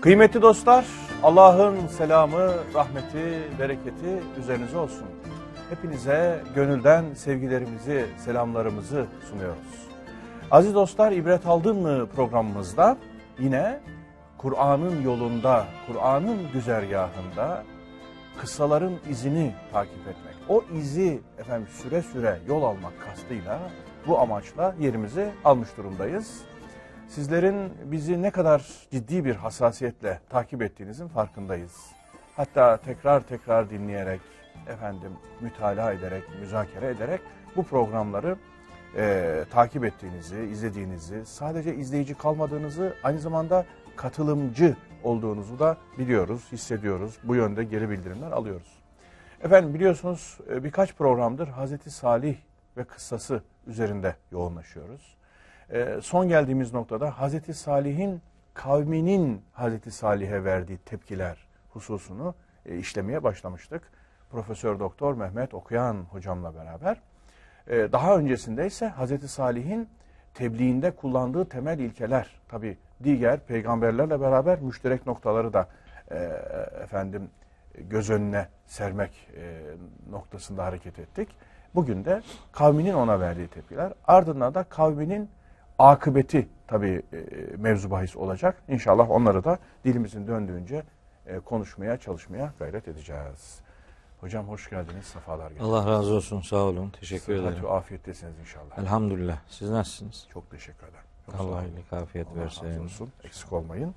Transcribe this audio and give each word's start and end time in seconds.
Kıymetli 0.00 0.42
dostlar, 0.42 0.86
Allah'ın 1.22 1.86
selamı, 1.86 2.52
rahmeti, 2.74 3.42
bereketi 3.58 4.22
üzerinize 4.38 4.78
olsun. 4.78 5.06
Hepinize 5.70 6.42
gönülden 6.54 7.14
sevgilerimizi, 7.14 8.06
selamlarımızı 8.18 9.06
sunuyoruz. 9.30 9.88
Aziz 10.50 10.74
dostlar, 10.74 11.12
İbret 11.12 11.46
Aldın 11.46 11.76
mı 11.76 12.06
programımızda 12.16 12.96
yine 13.38 13.80
Kur'an'ın 14.38 15.02
yolunda, 15.02 15.66
Kur'an'ın 15.86 16.52
güzergahında 16.52 17.64
kıssaların 18.40 18.92
izini 19.10 19.54
takip 19.72 20.08
etmek. 20.08 20.34
O 20.48 20.64
izi 20.74 21.20
efendim 21.38 21.68
süre 21.82 22.02
süre 22.02 22.38
yol 22.48 22.62
almak 22.62 22.92
kastıyla 23.00 23.58
bu 24.06 24.18
amaçla 24.18 24.74
yerimizi 24.80 25.30
almış 25.44 25.68
durumdayız. 25.76 26.49
Sizlerin 27.10 27.72
bizi 27.84 28.22
ne 28.22 28.30
kadar 28.30 28.66
ciddi 28.90 29.24
bir 29.24 29.34
hassasiyetle 29.34 30.20
takip 30.28 30.62
ettiğinizin 30.62 31.08
farkındayız. 31.08 31.86
Hatta 32.36 32.76
tekrar 32.76 33.20
tekrar 33.20 33.70
dinleyerek, 33.70 34.20
efendim 34.68 35.12
mütalaa 35.40 35.92
ederek, 35.92 36.22
müzakere 36.40 36.88
ederek 36.88 37.20
bu 37.56 37.62
programları 37.62 38.36
e, 38.96 39.44
takip 39.50 39.84
ettiğinizi, 39.84 40.40
izlediğinizi, 40.40 41.26
sadece 41.26 41.74
izleyici 41.74 42.14
kalmadığınızı, 42.14 42.94
aynı 43.02 43.18
zamanda 43.18 43.64
katılımcı 43.96 44.76
olduğunuzu 45.02 45.58
da 45.58 45.76
biliyoruz, 45.98 46.48
hissediyoruz. 46.52 47.18
Bu 47.24 47.34
yönde 47.34 47.64
geri 47.64 47.90
bildirimler 47.90 48.30
alıyoruz. 48.32 48.78
Efendim 49.42 49.74
biliyorsunuz 49.74 50.38
e, 50.50 50.64
birkaç 50.64 50.94
programdır 50.94 51.48
Hazreti 51.48 51.90
Salih 51.90 52.36
ve 52.76 52.84
kıssası 52.84 53.42
üzerinde 53.66 54.16
yoğunlaşıyoruz. 54.32 55.19
E, 55.72 55.98
son 56.02 56.28
geldiğimiz 56.28 56.74
noktada 56.74 57.20
Hazreti 57.20 57.54
Salih'in 57.54 58.22
kavminin 58.54 59.42
Hazreti 59.52 59.90
Salih'e 59.90 60.44
verdiği 60.44 60.78
tepkiler 60.78 61.36
hususunu 61.70 62.34
e, 62.66 62.76
işlemeye 62.76 63.22
başlamıştık. 63.22 63.82
Profesör 64.30 64.78
Doktor 64.78 65.14
Mehmet 65.14 65.54
Okuyan 65.54 65.96
hocamla 66.10 66.54
beraber. 66.54 67.00
E, 67.66 67.92
daha 67.92 68.16
öncesinde 68.16 68.66
ise 68.66 68.86
Hazreti 68.86 69.28
Salih'in 69.28 69.88
tebliğinde 70.34 70.90
kullandığı 70.90 71.48
temel 71.48 71.78
ilkeler, 71.78 72.40
tabi 72.48 72.78
diğer 73.04 73.40
peygamberlerle 73.46 74.20
beraber 74.20 74.60
müşterek 74.60 75.06
noktaları 75.06 75.52
da 75.52 75.68
e, 76.10 76.16
efendim 76.82 77.30
göz 77.74 78.10
önüne 78.10 78.48
sermek 78.66 79.28
e, 79.36 79.60
noktasında 80.10 80.64
hareket 80.64 80.98
ettik. 80.98 81.28
Bugün 81.74 82.04
de 82.04 82.22
kavminin 82.52 82.94
ona 82.94 83.20
verdiği 83.20 83.48
tepkiler, 83.48 83.92
ardından 84.06 84.54
da 84.54 84.62
kavminin 84.64 85.30
akıbeti 85.88 86.48
tabii 86.66 87.02
e, 87.12 87.16
mevzu 87.56 87.90
bahis 87.90 88.16
olacak. 88.16 88.62
İnşallah 88.68 89.10
onları 89.10 89.44
da 89.44 89.58
dilimizin 89.84 90.26
döndüğünce 90.26 90.82
e, 91.26 91.38
konuşmaya, 91.38 91.96
çalışmaya 91.96 92.52
gayret 92.58 92.88
edeceğiz. 92.88 93.60
Hocam 94.20 94.48
hoş 94.48 94.70
geldiniz, 94.70 95.04
sefalar 95.04 95.50
getirdiniz. 95.50 95.70
Allah 95.74 95.90
razı 95.90 96.14
olsun, 96.14 96.40
sağ 96.40 96.56
olun. 96.56 96.90
Teşekkür 97.00 97.36
Sıhhat 97.36 97.52
ederim. 97.52 97.64
ve 97.64 97.70
afiyettesiniz 97.70 98.38
inşallah. 98.40 98.78
Elhamdülillah. 98.78 99.38
Siz 99.48 99.70
nasılsınız? 99.70 100.26
Çok 100.32 100.50
teşekkür 100.50 100.86
ederim. 100.86 101.04
Çok 101.26 101.40
Allah 101.40 101.62
iyilik, 101.64 101.92
afiyet 101.92 102.26
Allah 102.34 102.44
razı 102.44 102.64
versin. 102.64 102.84
olsun. 102.84 103.12
Eksik 103.24 103.52
olmayın. 103.52 103.94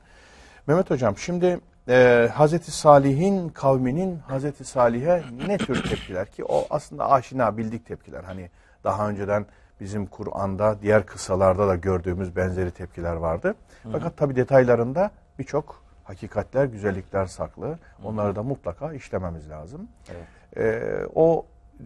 Mehmet 0.67 0.89
Hocam 0.89 1.17
şimdi 1.17 1.59
e, 1.89 2.29
Hazreti 2.33 2.71
Salih'in 2.71 3.49
kavminin 3.49 4.19
Hazreti 4.19 4.63
Salih'e 4.65 5.23
ne 5.47 5.57
tür 5.57 5.83
tepkiler 5.83 6.31
ki 6.31 6.45
o 6.45 6.67
aslında 6.69 7.11
aşina 7.11 7.57
bildik 7.57 7.85
tepkiler. 7.85 8.23
Hani 8.23 8.49
daha 8.83 9.09
önceden 9.09 9.45
bizim 9.79 10.05
Kur'an'da 10.05 10.81
diğer 10.81 11.05
kıssalarda 11.05 11.67
da 11.67 11.75
gördüğümüz 11.75 12.35
benzeri 12.35 12.71
tepkiler 12.71 13.15
vardı. 13.15 13.55
Fakat 13.91 14.17
tabi 14.17 14.35
detaylarında 14.35 15.11
birçok 15.39 15.83
hakikatler, 16.03 16.65
güzellikler 16.65 17.25
saklı. 17.25 17.79
Onları 18.03 18.35
da 18.35 18.43
mutlaka 18.43 18.93
işlememiz 18.93 19.49
lazım. 19.49 19.87
Evet. 20.09 20.27
E, 20.57 21.05
o 21.15 21.45
e, 21.81 21.85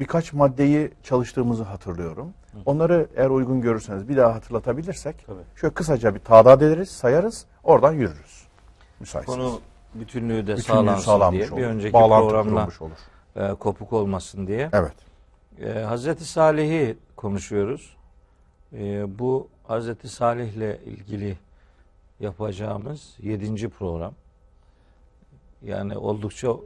birkaç 0.00 0.32
maddeyi 0.32 0.92
çalıştığımızı 1.02 1.62
hatırlıyorum. 1.62 2.32
Onları 2.66 3.06
eğer 3.16 3.30
uygun 3.30 3.60
görürseniz 3.60 4.08
bir 4.08 4.16
daha 4.16 4.34
hatırlatabilirsek 4.34 5.24
Tabii. 5.26 5.40
şöyle 5.56 5.74
kısaca 5.74 6.14
bir 6.14 6.20
tadat 6.20 6.62
ederiz, 6.62 6.90
sayarız, 6.90 7.46
oradan 7.64 7.92
yürürüz. 7.92 8.46
Müsaitseniz. 9.00 9.38
Konu 9.38 9.60
bütünlüğü 9.94 10.36
de 10.36 10.40
Bütünlüğü 10.40 10.62
sağlansın 10.62 11.04
sağlanmış 11.04 11.38
diye. 11.40 11.50
olur. 11.50 11.58
Bir 11.60 11.66
önceki 11.66 11.92
Bağlantı 11.92 12.28
programda 12.28 12.68
olur. 12.80 12.92
e, 13.36 13.54
kopuk 13.54 13.92
olmasın 13.92 14.46
diye. 14.46 14.70
Evet. 14.72 14.94
E, 15.62 15.82
Hazreti 15.82 16.24
Salih'i 16.24 16.96
konuşuyoruz. 17.24 17.96
E, 18.72 19.18
bu 19.18 19.48
Hazreti 19.66 20.08
Salih'le 20.08 20.80
ilgili 20.86 21.36
yapacağımız 22.20 23.16
yedinci 23.22 23.68
program. 23.68 24.14
Yani 25.62 25.98
oldukça 25.98 26.56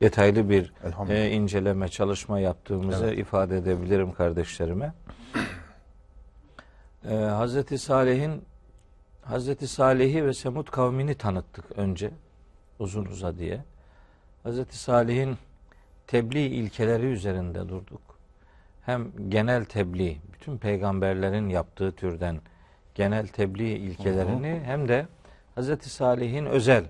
detaylı 0.00 0.50
bir 0.50 0.72
e, 1.08 1.30
inceleme, 1.30 1.88
çalışma 1.88 2.40
yaptığımızı 2.40 3.06
Evet. 3.06 3.18
ifade 3.18 3.56
edebilirim 3.56 4.12
kardeşlerime. 4.12 4.92
E, 7.08 7.14
Hazreti 7.14 7.78
Salih'in 7.78 8.42
Hazreti 9.22 9.68
Salih'i 9.68 10.26
ve 10.26 10.34
Semud 10.34 10.66
kavmini 10.66 11.14
tanıttık 11.14 11.64
önce 11.78 12.10
uzun 12.78 13.04
uzadıya. 13.04 13.64
Hazreti 14.42 14.78
Salih'in 14.78 15.36
tebliğ 16.06 16.46
ilkeleri 16.46 17.06
üzerinde 17.06 17.68
durduk. 17.68 18.13
Hem 18.86 19.12
genel 19.28 19.64
tebliğ, 19.64 20.16
bütün 20.32 20.58
peygamberlerin 20.58 21.48
yaptığı 21.48 21.92
türden 21.92 22.40
genel 22.94 23.26
tebliğ 23.26 23.72
ilkelerini 23.72 24.60
hem 24.64 24.88
de 24.88 25.06
Hazreti 25.54 25.90
Salih'in 25.90 26.46
özel, 26.46 26.84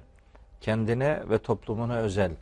kendine 0.60 1.22
ve 1.31 1.38
toplumuna 1.38 1.97
özel 1.97 2.32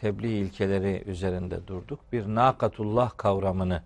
tebliğ 0.00 0.38
ilkeleri 0.38 1.02
üzerinde 1.06 1.66
durduk. 1.66 2.00
Bir 2.12 2.26
nakatullah 2.26 3.10
kavramını 3.16 3.82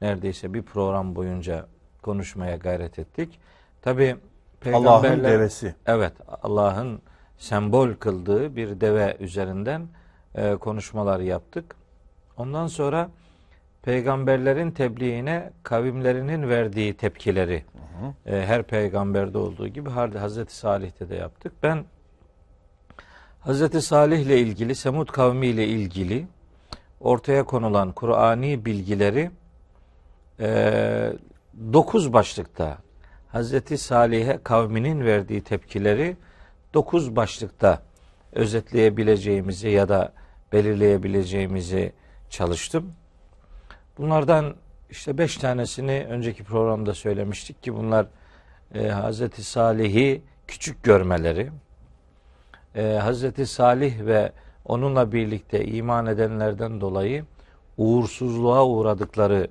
neredeyse 0.00 0.54
bir 0.54 0.62
program 0.62 1.16
boyunca 1.16 1.66
konuşmaya 2.02 2.56
gayret 2.56 2.98
ettik. 2.98 3.40
Tabi 3.82 4.16
Allah'ın 4.66 5.02
peygamberler 5.02 5.32
devesi. 5.32 5.74
Evet, 5.86 6.12
Allah'ın 6.42 7.02
sembol 7.38 7.94
kıldığı 7.94 8.56
bir 8.56 8.80
deve 8.80 9.16
üzerinden 9.20 9.88
e, 10.34 10.54
konuşmalar 10.56 11.20
yaptık. 11.20 11.76
Ondan 12.36 12.66
sonra 12.66 13.10
peygamberlerin 13.82 14.70
tebliğine 14.70 15.50
kavimlerinin 15.62 16.48
verdiği 16.48 16.94
tepkileri 16.94 17.64
e, 18.26 18.46
her 18.46 18.62
peygamberde 18.62 19.38
olduğu 19.38 19.68
gibi 19.68 19.90
Hazreti 19.90 20.56
Salih'te 20.56 21.08
de 21.08 21.14
yaptık. 21.14 21.52
Ben 21.62 21.84
Hazreti 23.40 23.82
Salih 23.82 24.18
ile 24.18 24.38
ilgili, 24.38 24.74
Semud 24.74 25.08
kavmi 25.08 25.46
ile 25.46 25.66
ilgili 25.66 26.26
ortaya 27.00 27.44
konulan 27.44 27.92
Kur'ani 27.92 28.64
bilgileri 28.64 29.30
e, 30.40 31.12
dokuz 31.72 32.12
başlıkta 32.12 32.78
Hazreti 33.28 33.78
Salih'e 33.78 34.38
kavminin 34.42 35.04
verdiği 35.04 35.40
tepkileri 35.40 36.16
dokuz 36.74 37.16
başlıkta 37.16 37.82
özetleyebileceğimizi 38.32 39.68
ya 39.68 39.88
da 39.88 40.12
belirleyebileceğimizi 40.52 41.92
çalıştım. 42.30 42.92
Bunlardan 43.98 44.54
işte 44.90 45.18
beş 45.18 45.36
tanesini 45.36 46.06
önceki 46.10 46.44
programda 46.44 46.94
söylemiştik 46.94 47.62
ki 47.62 47.76
bunlar 47.76 48.06
e, 48.74 48.88
Hazreti 48.88 49.44
Salih'i 49.44 50.22
küçük 50.46 50.82
görmeleri, 50.82 51.50
e, 52.74 52.82
Hazreti 53.02 53.46
Salih 53.46 54.00
ve 54.06 54.32
onunla 54.64 55.12
birlikte 55.12 55.64
iman 55.64 56.06
edenlerden 56.06 56.80
dolayı 56.80 57.24
uğursuzluğa 57.76 58.66
uğradıkları 58.66 59.48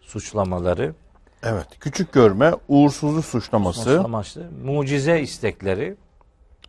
suçlamaları, 0.00 0.94
Evet. 1.42 1.66
Küçük 1.80 2.12
görme, 2.12 2.52
uğursuzluk 2.68 3.24
suçlaması. 3.24 4.00
amaçlı 4.00 4.46
mucize 4.64 5.20
istekleri, 5.20 5.96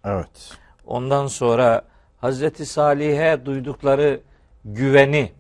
Evet. 0.06 0.52
ondan 0.88 1.28
sonra 1.28 1.82
Hazreti 2.22 2.66
Salih'e 2.66 3.46
duydukları 3.46 4.22
güveni, 4.66 5.32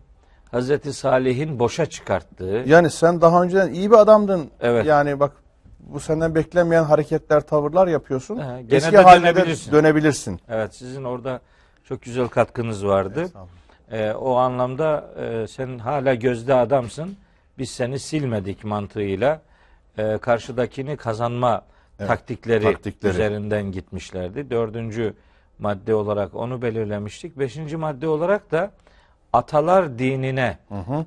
Hazreti 0.51 0.93
Salih'in 0.93 1.59
boşa 1.59 1.85
çıkarttığı, 1.85 2.63
Yani 2.65 2.89
sen 2.89 3.21
daha 3.21 3.43
önceden 3.43 3.73
iyi 3.73 3.91
bir 3.91 3.95
adamdın. 3.95 4.49
Evet. 4.61 4.85
Yani 4.85 5.19
bak 5.19 5.31
bu 5.79 5.99
senden 5.99 6.35
beklenmeyen 6.35 6.83
hareketler, 6.83 7.41
tavırlar 7.41 7.87
yapıyorsun. 7.87 8.37
He, 8.37 8.61
gene 8.61 8.77
Eski 8.77 8.91
de 8.91 8.97
haline 8.97 9.35
dönebilirsin. 9.35 9.71
dönebilirsin. 9.71 10.39
evet 10.49 10.75
sizin 10.75 11.03
orada 11.03 11.41
çok 11.83 12.01
güzel 12.01 12.27
katkınız 12.27 12.85
vardı. 12.85 13.25
Ee, 13.91 14.11
o 14.11 14.35
anlamda 14.35 15.09
e, 15.19 15.47
sen 15.47 15.77
hala 15.79 16.13
gözde 16.15 16.53
adamsın. 16.53 17.17
Biz 17.57 17.69
seni 17.69 17.99
silmedik 17.99 18.63
mantığıyla 18.63 19.41
e, 19.97 20.17
karşıdakini 20.17 20.97
kazanma 20.97 21.61
taktikleri, 21.97 22.63
taktikleri. 22.63 23.13
üzerinden 23.13 23.71
gitmişlerdi. 23.71 24.49
Dördüncü 24.49 25.13
madde 25.59 25.95
olarak 25.95 26.35
onu 26.35 26.61
belirlemiştik. 26.61 27.39
Beşinci 27.39 27.77
madde 27.77 28.07
olarak 28.07 28.51
da 28.51 28.71
atalar 29.33 29.99
dinine, 29.99 30.57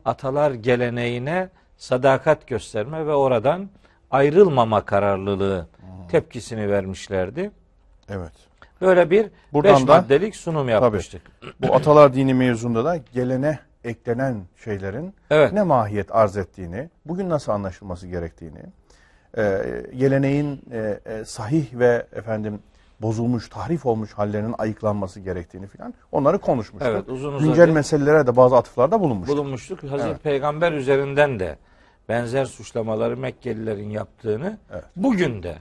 atalar 0.04 0.50
geleneğine 0.50 1.48
sadakat 1.76 2.46
gösterme 2.46 3.06
ve 3.06 3.14
oradan 3.14 3.68
ayrılmama 4.10 4.84
kararlılığı 4.84 5.66
tepkisini 6.10 6.70
vermişlerdi. 6.70 7.50
Evet. 8.08 8.32
Böyle 8.80 9.10
bir 9.10 9.30
Buradan 9.52 9.74
beş 9.80 9.88
da- 9.88 9.96
maddelik 9.96 10.36
sunum 10.36 10.68
yapmıştık. 10.68 11.22
Bu 11.60 11.74
atalar 11.74 12.14
dini 12.14 12.34
mevzunda 12.34 12.84
da 12.84 12.96
gelene 12.96 13.58
eklenen 13.84 14.42
şeylerin 14.64 15.14
Evet. 15.30 15.52
ne 15.52 15.62
mahiyet 15.62 16.14
arz 16.14 16.36
ettiğini, 16.36 16.88
bugün 17.06 17.28
nasıl 17.30 17.52
anlaşılması 17.52 18.06
gerektiğini, 18.06 18.58
e, 19.38 19.58
geleneğin 19.96 20.62
e, 20.72 21.00
e, 21.06 21.24
sahih 21.24 21.66
ve 21.78 22.06
efendim 22.12 22.58
bozulmuş, 23.02 23.48
tahrif 23.48 23.86
olmuş 23.86 24.12
hallerinin 24.12 24.54
ayıklanması 24.58 25.20
gerektiğini 25.20 25.66
filan 25.66 25.94
onları 26.12 26.38
konuşmuştuk. 26.38 26.92
Evet, 26.92 27.08
uzun 27.08 27.38
Güncel 27.38 27.68
meselelere 27.68 28.26
de 28.26 28.36
bazı 28.36 28.56
atıflarda 28.56 29.00
bulunmuştuk. 29.00 29.38
bulunmuştuk. 29.38 29.82
Hazreti 29.82 30.08
Evet. 30.10 30.22
Peygamber 30.22 30.72
üzerinden 30.72 31.40
de 31.40 31.56
benzer 32.08 32.44
suçlamaları 32.44 33.16
Mekkelilerin 33.16 33.90
yaptığını 33.90 34.58
Evet. 34.72 34.84
bugün 34.96 35.42
de 35.42 35.56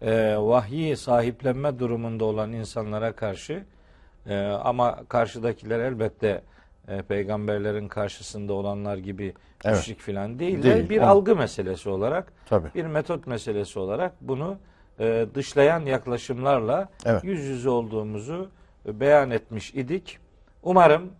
e, 0.00 0.36
vahyi 0.36 0.96
sahiplenme 0.96 1.78
durumunda 1.78 2.24
olan 2.24 2.52
insanlara 2.52 3.12
karşı 3.12 3.64
e, 4.26 4.38
ama 4.46 4.98
karşıdakiler 5.08 5.80
elbette 5.80 6.42
e, 6.88 7.02
peygamberlerin 7.02 7.88
karşısında 7.88 8.52
olanlar 8.52 8.96
gibi 8.96 9.34
Evet. 9.64 9.76
müşrik 9.76 10.00
falan 10.00 10.38
değil, 10.38 10.62
Değil, 10.62 10.84
de 10.84 10.90
bir 10.90 10.98
onu- 10.98 11.06
algı 11.06 11.36
meselesi 11.36 11.88
olarak 11.88 12.32
Tabii. 12.48 12.68
bir 12.74 12.84
metot 12.86 13.26
meselesi 13.26 13.78
olarak 13.78 14.12
bunu 14.20 14.56
e, 15.00 15.26
dışlayan 15.34 15.80
yaklaşımlarla 15.80 16.88
Evet. 17.04 17.24
yüz 17.24 17.40
yüze 17.44 17.70
olduğumuzu 17.70 18.48
e, 18.86 19.00
beyan 19.00 19.30
etmiş 19.30 19.74
idik. 19.74 20.18
Umarım 20.62 21.10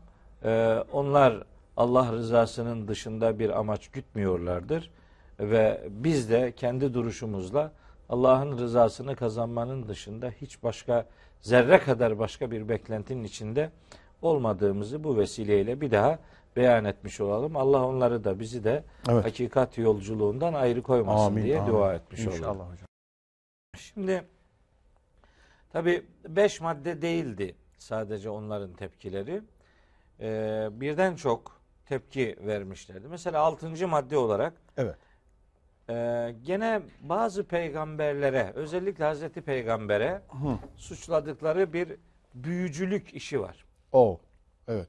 e, 0.45 0.79
onlar 0.93 1.43
Allah 1.77 2.13
rızasının 2.13 2.89
dışında 2.89 3.39
bir 3.39 3.59
amaç 3.59 3.89
gütmüyorlardır 3.89 4.91
ve 5.41 5.81
biz 5.91 6.31
de 6.31 6.53
kendi 6.57 6.95
duruşumuzla 6.95 7.73
Allah'ın 8.09 8.59
rızasını 8.59 9.17
kazanmanın 9.17 9.89
dışında 9.89 10.31
hiç 10.41 10.63
başka 10.63 11.07
zerre 11.41 11.79
kadar 11.79 12.19
başka 12.19 12.51
bir 12.51 12.69
beklentinin 12.69 13.25
içinde 13.25 13.71
olmadığımızı 14.23 15.05
bu 15.05 15.17
vesileyle 15.17 15.81
bir 15.81 15.91
daha 15.91 16.19
beyan 16.57 16.85
etmiş 16.85 17.21
olalım. 17.21 17.57
Allah 17.57 17.87
onları 17.87 18.25
da 18.25 18.41
bizi 18.41 18.65
de 18.65 18.85
Evet. 19.11 19.25
hakikat 19.25 19.79
yolculuğundan 19.79 20.55
ayrı 20.55 20.83
koymasın 20.83 21.27
Amin, 21.27 21.43
diye 21.45 21.61
amin. 21.61 21.73
dua 21.73 21.95
etmiş 21.95 22.21
İnşallah 22.21 22.43
olalım. 22.57 22.73
hocam. 22.73 22.87
Şimdi 23.83 24.25
tabi 25.73 26.07
beş 26.29 26.61
madde 26.61 27.03
değildi 27.03 27.57
sadece 27.79 28.31
onların 28.31 28.73
tepkileri. 28.73 29.43
Ee, 30.21 30.69
birden 30.73 31.17
çok 31.17 31.61
tepki 31.87 32.37
vermişlerdi. 32.41 33.09
Mesela 33.09 33.39
altıncı 33.41 33.89
madde 33.89 34.17
olarak 34.17 34.53
Evet. 34.77 34.97
e, 35.89 36.35
gene 36.43 36.83
bazı 37.01 37.45
peygamberlere 37.45 38.53
özellikle 38.55 39.05
Hazreti 39.05 39.41
Peygamber'e 39.43 40.23
Hı. 40.29 40.59
suçladıkları 40.77 41.73
bir 41.73 41.97
büyücülük 42.35 43.15
işi 43.15 43.41
var. 43.41 43.65
O. 43.93 44.21
Evet. 44.69 44.89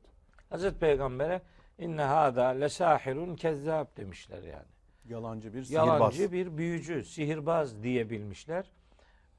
Hazreti 0.49 0.79
Peygamber'e 0.79 1.41
inne 1.79 2.01
hada 2.03 2.47
lesahirun 2.47 3.35
kezzab 3.35 3.97
demişler 3.97 4.43
yani. 4.43 4.65
Yalancı 5.09 5.53
bir 5.53 5.69
yalancı 5.69 6.31
bir 6.31 6.57
büyücü, 6.57 7.03
sihirbaz 7.03 7.83
diyebilmişler. 7.83 8.71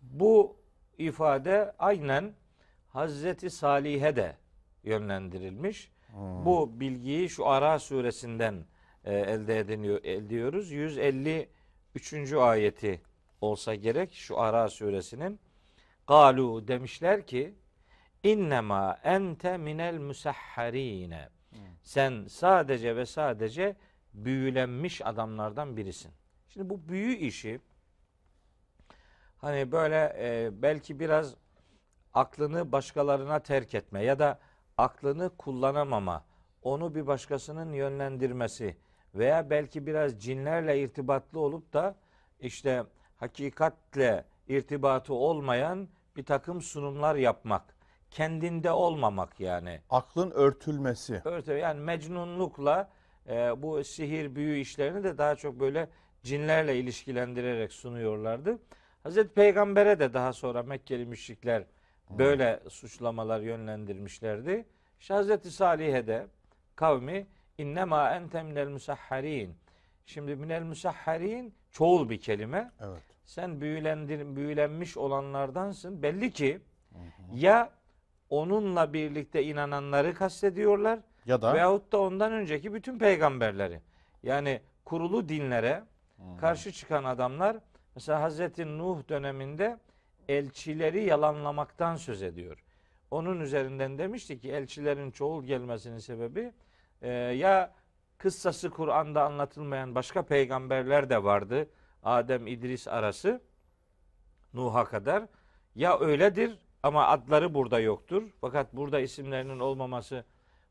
Bu 0.03 0.57
ifade 0.99 1.73
aynen 1.79 2.35
Hazreti 2.89 3.51
Salih'e 3.51 4.17
de 4.17 4.37
yönlendirilmiş. 4.85 5.93
Bu 6.45 6.81
bilgiyi 6.81 7.29
şu 7.29 7.47
Ara 7.47 7.79
suresinden 7.79 8.65
e, 9.05 9.15
elde 9.15 9.59
ediniyor, 9.59 10.05
ediyoruz. 10.05 10.71
153. 10.71 12.33
ayeti 12.33 13.01
olsa 13.41 13.75
gerek 13.75 14.15
şu 14.15 14.39
Ara 14.41 14.69
suresinin. 14.69 15.41
Galu 16.07 16.69
demişler 16.69 17.27
ki 17.27 17.55
innema 18.23 18.99
ente 19.05 19.57
minel 19.57 19.99
musahharine. 19.99 21.29
Sen 21.83 22.25
sadece 22.29 22.97
ve 22.97 23.07
sadece 23.07 23.77
büyülenmiş 24.15 25.07
adamlardan 25.07 25.77
birisin. 25.77 26.13
Şimdi 26.49 26.71
bu 26.71 26.89
büyü 26.89 27.17
işi 27.17 27.61
hani 29.39 29.73
böyle 29.73 30.17
e, 30.19 30.51
belki 30.63 31.01
biraz 31.01 31.35
aklını 32.15 32.73
başkalarına 32.73 33.39
terk 33.39 33.75
etme 33.75 34.03
ya 34.03 34.19
da 34.19 34.39
aklını 34.79 35.31
kullanamama, 35.39 36.25
onu 36.63 36.95
bir 36.95 37.07
başkasının 37.07 37.73
yönlendirmesi 37.73 38.77
veya 39.15 39.51
belki 39.51 39.87
biraz 39.87 40.23
cinlerle 40.23 40.81
irtibatlı 40.81 41.41
olup 41.41 41.73
da 41.73 41.95
işte 42.41 42.85
hakikatle 43.17 44.25
irtibatı 44.49 45.15
olmayan 45.15 45.89
bir 46.17 46.25
takım 46.25 46.63
sunumlar 46.63 47.15
yapmak, 47.15 47.77
kendinde 48.11 48.71
olmamak 48.71 49.41
yani. 49.41 49.81
Aklın 49.91 50.31
örtülmesi. 50.31 51.23
Örtü 51.25 51.53
yani 51.53 51.81
mecnunlukla 51.81 52.91
e, 53.29 53.63
bu 53.63 53.85
sihir 53.85 54.35
büyü 54.35 54.59
işlerini 54.59 55.05
de 55.05 55.19
daha 55.19 55.37
çok 55.37 55.61
böyle 55.61 55.89
cinlerle 56.23 56.77
ilişkilendirerek 56.79 57.73
sunuyorlardı. 57.73 58.59
Hazreti 59.03 59.35
Peygamber'e 59.35 59.99
de 59.99 60.15
daha 60.15 60.33
sonra 60.33 60.63
Mekkeli 60.63 61.07
müşrikler 61.07 61.65
böyle 62.11 62.61
suçlamalar 62.69 63.41
yönlendirmişlerdi. 63.41 64.67
İşte 65.01 65.15
Hazreti 65.15 65.51
Salih'e 65.51 66.07
de 66.07 66.27
kavmi 66.77 67.27
innema 67.59 68.11
ente 68.11 68.43
minel 68.43 68.69
musahharin. 68.69 69.55
Şimdi 70.07 70.37
minel 70.37 70.63
musahharin 70.63 71.55
çoğul 71.71 72.11
bir 72.11 72.21
kelime. 72.21 72.73
Evet. 72.81 73.03
Sen 73.25 73.61
büyülendir, 73.61 74.37
büyülenmiş 74.37 74.97
olanlardansın. 74.97 76.03
Belli 76.03 76.31
ki 76.31 76.61
ya 77.33 77.71
onunla 78.31 78.93
birlikte 78.93 79.43
inananları 79.45 80.15
kastediyorlar 80.15 80.99
Ya 81.27 81.43
da 81.43 81.55
veyahut 81.55 81.93
da 81.93 82.01
ondan 82.01 82.33
önceki 82.33 82.75
bütün 82.75 82.99
peygamberleri. 82.99 83.81
Yani 84.23 84.61
kurulu 84.85 85.29
dinlere 85.29 85.85
karşı 86.41 86.73
çıkan 86.73 87.05
adamlar 87.05 87.57
mesela 87.95 88.23
Hazreti 88.23 88.79
Nuh 88.79 89.09
döneminde 89.09 89.79
elçileri 90.29 91.05
yalanlamaktan 91.05 91.97
söz 91.97 92.23
ediyor. 92.23 92.65
Onun 93.11 93.41
üzerinden 93.41 93.99
demişti 93.99 94.39
ki 94.39 94.51
elçilerin 94.51 95.11
çoğul 95.11 95.45
gelmesinin 95.45 95.99
sebebi 95.99 96.53
e, 97.03 97.11
ya 97.13 97.73
kıssası 98.19 98.71
Kur'an'da 98.71 99.25
anlatılmayan 99.25 99.95
başka 99.95 100.23
peygamberler 100.23 101.11
de 101.11 101.25
vardı. 101.25 101.71
Adem 102.03 102.47
İdris 102.47 102.89
arası 102.89 103.43
Nuh'a 104.55 104.85
kadar 104.85 105.25
ya 105.75 105.99
öyledir 106.01 106.59
ama 106.83 107.07
adları 107.07 107.55
burada 107.55 107.81
yoktur. 107.81 108.23
Fakat 108.41 108.73
burada 108.77 109.01
isimlerinin 109.01 109.59
olmaması 109.59 110.25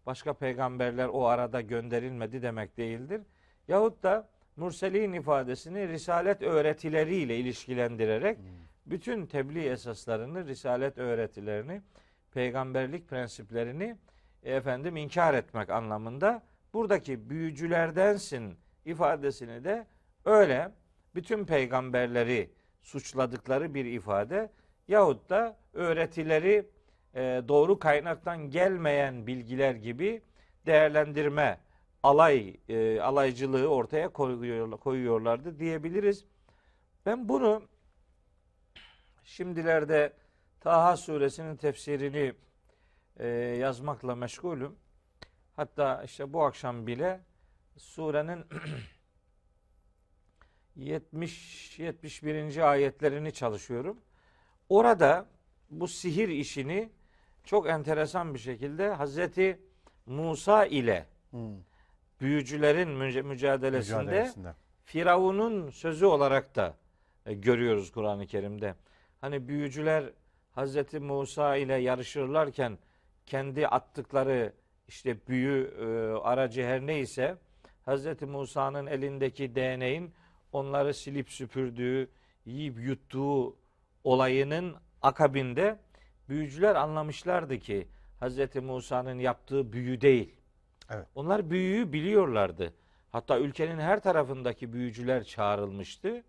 başka 0.06 0.34
peygamberler 0.34 1.08
o 1.08 1.26
arada 1.26 1.62
gönderilmedi 1.62 2.42
demek 2.42 2.78
değildir. 2.78 3.22
Yahut 3.68 4.04
da 4.04 4.30
Murselin 4.56 5.14
ifadesini 5.14 5.88
risalet 5.88 6.42
öğretileriyle 6.42 7.38
ilişkilendirerek 7.38 8.38
bütün 8.86 9.26
tebliğ 9.26 9.66
esaslarını, 9.70 10.48
risalet 10.48 10.98
öğretilerini, 10.98 11.82
peygamberlik 12.34 13.10
prensiplerini 13.10 13.98
e, 14.44 14.56
efendim 14.56 14.98
inkar 14.98 15.34
etmek 15.34 15.70
anlamında 15.70 16.44
buradaki 16.74 17.30
büyücülerdensin 17.30 18.58
ifadesini 18.86 19.64
de 19.64 19.88
öyle 20.26 20.72
bütün 21.16 21.46
peygamberleri 21.46 22.50
suçladıkları 22.82 23.74
bir 23.74 23.86
ifade 23.86 24.52
yahut 24.88 25.30
da 25.30 25.58
öğretileri 25.74 26.66
doğru 27.48 27.80
kaynaktan 27.80 28.50
gelmeyen 28.50 29.28
bilgiler 29.28 29.76
gibi 29.76 30.22
değerlendirme 30.66 31.60
alay 32.04 32.58
e, 32.70 33.02
alaycılığı 33.02 33.68
ortaya 33.68 34.10
koyuyor, 34.10 34.72
koyuyorlardı 34.72 35.60
diyebiliriz. 35.60 36.26
Ben 37.06 37.30
bunu 37.30 37.64
şimdilerde 39.24 40.14
Taha 40.60 40.98
suresinin 40.98 41.56
tefsirini 41.56 42.34
e, 43.18 43.28
yazmakla 43.28 44.16
meşgulüm. 44.16 44.76
Hatta 45.56 46.04
işte 46.04 46.34
bu 46.34 46.44
akşam 46.44 46.88
bile 46.88 47.20
surenin 47.78 48.46
70 50.76 51.80
71. 51.80 52.72
ayetlerini 52.72 53.32
çalışıyorum. 53.32 53.98
Orada 54.70 55.26
bu 55.70 55.88
sihir 55.88 56.30
işini 56.30 56.90
çok 57.44 57.70
enteresan 57.70 58.34
bir 58.34 58.40
şekilde 58.40 58.90
Hazreti 58.90 59.60
Musa 60.06 60.66
ile 60.66 61.06
Hı. 61.32 61.38
büyücülerin 62.22 62.90
mücadelesinde 62.90 64.04
mücadelesinde. 64.04 64.54
Firavun'un 64.84 65.70
sözü 65.70 66.06
olarak 66.06 66.56
da 66.56 66.76
e, 67.26 67.34
görüyoruz 67.34 67.92
Kur'an-ı 67.92 68.28
Kerim'de. 68.28 68.76
Hani 69.22 69.48
büyücüler 69.48 70.10
Hazreti 70.52 71.00
Musa 71.00 71.56
ile 71.56 71.74
yarışırlarken 71.76 72.78
kendi 73.26 73.68
attıkları 73.68 74.54
işte 74.88 75.28
büyü 75.28 75.74
e, 75.80 75.84
aracı 76.22 76.64
her 76.64 76.82
neyse 76.82 77.38
Hazreti 77.86 78.26
Musa'nın 78.26 78.86
elindeki 78.88 79.56
değneğin 79.56 80.14
onları 80.52 80.94
silip 80.94 81.30
süpürdüğü, 81.30 82.10
yiyip 82.46 82.80
yuttuğu 82.80 83.56
olayının 84.04 84.76
akabinde 85.02 85.80
büyücüler 86.30 86.76
anlamışlardı 86.76 87.60
ki 87.60 87.88
Hz. 88.22 88.56
Musa'nın 88.56 89.20
yaptığı 89.20 89.74
büyü 89.74 90.02
değil. 90.02 90.36
Evet. 90.90 91.08
Onlar 91.16 91.50
büyüyü 91.50 91.94
biliyorlardı. 91.94 92.74
Hatta 93.12 93.40
ülkenin 93.40 93.80
her 93.80 94.00
tarafındaki 94.00 94.74
büyücüler 94.74 95.24
çağrılmıştı. 95.24 96.24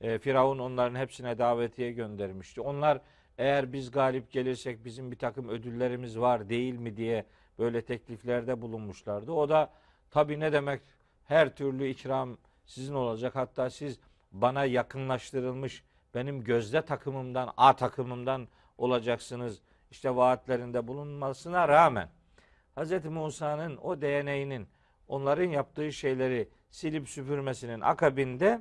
E, 0.00 0.18
Firavun 0.18 0.58
onların 0.58 0.94
hepsine 0.98 1.38
davetiye 1.38 1.92
göndermişti. 1.92 2.60
Onlar 2.60 3.00
eğer 3.38 3.72
biz 3.72 3.90
galip 3.90 4.30
gelirsek 4.30 4.84
bizim 4.84 5.10
bir 5.10 5.18
takım 5.18 5.48
ödüllerimiz 5.48 6.18
var 6.18 6.48
değil 6.48 6.74
mi 6.74 6.96
diye 6.96 7.26
böyle 7.58 7.82
tekliflerde 7.82 8.62
bulunmuşlardı. 8.62 9.32
O 9.32 9.48
da 9.48 9.70
tabii 10.10 10.40
ne 10.40 10.52
demek 10.52 10.80
her 11.24 11.56
türlü 11.56 11.88
ikram 11.88 12.36
sizin 12.66 12.94
olacak. 12.94 13.36
Hatta 13.36 13.70
siz 13.70 14.00
bana 14.32 14.64
yakınlaştırılmış 14.64 15.84
benim 16.14 16.44
gözde 16.44 16.82
takımımdan, 16.82 17.52
A 17.56 17.76
takımımdan 17.76 18.48
olacaksınız. 18.80 19.62
İşte 19.90 20.16
vaatlerinde 20.16 20.88
bulunmasına 20.88 21.68
rağmen 21.68 22.08
Hz. 22.76 23.04
Musa'nın 23.04 23.76
o 23.76 24.00
DNA'nın 24.00 24.68
onların 25.08 25.48
yaptığı 25.48 25.92
şeyleri 25.92 26.48
silip 26.70 27.08
süpürmesinin 27.08 27.80
akabinde 27.80 28.60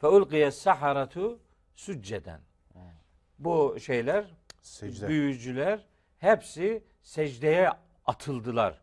feulkiye 0.00 0.50
saharatu 0.50 1.40
sücceden. 1.74 2.40
Bu 3.38 3.76
şeyler 3.80 4.24
Secde. 4.62 5.08
büyücüler 5.08 5.86
hepsi 6.18 6.84
secdeye 7.02 7.70
atıldılar. 8.06 8.80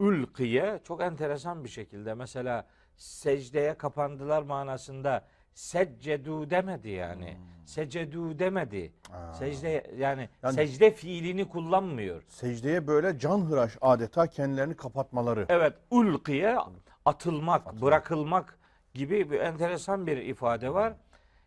Ülkiye 0.00 0.80
çok 0.84 1.00
enteresan 1.00 1.64
bir 1.64 1.68
şekilde 1.68 2.14
mesela 2.14 2.66
secdeye 2.96 3.74
kapandılar 3.78 4.42
manasında 4.42 5.24
seccedu 5.60 6.50
demedi 6.50 6.88
yani. 6.88 7.36
Secedu 7.64 8.38
demedi. 8.38 8.92
Aa. 9.12 9.32
Secde 9.32 9.90
yani, 9.98 10.28
Yani- 10.42 10.54
secde 10.54 10.90
fiilini 10.90 11.48
kullanmıyor. 11.48 12.22
Secdeye 12.28 12.86
böyle 12.86 13.18
canhıraş 13.18 13.76
adeta 13.80 14.26
kendilerini 14.26 14.76
kapatmaları. 14.76 15.46
Evet, 15.48 15.72
ulkiye 15.90 16.58
atılmak, 17.04 17.82
bırakılmak 17.82 18.58
gibi 18.94 19.30
bir 19.30 19.40
enteresan 19.40 20.06
bir 20.06 20.16
ifade 20.16 20.74
var. 20.74 20.92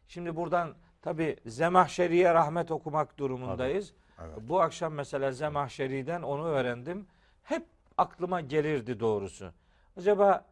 Şimdi 0.07 0.35
buradan 0.35 0.73
tabi 1.01 1.37
Zemahşeri'ye 1.45 2.33
rahmet 2.33 2.71
okumak 2.71 3.17
durumundayız. 3.17 3.93
Evet. 4.21 4.37
Bu 4.41 4.61
akşam 4.61 4.93
mesela 4.93 5.31
Zemahşeri'den 5.31 6.21
onu 6.21 6.45
öğrendim. 6.45 7.07
Hep 7.43 7.65
aklıma 7.97 8.41
gelirdi 8.41 8.99
doğrusu. 8.99 9.51
Acaba 9.97 10.45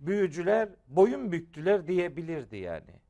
büyücüler 0.00 0.68
boyun 0.88 1.32
büktüler 1.32 1.86
diyebilirdi 1.86 2.56
yani. 2.56 3.00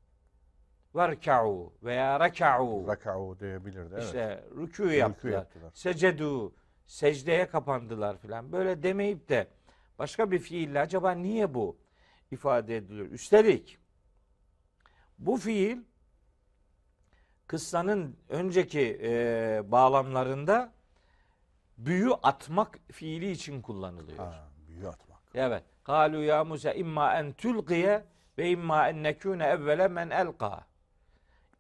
Varka'u 0.95 1.73
veya 1.83 2.21
raka'u. 2.21 2.87
Raka'u 2.89 3.41
diyebilirdi. 3.41 3.95
Evet. 3.95 4.05
İşte 4.05 4.45
rükû 4.55 4.95
yaptılar. 4.95 5.33
yaptılar. 5.33 5.71
Secedu, 5.75 6.55
secdeye 6.87 7.49
kapandılar 7.49 8.19
filan. 8.19 8.53
Böyle 8.53 8.83
demeyip 8.83 9.29
de 9.29 9.49
başka 9.99 10.31
bir 10.31 10.39
fiille 10.39 10.81
acaba 10.81 11.13
niye 11.13 11.55
bu 11.55 11.77
ifade 12.31 12.77
ediliyor? 12.77 13.07
Üstelik 13.07 13.79
bu 15.19 15.37
fiil 15.37 15.79
kıssanın 17.47 18.17
önceki 18.29 19.01
e, 19.03 19.63
bağlamlarında 19.65 20.73
büyü 21.79 22.13
atmak 22.23 22.79
fiili 22.93 23.31
için 23.31 23.63
kullanılıyor. 23.63 24.19
Ha, 24.19 24.49
büyü 24.69 24.89
atmak. 24.89 25.21
Evet. 25.35 25.65
Kalu 25.85 26.23
ya 26.25 26.45
Musa 26.45 26.73
imma 26.73 27.19
en 27.19 27.33
tulqiye 27.33 28.05
ve 28.39 28.51
imma 28.51 28.89
en 28.89 29.03
nekune 29.03 29.45
evvele 29.45 29.89
men 29.89 30.11
elqa. 30.11 30.67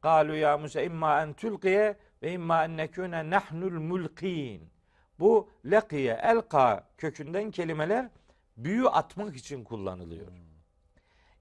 Kalu 0.02 0.36
ya 0.36 0.58
Musa 0.58 0.82
imma 0.82 1.22
en 1.22 1.32
tulqiye 1.32 1.96
ve 2.22 2.32
imma 2.32 2.64
en 2.64 2.76
nekune 2.76 3.30
nahnul 3.30 3.80
mulkin. 3.80 4.70
Bu 5.18 5.50
lekiye, 5.70 6.20
elka 6.22 6.88
kökünden 6.98 7.50
kelimeler 7.50 8.08
büyü 8.56 8.88
atmak 8.88 9.36
için 9.36 9.64
kullanılıyor. 9.64 10.26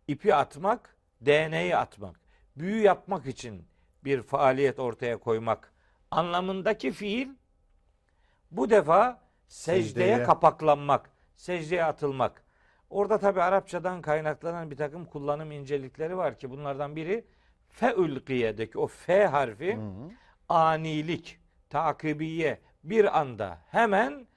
İpi 0.08 0.36
atmak, 0.36 0.96
DNA'yı 1.26 1.78
atmak, 1.78 2.20
büyü 2.58 2.82
yapmak 2.82 3.26
için 3.26 3.68
bir 4.04 4.22
faaliyet 4.22 4.80
ortaya 4.80 5.18
koymak 5.18 5.74
anlamındaki 6.12 6.92
fiil 6.92 7.30
bu 8.52 8.70
defa 8.70 9.22
secdeye, 9.48 9.84
Secdeye. 9.84 10.24
kapaklanmak, 10.24 11.12
secdeye 11.36 11.84
atılmak. 11.84 12.44
Orada 12.89 13.19
tabi 13.19 13.41
Arapçadan 13.41 14.01
kaynaklanan 14.01 14.72
bir 14.72 14.77
takım 14.77 15.05
kullanım 15.05 15.51
incelikleri 15.51 16.17
var 16.17 16.39
ki 16.39 16.50
bunlardan 16.50 16.96
biri 16.96 17.25
feülkiyedeki 17.69 18.77
o 18.79 18.88
f 18.88 19.25
harfi 19.25 19.79
anilik, 20.50 21.39
takibiye 21.69 22.60
bir 22.84 23.19
anda 23.19 23.58
hemen 23.67 24.27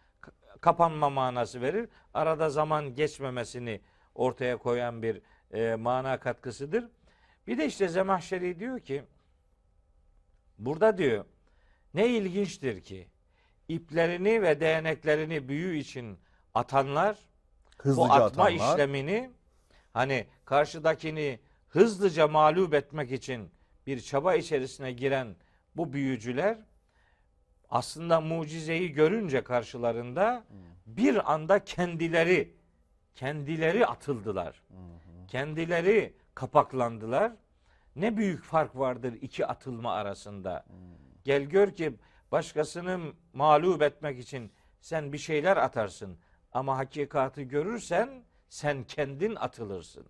kapanma 0.61 1.11
manası 1.11 1.61
verir. 1.61 1.89
Arada 2.15 2.51
zaman 2.51 2.95
geçmemesini 2.95 3.81
ortaya 4.15 4.57
koyan 4.57 5.03
bir 5.03 5.23
e, 5.51 5.75
mana 5.75 6.21
katkısıdır. 6.21 6.89
Bir 7.47 7.59
de 7.59 7.67
işte 7.67 7.89
Zemahşeri 7.89 8.59
diyor 8.59 8.81
ki 8.81 9.05
burada 10.59 10.99
diyor 10.99 11.25
ne 11.95 12.09
ilginçtir 12.09 12.81
ki 12.81 13.09
iplerini 13.69 14.43
ve 14.43 14.61
değneklerini 14.61 15.49
büyü 15.49 15.77
için 15.77 16.19
atanlar 16.55 17.32
Hızlıca 17.83 18.09
bu 18.09 18.13
atma 18.13 18.45
atanlar. 18.45 18.73
işlemini 18.73 19.31
hani 19.93 20.27
karşıdakini 20.45 21.41
hızlıca 21.69 22.29
mağlup 22.29 22.75
etmek 22.75 23.13
için 23.13 23.51
bir 23.87 24.01
çaba 24.01 24.35
içerisine 24.35 24.93
giren 24.93 25.37
bu 25.77 25.93
büyücüler 25.93 26.59
aslında 27.69 28.21
mucizeyi 28.21 28.93
görünce 28.93 29.45
karşılarında 29.45 30.45
bir 30.87 31.33
anda 31.33 31.65
kendileri 31.65 32.57
kendileri 33.15 33.87
atıldılar. 33.87 34.63
Kendileri 35.29 36.17
kapaklandılar. 36.35 37.33
Ne 37.97 38.17
büyük 38.17 38.45
fark 38.45 38.77
vardır 38.77 39.13
iki 39.21 39.47
atılma 39.47 39.93
arasında. 39.93 40.65
Gel 41.25 41.43
gör 41.43 41.71
ki 41.71 41.97
başkasını 42.33 43.13
mağlup 43.33 43.83
etmek 43.83 44.19
için 44.19 44.53
sen 44.81 45.13
bir 45.13 45.19
şeyler 45.19 45.57
atarsın 45.57 46.19
ama 46.53 46.79
hakikati 46.79 47.49
görürsen 47.49 48.23
sen 48.49 48.85
kendin 48.85 49.35
atılırsın. 49.35 50.07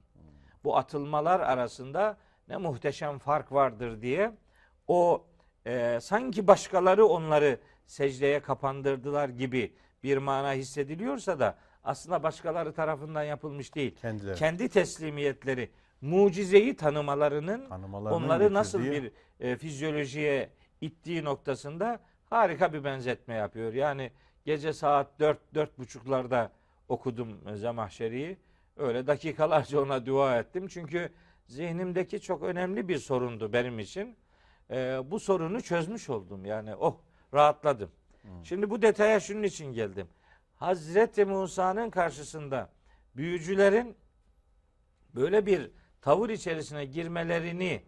Bu 0.65 0.77
atılmalar 0.77 1.41
arasında 1.41 2.17
ne 2.49 2.57
muhteşem 2.57 3.19
fark 3.19 3.53
vardır 3.53 4.03
diye 4.03 4.33
o 4.89 5.25
e, 5.67 5.99
sanki 6.03 6.47
başkaları 6.47 7.07
onları 7.07 7.59
secdeye 7.87 8.41
kapandırdılar 8.41 9.29
gibi 9.29 9.75
bir 10.03 10.17
mana 10.17 10.53
hissediliyorsa 10.53 11.39
da 11.39 11.59
aslında 11.85 12.23
başkaları 12.23 12.73
tarafından 12.73 13.23
yapılmış 13.23 13.75
değil. 13.75 13.97
Kendileri. 13.97 14.37
Kendi 14.37 14.69
teslimiyetleri, 14.69 15.71
mucizeyi 16.01 16.77
tanımalarının 16.77 17.69
Tanımalarının 17.69 18.25
onları 18.25 18.55
nasıl 18.55 18.83
bir 18.83 19.13
e, 19.41 19.57
fizyolojiye 19.57 20.51
ittiği 20.81 21.25
noktasında 21.25 22.01
harika 22.31 22.73
bir 22.73 22.85
benzetme 22.85 23.35
yapıyor. 23.35 23.73
Yani 23.73 24.11
gece 24.45 24.73
saat 24.73 25.21
4 25.21 25.55
dört 25.55 25.79
buçuklarda 25.79 26.53
okudum 26.89 27.57
Zemahşeri'yi. 27.57 28.37
Öyle 28.77 29.07
dakikalarca 29.07 29.81
ona 29.81 30.07
dua 30.07 30.39
ettim. 30.39 30.69
Çünkü 30.69 31.13
zihnimdeki 31.47 32.21
çok 32.21 32.43
önemli 32.43 32.89
bir 32.89 32.99
sorundu 32.99 33.53
benim 33.53 33.79
için. 33.79 34.17
E, 34.71 35.01
bu 35.11 35.21
sorunu 35.21 35.63
çözmüş 35.63 36.11
oldum. 36.11 36.45
Yani 36.45 36.75
oh 36.75 36.97
rahatladım. 37.35 37.91
Şimdi 38.45 38.71
bu 38.71 38.83
detaya 38.83 39.21
şunun 39.21 39.43
için 39.43 39.73
geldim. 39.73 40.09
Hazreti 40.57 41.25
Musa'nın 41.25 41.91
karşısında 41.91 42.71
büyücülerin 43.17 43.97
böyle 45.15 45.47
bir 45.47 45.71
tavır 46.01 46.31
içerisine 46.31 46.85
girmelerini 46.85 47.83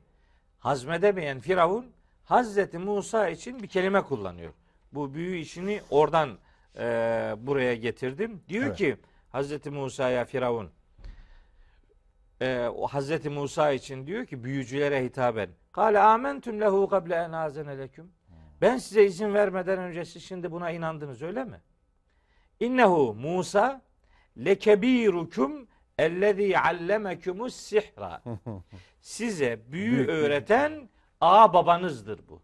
hazmedemeyen 0.58 1.40
Firavun 1.40 1.92
Hazreti 2.24 2.78
Musa 2.78 3.28
için 3.28 3.62
bir 3.62 3.68
kelime 3.68 4.02
kullanıyor. 4.02 4.52
Bu 4.92 5.14
büyü 5.14 5.36
işini 5.36 5.80
oradan 5.90 6.38
e, 6.78 6.82
buraya 7.38 7.74
getirdim. 7.74 8.42
Diyor 8.48 8.64
Evet. 8.66 8.76
ki 8.76 8.96
Hazreti 9.30 9.70
Musa'ya 9.70 10.24
Firavun 10.24 10.70
e, 12.40 12.66
o 12.76 12.86
Hazreti 12.86 13.30
Musa 13.30 13.72
için 13.72 14.06
diyor 14.06 14.26
ki 14.26 14.44
büyücülere 14.44 15.04
hitaben. 15.04 15.48
Kale 15.72 15.98
amentum 16.00 16.60
lehu 16.60 16.88
kable 16.88 17.14
en 17.14 17.32
azene 17.32 17.78
leküm. 17.78 18.12
Ben 18.60 18.78
size 18.78 19.04
izin 19.04 19.34
vermeden 19.34 19.78
önce 19.78 20.04
siz 20.04 20.24
şimdi 20.24 20.52
buna 20.52 20.70
inandınız 20.70 21.22
öyle 21.22 21.44
mi? 21.44 21.60
İnnehu 22.60 23.14
Musa 23.14 23.82
lekebirukum 24.36 25.66
ellezî 25.98 26.58
allemekumus 26.58 27.54
sihra. 27.56 28.22
Size 29.00 29.60
büyü 29.72 30.06
öğreten 30.06 30.88
ağ 31.20 31.52
babanızdır 31.52 32.20
bu. 32.28 32.42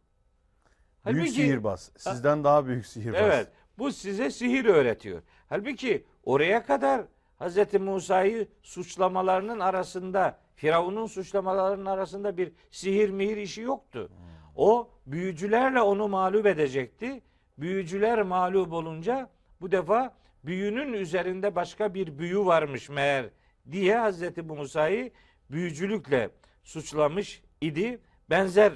Büyük 1.06 1.18
Halbuki- 1.18 1.30
sihirbaz. 1.32 1.92
Sizden 1.96 2.44
daha 2.44 2.66
büyük 2.66 2.86
sihirbaz. 2.86 3.20
Evet. 3.20 3.48
Bu 3.80 3.92
size 3.92 4.30
sihir 4.30 4.64
öğretiyor. 4.64 5.22
Halbuki 5.48 6.06
oraya 6.24 6.62
kadar 6.62 7.02
Hz. 7.40 7.74
Musa'yı 7.80 8.48
suçlamalarının 8.62 9.60
arasında, 9.60 10.38
Firavun'un 10.54 11.06
suçlamalarının 11.06 11.86
arasında 11.86 12.36
bir 12.36 12.52
sihir 12.70 13.10
mihir 13.10 13.36
işi 13.36 13.60
yoktu. 13.60 14.10
O 14.56 14.90
büyücülerle 15.06 15.80
onu 15.80 16.08
mağlup 16.08 16.46
edecekti. 16.46 17.22
Büyücüler 17.58 18.22
mağlup 18.22 18.72
olunca 18.72 19.30
bu 19.60 19.72
defa 19.72 20.14
büyünün 20.44 20.92
üzerinde 20.92 21.54
başka 21.54 21.94
bir 21.94 22.18
büyü 22.18 22.38
varmış 22.38 22.88
meğer 22.88 23.26
diye 23.72 23.96
Hazreti 23.98 24.42
Musa'yı 24.42 25.12
büyücülükle 25.50 26.30
suçlamış 26.64 27.42
idi. 27.60 28.00
Benzer 28.30 28.72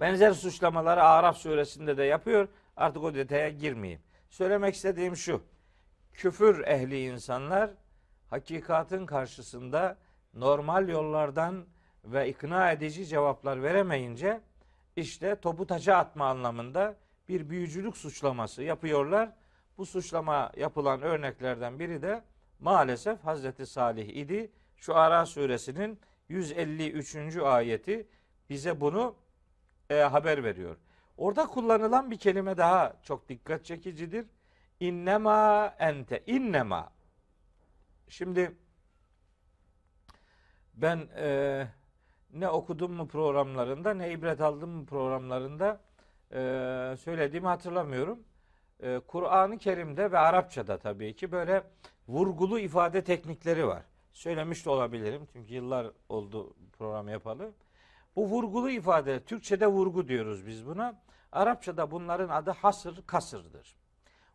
benzer 0.00 0.32
suçlamaları 0.32 1.02
Araf 1.02 1.36
suresinde 1.36 1.96
de 1.96 2.04
yapıyor. 2.04 2.48
Artık 2.76 3.04
o 3.04 3.14
detaya 3.14 3.48
girmeyeyim. 3.48 4.00
Söylemek 4.30 4.74
istediğim 4.74 5.16
şu. 5.16 5.42
Küfür 6.12 6.66
ehli 6.66 7.04
insanlar 7.04 7.70
hakikatin 8.30 9.06
karşısında 9.06 9.98
normal 10.34 10.88
yollardan 10.88 11.66
ve 12.04 12.28
ikna 12.28 12.72
edici 12.72 13.06
cevaplar 13.06 13.62
veremeyince 13.62 14.40
işte 14.96 15.36
topu 15.36 15.66
taça 15.66 15.96
atma 15.96 16.26
anlamında 16.26 16.96
bir 17.28 17.50
büyücülük 17.50 17.96
suçlaması 17.96 18.62
yapıyorlar. 18.62 19.32
Bu 19.78 19.86
suçlama 19.86 20.52
yapılan 20.56 21.02
örneklerden 21.02 21.78
biri 21.78 22.02
de 22.02 22.22
maalesef 22.60 23.24
Hazreti 23.24 23.66
Salih 23.66 24.08
idi. 24.08 24.50
Şu 24.76 24.96
Ara 24.96 25.26
suresinin 25.26 26.00
153. 26.28 27.36
ayeti 27.36 28.06
bize 28.50 28.80
bunu 28.80 29.14
e, 29.90 29.94
haber 29.94 30.44
veriyor. 30.44 30.76
Orada 31.22 31.46
kullanılan 31.46 32.10
bir 32.10 32.16
kelime 32.18 32.56
daha 32.56 32.92
çok 33.02 33.28
dikkat 33.28 33.64
çekicidir. 33.64 34.26
İnnema 34.80 35.66
ente. 35.78 36.22
İnnema. 36.26 36.92
Şimdi 38.08 38.56
ben 40.74 41.08
e, 41.16 41.66
ne 42.32 42.48
okudum 42.48 42.92
mu 42.92 43.08
programlarında 43.08 43.94
ne 43.94 44.12
ibret 44.12 44.40
aldım 44.40 44.70
mı 44.70 44.86
programlarında 44.86 45.80
e, 46.30 46.36
söylediğimi 47.00 47.48
hatırlamıyorum. 47.48 48.18
E, 48.82 49.00
Kur'an-ı 49.06 49.58
Kerim'de 49.58 50.12
ve 50.12 50.18
Arapçada 50.18 50.78
tabii 50.78 51.16
ki 51.16 51.32
böyle 51.32 51.62
vurgulu 52.08 52.58
ifade 52.58 53.04
teknikleri 53.04 53.66
var. 53.66 53.82
Söylemiş 54.12 54.66
de 54.66 54.70
olabilirim 54.70 55.28
çünkü 55.32 55.54
yıllar 55.54 55.86
oldu 56.08 56.54
program 56.78 57.08
yapalı. 57.08 57.52
Bu 58.16 58.26
vurgulu 58.26 58.70
ifade, 58.70 59.24
Türkçe'de 59.24 59.66
vurgu 59.66 60.08
diyoruz 60.08 60.46
biz 60.46 60.66
buna. 60.66 61.02
Arapçada 61.32 61.90
bunların 61.90 62.28
adı 62.28 62.50
hasır, 62.50 63.06
kasırdır. 63.06 63.76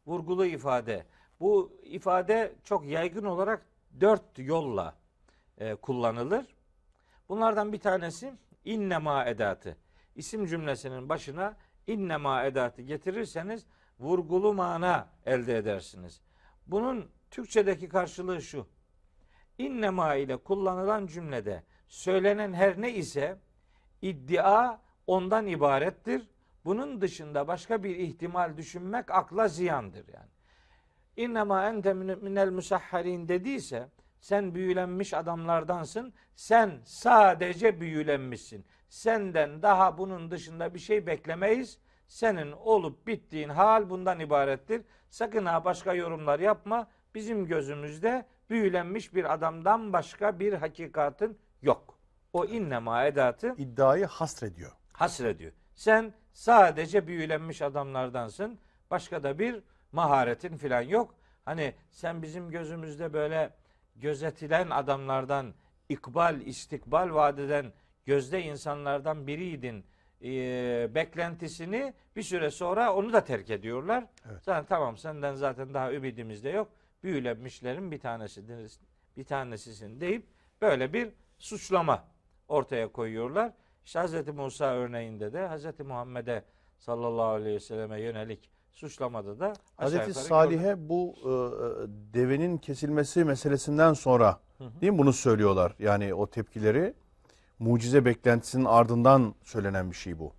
Vurgulu 0.08 0.46
ifade. 0.46 1.06
Bu 1.40 1.80
ifade 1.84 2.56
çok 2.64 2.86
yaygın 2.86 3.26
olarak 3.26 3.66
dört 4.00 4.24
yolla 4.38 4.96
e, 5.58 5.76
kullanılır. 5.76 6.46
Bunlardan 7.30 7.74
bir 7.74 7.80
tanesi 7.80 8.34
innema 8.66 9.26
edatı. 9.26 9.78
İsim 10.16 10.46
cümlesinin 10.46 11.10
başına 11.10 11.58
innema 11.88 12.44
edatı 12.44 12.82
getirirseniz 12.82 13.66
vurgulu 14.00 14.54
mana 14.54 15.10
elde 15.26 15.58
edersiniz. 15.58 16.22
Bunun 16.68 17.12
Türkçedeki 17.32 17.90
karşılığı 17.90 18.42
şu. 18.42 18.68
İnnema 19.58 20.16
ile 20.16 20.38
kullanılan 20.38 21.08
cümlede 21.08 21.64
söylenen 21.88 22.54
her 22.54 22.82
ne 22.82 22.94
ise 22.94 23.38
iddia 24.02 24.80
ondan 25.08 25.48
ibarettir. 25.48 26.28
Bunun 26.68 27.02
dışında 27.02 27.48
başka 27.48 27.84
bir 27.84 27.96
ihtimal 27.96 28.58
düşünmek 28.58 29.12
akla 29.12 29.48
ziyandır 29.48 30.06
yani. 30.14 30.30
İnnemâ 31.16 31.70
ente 31.70 31.94
minel 31.94 32.50
musahharin 32.52 33.28
dediyse 33.28 33.90
sen 34.20 34.56
büyülenmiş 34.56 35.14
adamlardansın. 35.14 36.14
Sen 36.36 36.82
sadece 36.86 37.82
büyülenmişsin. 37.82 38.66
Senden 38.90 39.62
daha 39.62 39.98
bunun 39.98 40.32
dışında 40.32 40.74
bir 40.74 40.80
şey 40.80 41.08
beklemeyiz. 41.08 41.80
Senin 42.08 42.52
olup 42.52 43.08
bittiğin 43.08 43.50
hal 43.50 43.90
bundan 43.90 44.20
ibarettir. 44.20 44.82
Sakın 45.10 45.46
ha 45.46 45.66
başka 45.66 45.94
yorumlar 45.94 46.40
yapma. 46.40 46.88
Bizim 47.16 47.46
gözümüzde 47.46 48.26
büyülenmiş 48.50 49.16
bir 49.16 49.34
adamdan 49.34 49.94
başka 49.94 50.40
bir 50.40 50.54
hakikatin 50.54 51.38
yok. 51.62 52.00
O 52.34 52.46
innema 52.46 53.06
edatı 53.06 53.56
İddiayı 53.58 54.06
hasrediyor. 54.06 54.72
hasrediyor. 54.94 55.52
Sen 55.76 56.14
sadece 56.38 57.08
büyülenmiş 57.08 57.62
adamlardansın. 57.62 58.60
Başka 58.92 59.24
da 59.24 59.40
bir 59.40 59.64
maharetin 59.92 60.58
filan 60.58 60.82
yok. 60.82 61.16
Hani 61.46 61.74
sen 61.92 62.22
bizim 62.22 62.52
gözümüzde 62.52 63.14
böyle 63.14 63.54
gözetilen 63.96 64.70
adamlardan, 64.70 65.54
ikbal, 65.90 66.42
istikbal 66.42 67.14
vadeden 67.14 67.74
gözde 68.06 68.44
insanlardan 68.44 69.28
biriydin 69.28 69.86
e, 70.24 70.30
beklentisini 70.96 71.94
bir 72.16 72.24
süre 72.24 72.52
sonra 72.52 72.94
onu 72.94 73.14
da 73.14 73.24
terk 73.24 73.50
ediyorlar. 73.50 74.06
Evet. 74.32 74.44
Zaten 74.44 74.66
tamam 74.66 74.98
senden 74.98 75.36
zaten 75.36 75.74
daha 75.74 75.94
ümidimiz 75.94 76.44
de 76.44 76.50
yok. 76.50 76.68
Büyülenmişlerin 77.04 77.92
bir 77.92 78.00
tanesisin, 78.00 78.82
bir 79.18 79.24
tanesisin 79.24 80.02
deyip 80.02 80.26
böyle 80.62 80.94
bir 80.94 81.10
suçlama 81.38 82.04
ortaya 82.48 82.92
koyuyorlar. 82.92 83.52
İşte 83.88 84.00
Hz. 84.00 84.28
Musa 84.28 84.66
örneğinde 84.66 85.34
de 85.34 85.48
Hz. 85.48 85.80
Muhammed'e 85.86 86.44
sallallahu 86.78 87.26
aleyhi 87.26 87.56
ve 87.56 87.60
selleme 87.60 88.02
yönelik 88.02 88.50
suçlamada 88.72 89.40
da 89.40 89.54
gördük. 89.82 90.16
Salih'e 90.16 90.90
bu 90.90 91.16
e, 91.20 91.30
devenin 92.14 92.58
kesilmesi 92.58 93.26
meselesinden 93.26 93.94
sonra 93.94 94.40
değil 94.82 94.94
mi 94.94 94.98
bunu 95.00 95.14
söylüyorlar? 95.14 95.76
Yani 95.80 96.14
o 96.14 96.28
tepkileri 96.28 96.94
mucize 97.60 98.06
beklentisinin 98.06 98.66
ardından 98.66 99.36
söylenen 99.44 99.92
bir 99.92 99.96
şey 99.96 100.20
bu. 100.20 100.34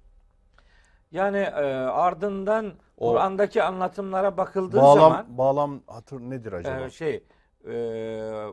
Yani 1.10 1.38
e, 1.38 1.62
ardından 1.84 2.72
Kur'an'daki 2.98 3.62
anlatımlara 3.62 4.36
bakıldığı 4.36 4.76
Bağlam 4.76 4.98
zaman 4.98 5.38
bağlam 5.38 5.80
hatır 5.86 6.20
nedir 6.20 6.52
acaba? 6.52 6.80
e, 6.80 6.90
şey 6.90 7.24
e, 7.64 7.72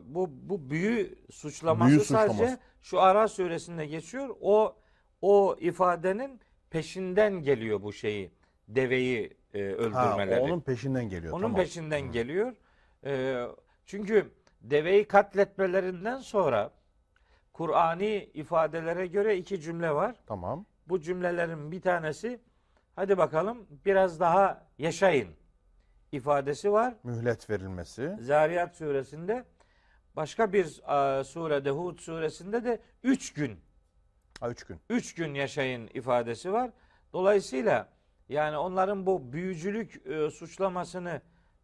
bu 0.04 0.30
bu 0.32 0.70
büyü 0.70 1.18
suçlaması 1.30 1.90
Büyü 1.90 2.00
sadece 2.00 2.32
suçlaması. 2.32 2.58
şu 2.82 3.00
Ara 3.00 3.28
suresinde 3.28 3.86
geçiyor. 3.86 4.36
O 4.40 4.76
o 5.22 5.56
ifadenin 5.60 6.40
peşinden 6.70 7.42
geliyor 7.42 7.82
bu 7.82 7.92
şeyi. 7.92 8.30
Deveyi 8.68 9.36
e, 9.54 9.60
ha, 9.60 9.66
öldürmeleri. 9.66 10.40
onun 10.40 10.60
peşinden 10.60 11.08
geliyor. 11.08 11.32
Onun 11.32 11.42
tamam. 11.42 11.56
peşinden 11.56 12.00
geliyor. 12.00 12.52
Ee, 13.04 13.46
çünkü 13.86 14.30
deveyi 14.60 15.08
katletmelerinden 15.08 16.18
sonra 16.18 16.70
Kur'ani 17.52 18.30
ifadelere 18.34 19.06
göre 19.06 19.36
iki 19.36 19.60
cümle 19.60 19.90
var. 19.90 20.16
Tamam. 20.26 20.66
Bu 20.88 21.00
cümlelerin 21.00 21.72
bir 21.72 21.80
tanesi 21.80 22.40
hadi 22.96 23.18
bakalım 23.18 23.66
biraz 23.86 24.20
daha 24.20 24.66
yaşayın 24.78 25.28
ifadesi 26.12 26.72
var. 26.72 26.94
Mühlet 27.04 27.50
verilmesi. 27.50 28.16
Zariyat 28.20 28.76
suresinde 28.76 29.44
başka 30.16 30.52
bir 30.52 30.64
e, 31.20 31.24
surede 31.24 31.70
Hud 31.70 31.98
suresinde 31.98 32.64
de 32.64 32.80
üç 33.02 33.32
gün 33.32 33.58
Ha 34.40 34.50
üç 34.50 34.64
gün. 34.64 34.80
üç 34.90 35.14
gün 35.14 35.34
yaşayın 35.34 35.90
ifadesi 35.94 36.52
var. 36.52 36.70
Dolayısıyla 37.12 37.88
yani 38.28 38.56
onların 38.56 39.06
bu 39.06 39.32
büyücülük 39.32 40.06
e, 40.06 40.30
suçlamasını 40.30 41.20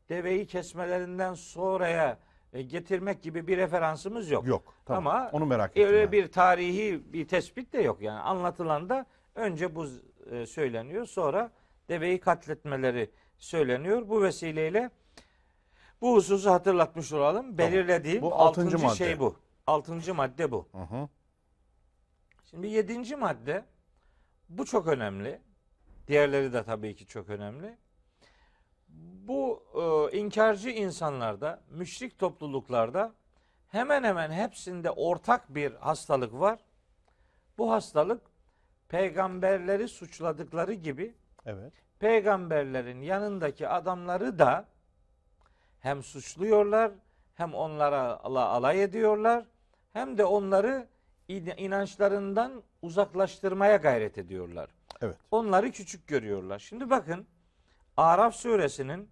deveyi 0.09 0.47
kesmelerinden 0.47 1.35
sonraya 1.35 2.19
e, 2.53 2.63
getirmek 2.63 3.23
gibi 3.23 3.47
bir 3.47 3.57
referansımız 3.57 4.31
yok. 4.31 4.47
Yok. 4.47 4.75
Tamam. 4.87 5.17
Ama 5.17 5.31
Onu 5.33 5.47
merak 5.47 5.71
ettim. 5.71 5.87
Öyle 5.87 6.05
ben. 6.05 6.13
bir 6.13 6.33
tarihi 6.33 7.13
bir 7.13 7.29
tespit 7.29 7.73
de 7.73 7.81
yok. 7.81 8.03
Yani 8.03 8.21
anlatılan 8.21 8.89
da 8.89 9.07
önce 9.35 9.75
bu 9.75 9.87
e, 10.31 10.47
söyleniyor 10.47 11.07
sonra 11.07 11.51
deveyi 11.89 12.21
katletmeleri 12.21 13.11
söyleniyor. 13.39 14.09
Bu 14.09 14.23
vesileyle 14.23 14.91
bu 16.01 16.15
hususu 16.15 16.51
hatırlatmış 16.51 17.13
olalım. 17.13 17.59
Belirlediğim 17.59 18.23
Bu 18.23 18.35
altıncı 18.35 18.67
altıncı 18.77 18.87
madde. 18.87 18.97
şey 18.97 19.19
bu. 19.19 19.37
Altıncı 19.67 20.15
madde 20.15 20.51
bu. 20.51 20.69
Hı 20.73 20.79
hı. 20.83 21.09
Şimdi 22.53 22.67
yedinci 22.67 23.17
madde 23.17 23.65
bu 24.49 24.65
çok 24.65 24.87
önemli. 24.87 25.41
Diğerleri 26.09 26.53
de 26.53 26.65
tabii 26.65 26.97
ki 26.97 27.07
çok 27.07 27.29
önemli. 27.29 27.77
Bu 29.29 29.63
e, 30.13 30.17
inkarcı 30.19 30.71
insanlarda, 30.71 31.61
müşrik 31.71 32.19
topluluklarda 32.19 33.13
hemen 33.69 34.03
hemen 34.05 34.31
hepsinde 34.31 34.91
ortak 34.91 35.55
bir 35.55 35.73
hastalık 35.75 36.33
var. 36.33 36.59
Bu 37.59 37.73
hastalık 37.73 38.23
peygamberleri 38.89 39.89
suçladıkları 39.89 40.73
gibi 40.73 41.15
Evet. 41.47 41.73
peygamberlerin 41.99 43.01
yanındaki 43.03 43.69
adamları 43.69 44.39
da 44.39 44.69
hem 45.81 46.03
suçluyorlar 46.03 46.93
hem 47.35 47.55
onlara 47.55 48.01
ala- 48.25 48.49
alay 48.49 48.83
ediyorlar 48.83 49.45
hem 49.93 50.19
de 50.19 50.25
onları 50.25 50.87
inançlarından 51.37 52.63
uzaklaştırmaya 52.83 53.77
gayret 53.77 54.19
ediyorlar. 54.19 54.71
Evet. 55.01 55.17
Onları 55.31 55.71
küçük 55.71 56.07
görüyorlar. 56.07 56.59
Şimdi 56.59 56.91
bakın 56.91 57.27
Araf 57.97 58.35
suresinin 58.35 59.09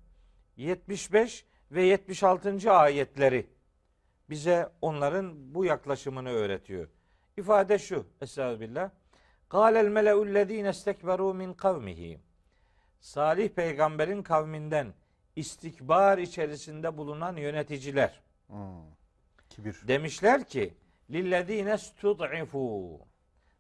75 0.57 1.45
ve 1.71 1.83
76. 1.83 2.73
ayetleri 2.73 3.47
bize 4.31 4.69
onların 4.83 5.55
bu 5.55 5.65
yaklaşımını 5.65 6.31
öğretiyor. 6.31 6.89
İfade 7.37 7.79
şu. 7.79 8.07
Estağfirullah. 8.21 8.91
Kâlel 9.49 9.89
mele'ullezîne 9.89 10.69
istekberû 10.69 11.37
min 11.37 11.55
kavmihi. 11.55 12.21
Salih 13.01 13.49
peygamberin 13.49 14.23
kavminden 14.23 14.95
istikbar 15.37 16.19
içerisinde 16.19 16.97
bulunan 16.97 17.37
yöneticiler 17.37 18.21
Hmm. 18.47 18.57
Kibir. 19.51 19.77
demişler 19.89 20.45
ki 20.45 20.75
lillezîne 21.13 21.79
stud'ifu. 21.79 23.01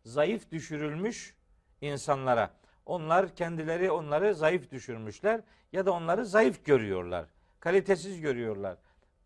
Zayıf 0.05 0.51
düşürülmüş 0.51 1.35
insanlara. 1.81 2.51
Onlar 2.87 3.35
kendileri 3.35 3.91
onları 3.91 4.35
zayıf 4.35 4.71
düşürmüşler 4.71 5.41
ya 5.73 5.87
da 5.87 5.93
onları 5.93 6.27
zayıf 6.27 6.65
görüyorlar. 6.65 7.27
Kalitesiz 7.61 8.21
görüyorlar. 8.21 8.77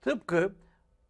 Tıpkı 0.02 0.52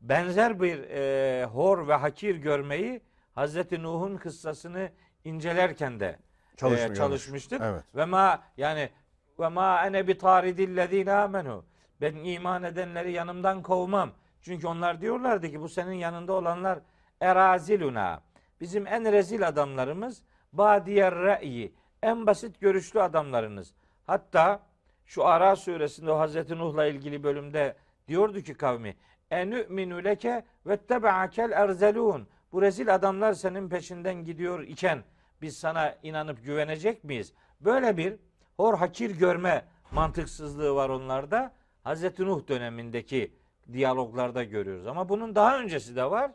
benzer 0.01 0.61
bir 0.61 0.79
e, 0.79 1.45
hor 1.45 1.89
ve 1.89 1.95
hakir 1.95 2.37
görmeyi 2.37 3.01
Hazreti 3.35 3.83
Nuh'un 3.83 4.17
kıssasını 4.17 4.91
incelerken 5.25 6.01
de 6.01 6.19
e, 6.63 6.95
çalışmıştık. 6.95 7.63
Evet. 7.65 7.83
Ve 7.95 8.05
ma 8.05 8.43
yani 8.57 8.91
ve 9.39 9.49
ma 9.49 9.87
ene 9.87 10.09
bi 10.09 10.19
taridillezine 10.19 11.13
amenu. 11.13 11.65
Ben 12.01 12.15
iman 12.15 12.63
edenleri 12.63 13.13
yanımdan 13.13 13.63
kovmam. 13.63 14.11
Çünkü 14.43 14.67
onlar 14.67 15.01
diyorlardı 15.01 15.51
ki 15.51 15.61
bu 15.61 15.69
senin 15.69 15.93
yanında 15.95 16.33
olanlar 16.33 16.79
eraziluna. 17.21 18.21
Bizim 18.61 18.87
en 18.87 19.13
rezil 19.13 19.49
adamlarımız 19.49 20.23
badiyer 20.53 21.15
re'yi. 21.15 21.75
En 22.03 22.27
basit 22.27 22.61
görüşlü 22.61 23.03
adamlarınız. 23.03 23.75
Hatta 24.07 24.61
şu 25.07 25.27
Ara 25.27 25.57
suresinde 25.57 26.13
Hazreti 26.13 26.59
Nuh'la 26.59 26.87
ilgili 26.87 27.23
bölümde 27.23 27.77
diyordu 28.09 28.41
ki 28.41 28.55
kavmi 28.55 28.97
enü'minu 29.31 30.05
leke 30.05 30.45
ve 30.67 30.77
tebe'akel 30.77 31.51
erzelun. 31.51 32.29
Bu 32.53 32.63
rezil 32.63 32.95
adamlar 32.95 33.33
senin 33.33 33.69
peşinden 33.69 34.25
gidiyor 34.25 34.63
iken 34.63 35.05
biz 35.43 35.57
sana 35.57 35.95
inanıp 36.03 36.45
güvenecek 36.45 37.05
miyiz? 37.05 37.33
Böyle 37.61 37.97
bir 37.97 38.17
hor 38.57 38.79
hakir 38.79 39.11
görme 39.11 39.65
mantıksızlığı 39.93 40.75
var 40.75 40.89
onlarda. 40.89 41.53
Hazreti 41.83 42.27
Nuh 42.27 42.49
dönemindeki 42.49 43.33
diyaloglarda 43.73 44.45
görüyoruz. 44.45 44.87
Ama 44.87 45.09
bunun 45.09 45.35
daha 45.35 45.59
öncesi 45.59 45.97
de 45.97 46.11
var. 46.11 46.31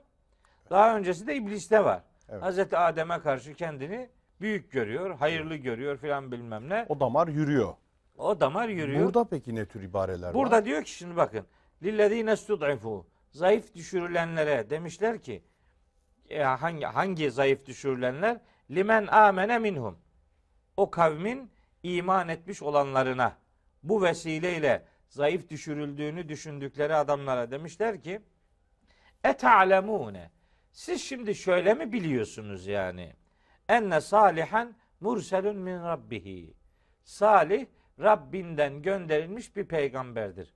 Daha 0.70 0.98
öncesi 0.98 1.28
de 1.28 1.36
ibliste 1.36 1.84
var. 1.84 2.04
Evet. 2.30 2.44
Hazreti 2.44 2.78
Adem'e 2.78 3.20
karşı 3.20 3.54
kendini 3.54 4.10
büyük 4.42 4.72
görüyor, 4.72 5.16
hayırlı 5.16 5.56
görüyor 5.56 5.98
filan 5.98 6.32
bilmem 6.32 6.70
ne. 6.70 6.86
O 6.90 7.00
damar 7.00 7.28
yürüyor. 7.28 7.74
O 8.18 8.40
damar 8.40 8.70
yürüyor. 8.70 9.06
Burada 9.06 9.24
peki 9.30 9.56
ne 9.56 9.66
tür 9.66 9.84
ibareler 9.84 10.34
Burada 10.34 10.56
var? 10.56 10.66
diyor 10.66 10.84
ki 10.84 10.92
şimdi 10.92 11.16
bakın. 11.16 11.46
Lillezine 11.84 12.36
stud'ifu. 12.36 13.06
Zayıf 13.32 13.76
düşürülenlere 13.76 14.70
demişler 14.70 15.22
ki 15.22 15.44
e, 16.30 16.44
hangi 16.44 16.86
hangi 16.86 17.32
zayıf 17.32 17.66
düşürülenler? 17.66 18.38
Limen 18.72 19.08
amene 19.08 19.60
minhum. 19.60 19.98
O 20.78 20.92
kavmin 20.92 21.52
iman 21.84 22.30
etmiş 22.30 22.62
olanlarına 22.62 23.38
bu 23.84 24.04
vesileyle 24.04 24.86
zayıf 25.10 25.50
düşürüldüğünü 25.50 26.30
düşündükleri 26.30 26.96
adamlara 26.96 27.52
demişler 27.52 28.02
ki 28.02 28.22
eta'lemune 29.24 30.32
siz 30.72 31.02
şimdi 31.02 31.36
şöyle 31.36 31.74
mi 31.74 31.92
biliyorsunuz 31.92 32.68
yani? 32.68 33.14
Enne 33.70 34.02
salihan 34.02 34.76
murselun 35.00 35.56
min 35.56 35.84
rabbihi. 35.84 36.54
Salih 37.04 37.66
Rabbinden 38.00 38.82
gönderilmiş 38.82 39.56
bir 39.56 39.66
peygamberdir. 39.66 40.54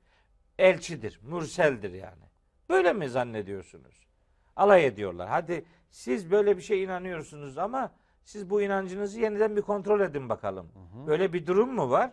Elçidir, 0.59 1.19
mürseldir 1.23 1.93
yani. 1.93 2.23
Böyle 2.69 2.93
mi 2.93 3.09
zannediyorsunuz? 3.09 4.07
Alay 4.55 4.85
ediyorlar. 4.85 5.29
Hadi 5.29 5.65
siz 5.89 6.31
böyle 6.31 6.57
bir 6.57 6.61
şey 6.61 6.83
inanıyorsunuz 6.83 7.57
ama 7.57 7.91
siz 8.23 8.49
bu 8.49 8.61
inancınızı 8.61 9.19
yeniden 9.19 9.55
bir 9.55 9.61
kontrol 9.61 9.99
edin 10.01 10.29
bakalım. 10.29 10.71
Böyle 11.07 11.33
bir 11.33 11.47
durum 11.47 11.73
mu 11.75 11.89
var? 11.89 12.11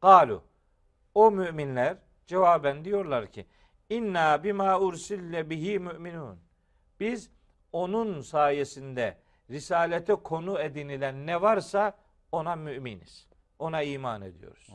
Galu. 0.00 0.42
O 1.14 1.30
müminler 1.30 1.96
cevaben 2.26 2.84
diyorlar 2.84 3.26
ki 3.26 3.46
inna 3.88 4.44
bima 4.44 4.80
ursille 4.80 5.50
bihi 5.50 5.78
müminun. 5.78 6.38
Biz 7.00 7.30
onun 7.72 8.20
sayesinde 8.20 9.16
risalete 9.50 10.14
konu 10.14 10.58
edinilen 10.60 11.26
ne 11.26 11.42
varsa 11.42 11.92
ona 12.32 12.56
müminiz. 12.56 13.26
Ona 13.58 13.82
iman 13.82 14.22
ediyoruz. 14.22 14.70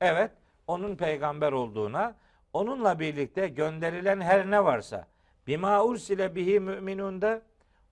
Evet, 0.00 0.30
onun 0.66 0.96
peygamber 0.96 1.52
olduğuna, 1.52 2.16
onunla 2.52 2.98
birlikte 2.98 3.48
gönderilen 3.48 4.20
her 4.20 4.50
ne 4.50 4.64
varsa 4.64 5.06
bima 5.46 5.84
ursile 5.84 6.34
bihi 6.34 6.60
müminun 6.60 7.22
da 7.22 7.42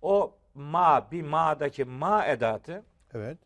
o 0.03 0.39
ma 0.55 1.11
bir 1.13 1.23
ma'daki 1.23 1.85
ma 1.85 2.27
edatı 2.27 2.85
Evet. 3.15 3.39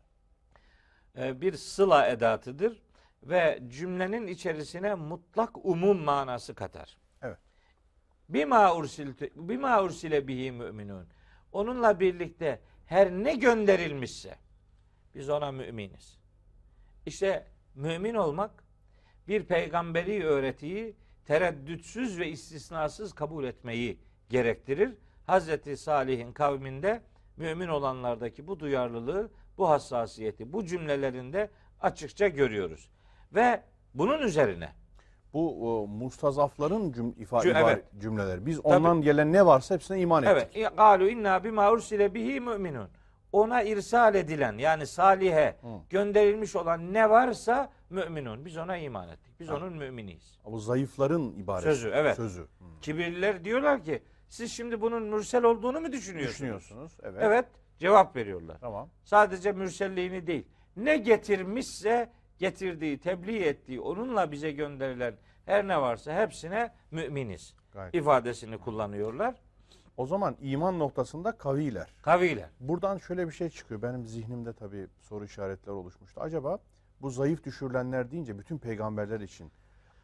e, 1.18 1.40
bir 1.40 1.52
sıla 1.52 2.06
edatıdır 2.06 2.82
ve 3.22 3.60
cümlenin 3.68 4.26
içerisine 4.26 4.94
mutlak 4.94 5.64
umum 5.64 5.98
manası 6.02 6.54
katar. 6.54 6.99
Bima 8.30 8.76
ursilte 8.76 9.30
bima 9.36 9.82
ursile 9.82 10.28
bihi 10.28 10.52
müminun. 10.52 11.06
Onunla 11.52 12.00
birlikte 12.00 12.60
her 12.86 13.10
ne 13.10 13.34
gönderilmişse 13.34 14.38
biz 15.14 15.30
ona 15.30 15.52
müminiz. 15.52 16.18
İşte 17.06 17.46
mümin 17.74 18.14
olmak 18.14 18.64
bir 19.28 19.44
peygamberi 19.44 20.24
öğretiyi 20.24 20.96
tereddütsüz 21.26 22.18
ve 22.18 22.28
istisnasız 22.28 23.12
kabul 23.12 23.44
etmeyi 23.44 23.98
gerektirir. 24.28 24.94
Hazreti 25.26 25.76
Salih'in 25.76 26.32
kavminde 26.32 27.02
mümin 27.36 27.68
olanlardaki 27.68 28.46
bu 28.46 28.60
duyarlılığı, 28.60 29.30
bu 29.58 29.68
hassasiyeti, 29.68 30.52
bu 30.52 30.66
cümlelerinde 30.66 31.50
açıkça 31.80 32.28
görüyoruz. 32.28 32.90
Ve 33.34 33.62
bunun 33.94 34.22
üzerine 34.22 34.72
Bu 35.34 35.70
o, 35.82 35.86
mustazafların 35.86 36.92
cüm, 36.92 37.14
ifa, 37.18 37.38
Cü- 37.38 37.64
evet. 37.64 37.84
cümleler. 38.00 38.46
Biz 38.46 38.60
ondan 38.60 39.02
gelen 39.02 39.32
ne 39.32 39.46
varsa 39.46 39.74
hepsine 39.74 40.00
iman 40.00 40.22
ettik. 40.22 40.56
Evet. 40.56 40.76
Galu 40.76 41.08
inna 41.08 41.44
bima 41.44 41.72
ursile 41.72 42.14
bihi 42.14 42.40
müminun. 42.40 42.88
Ona 43.32 43.62
irsal 43.62 44.14
edilen 44.14 44.58
yani 44.58 44.86
salihe 44.86 45.56
gönderilmiş 45.90 46.56
olan 46.56 46.92
ne 46.92 47.10
varsa 47.10 47.72
müminun. 47.90 48.44
Biz 48.44 48.56
ona 48.56 48.76
iman 48.76 49.08
ettik. 49.08 49.40
Biz 49.40 49.50
onun 49.50 49.72
müminiyiz. 49.72 50.38
Bu 50.44 50.58
zayıfların 50.58 51.32
ibaresi. 51.32 51.64
Sözü, 51.64 51.88
evet. 51.94 52.16
Sözü. 52.16 52.40
Hı. 52.40 52.80
Kibirliler 52.82 53.44
diyorlar 53.44 53.84
ki 53.84 54.02
siz 54.28 54.52
şimdi 54.52 54.80
bunun 54.80 55.02
mürsel 55.02 55.44
olduğunu 55.44 55.80
mu 55.80 55.92
düşünüyorsunuz? 55.92 56.34
Düşünüyorsunuz. 56.34 56.96
Evet. 57.02 57.22
Evet. 57.22 57.44
Cevap 57.78 58.16
veriyorlar. 58.16 58.56
Tamam. 58.60 58.88
Sadece 59.04 59.52
mürselliğini 59.52 60.26
değil. 60.26 60.48
Ne 60.76 60.96
getirmişse 60.96 62.10
getirdiği, 62.40 62.98
tebliğ 62.98 63.38
ettiği, 63.38 63.80
onunla 63.80 64.32
bize 64.32 64.50
gönderilen 64.52 65.14
her 65.46 65.68
ne 65.68 65.80
varsa 65.80 66.14
hepsine 66.14 66.72
müminiz 66.90 67.54
Gayet. 67.72 67.94
ifadesini 67.94 68.58
kullanıyorlar. 68.58 69.34
O 69.96 70.06
zaman 70.06 70.36
iman 70.40 70.78
noktasında 70.78 71.32
kaviler. 71.32 71.94
Kaviler. 72.02 72.48
Buradan 72.60 72.98
şöyle 72.98 73.26
bir 73.26 73.32
şey 73.32 73.48
çıkıyor. 73.50 73.82
Benim 73.82 74.06
zihnimde 74.06 74.52
tabii 74.52 74.86
soru 75.00 75.24
işaretleri 75.24 75.74
oluşmuştu. 75.74 76.20
Acaba 76.20 76.58
bu 77.02 77.10
zayıf 77.10 77.44
düşürülenler 77.44 78.10
deyince 78.10 78.38
bütün 78.38 78.58
peygamberler 78.58 79.20
için 79.20 79.52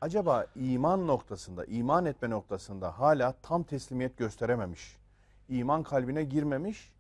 acaba 0.00 0.46
iman 0.56 1.06
noktasında, 1.06 1.64
iman 1.64 2.04
etme 2.04 2.30
noktasında 2.30 2.98
hala 2.98 3.32
tam 3.32 3.62
teslimiyet 3.62 4.16
gösterememiş, 4.16 4.96
iman 5.48 5.82
kalbine 5.82 6.24
girmemiş, 6.24 6.92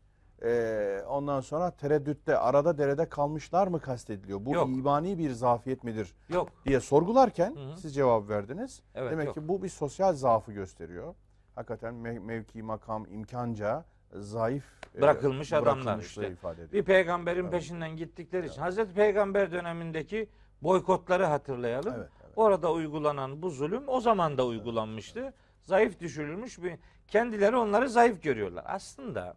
eee, 0.42 1.02
ondan 1.08 1.40
sonra 1.40 1.70
tereddütte, 1.70 2.38
arada 2.38 2.78
derede 2.78 3.08
kalmışlar 3.08 3.66
mı 3.66 3.80
kastediliyor? 3.80 4.44
Bu 4.46 4.54
Yok. 4.54 4.68
imani 4.68 5.18
bir 5.18 5.30
zafiyet 5.30 5.84
midir 5.84 6.14
Yok. 6.28 6.48
diye 6.64 6.80
sorgularken 6.80 7.56
Hı 7.56 7.60
hı. 7.72 7.76
siz 7.76 7.94
cevap 7.94 8.28
verdiniz. 8.28 8.82
Evet, 8.94 9.12
Demek 9.12 9.26
yok. 9.26 9.34
ki 9.34 9.48
bu 9.48 9.62
bir 9.62 9.68
sosyal 9.68 10.12
zaafı 10.14 10.52
gösteriyor. 10.52 11.14
Hakikaten 11.54 11.94
mev- 11.94 12.20
mevki, 12.20 12.62
makam, 12.62 13.06
imkanca 13.06 13.84
zayıf 14.12 14.64
e, 14.94 15.00
Bırakılmış 15.00 15.52
adamlar 15.52 15.84
bırakılmışlığı 15.84 16.22
işte. 16.22 16.32
ifade 16.32 16.62
ediyor. 16.62 16.72
Bir 16.72 16.82
peygamberin 16.86 17.50
peşinden 17.50 17.96
gittikleri 17.96 18.46
için. 18.46 18.60
Hazreti 18.60 18.94
Peygamber 18.94 19.52
dönemindeki 19.52 20.28
boykotları 20.62 21.24
hatırlayalım. 21.24 21.94
Evet, 21.96 22.10
evet. 22.24 22.32
Orada 22.36 22.72
uygulanan 22.72 23.42
bu 23.42 23.50
zulüm 23.50 23.82
o 23.86 24.00
zaman 24.00 24.38
da 24.38 24.46
uygulanmıştı. 24.46 25.32
Zayıf 25.62 26.00
düşürülmüş 26.00 26.62
bir 26.62 26.74
kendileri 27.08 27.56
onları 27.56 27.88
zayıf 27.90 28.22
görüyorlar. 28.22 28.64
Aslında 28.68 29.24
Evet. 29.26 29.36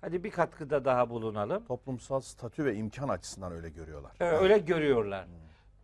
Hadi 0.00 0.24
bir 0.24 0.30
katkıda 0.30 0.84
daha 0.84 1.10
bulunalım. 1.10 1.64
Toplumsal 1.64 2.20
statü 2.20 2.64
ve 2.64 2.74
imkan 2.74 3.08
açısından 3.08 3.52
öyle 3.52 3.68
görüyorlar. 3.68 4.12
Ee, 4.20 4.24
Öyle 4.24 4.58
görüyorlar. 4.58 5.26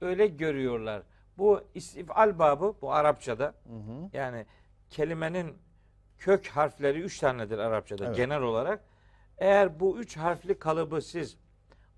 Öyle 0.01 0.27
görüyorlar. 0.27 1.03
Bu 1.39 1.61
istifal 1.75 2.39
babı 2.39 2.75
bu 2.83 2.93
Arapçada 2.93 3.45
Hı 3.45 3.75
hı. 3.75 4.09
yani 4.13 4.47
kelimenin 4.91 5.55
kök 6.19 6.47
harfleri 6.47 7.01
üç 7.01 7.19
tanedir 7.19 7.59
Arapçada 7.59 8.05
Evet. 8.07 8.17
genel 8.17 8.43
olarak. 8.43 8.85
Eğer 9.39 9.81
bu 9.81 9.99
üç 9.99 10.17
harfli 10.17 10.59
kalıbı 10.59 11.03
siz 11.03 11.37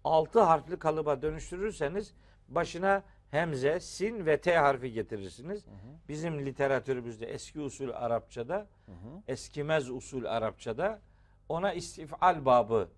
altı 0.04 0.40
harfli 0.40 0.78
kalıba 0.78 1.22
dönüştürürseniz 1.22 2.14
başına 2.48 3.02
hemze, 3.30 3.80
sin 3.80 4.26
ve 4.26 4.40
t 4.40 4.56
harfi 4.56 4.92
getirirsiniz. 4.92 5.64
Bizim 6.08 6.46
literatürümüzde 6.46 7.26
eski 7.26 7.60
usul 7.60 7.88
Arapçada, 7.90 8.66
eskimez 9.28 9.90
usul 9.90 10.24
Arapçada 10.24 11.00
ona 11.48 11.72
istifal 11.72 12.44
babı 12.44 12.88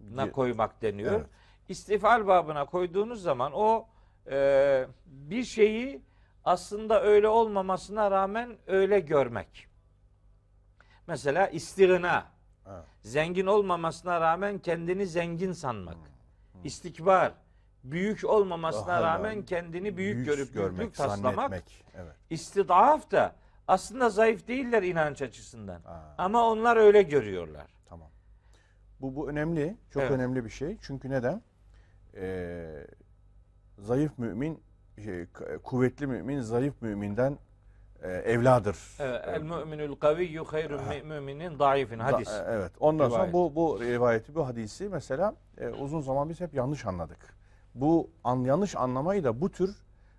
na 0.00 0.32
koymak 0.32 0.82
deniyor. 0.82 1.12
Evet. 1.20 1.26
İstifal 1.68 2.26
babına 2.26 2.64
koyduğunuz 2.64 3.22
zaman 3.22 3.52
o 3.54 3.86
e, 4.30 4.86
bir 5.06 5.44
şeyi 5.44 6.02
aslında 6.44 7.02
öyle 7.02 7.28
olmamasına 7.28 8.10
rağmen 8.10 8.56
öyle 8.66 9.00
görmek. 9.00 9.66
Mesela 11.06 11.48
istigna. 11.48 12.24
Evet. 12.66 12.84
Zengin 13.02 13.46
olmamasına 13.46 14.20
rağmen 14.20 14.58
kendini 14.58 15.06
zengin 15.06 15.52
sanmak. 15.52 15.96
İstikbar. 16.64 17.32
Büyük 17.84 18.24
olmamasına 18.24 18.86
Daha 18.86 19.02
rağmen 19.02 19.44
kendini 19.44 19.96
büyük, 19.96 20.26
görüp 20.26 20.54
büyüklük 20.54 20.94
taslamak. 20.94 21.34
zannetmek. 21.34 21.84
Evet. 21.96 22.16
İstidaf 22.30 23.10
da 23.10 23.32
aslında 23.68 24.10
zayıf 24.10 24.48
değiller 24.48 24.82
inanç 24.82 25.22
açısından. 25.22 25.80
Aa, 25.84 26.00
Ama 26.18 26.48
onlar 26.48 26.76
öyle 26.76 27.02
görüyorlar. 27.02 27.66
Bu 29.02 29.16
bu 29.16 29.30
önemli. 29.30 29.76
Çok 29.90 30.02
Evet. 30.02 30.12
önemli 30.12 30.44
bir 30.44 30.50
şey. 30.50 30.76
Çünkü 30.82 31.10
neden? 31.10 31.42
Ee, 32.14 32.86
zayıf 33.78 34.18
mümin, 34.18 34.62
şey, 35.04 35.26
kuvvetli 35.62 36.06
mümin 36.06 36.40
zayıf 36.40 36.82
müminden 36.82 37.38
e, 38.02 38.08
evladır. 38.08 38.76
Evet, 38.98 39.24
el 39.28 39.42
müminül 39.42 39.94
kaviyyü 39.96 40.44
hayrun 40.44 40.82
mi- 40.88 41.02
müminin 41.02 41.58
daifin 41.58 41.98
hadis. 41.98 42.28
Da- 42.28 42.52
e, 42.52 42.54
evet. 42.56 42.72
Ondan 42.80 43.04
sonra 43.08 43.18
Rivayet. 43.18 43.34
bu 43.34 43.54
bu 43.54 43.80
rivayeti, 43.80 44.34
bu 44.34 44.46
hadisi 44.46 44.88
mesela 44.88 45.34
e, 45.58 45.68
uzun 45.68 46.00
zaman 46.00 46.28
biz 46.28 46.40
hep 46.40 46.54
yanlış 46.54 46.86
anladık. 46.86 47.36
Bu 47.74 48.10
an, 48.24 48.44
yanlış 48.44 48.76
anlamayı 48.76 49.24
da 49.24 49.40
bu 49.40 49.50
tür 49.50 49.76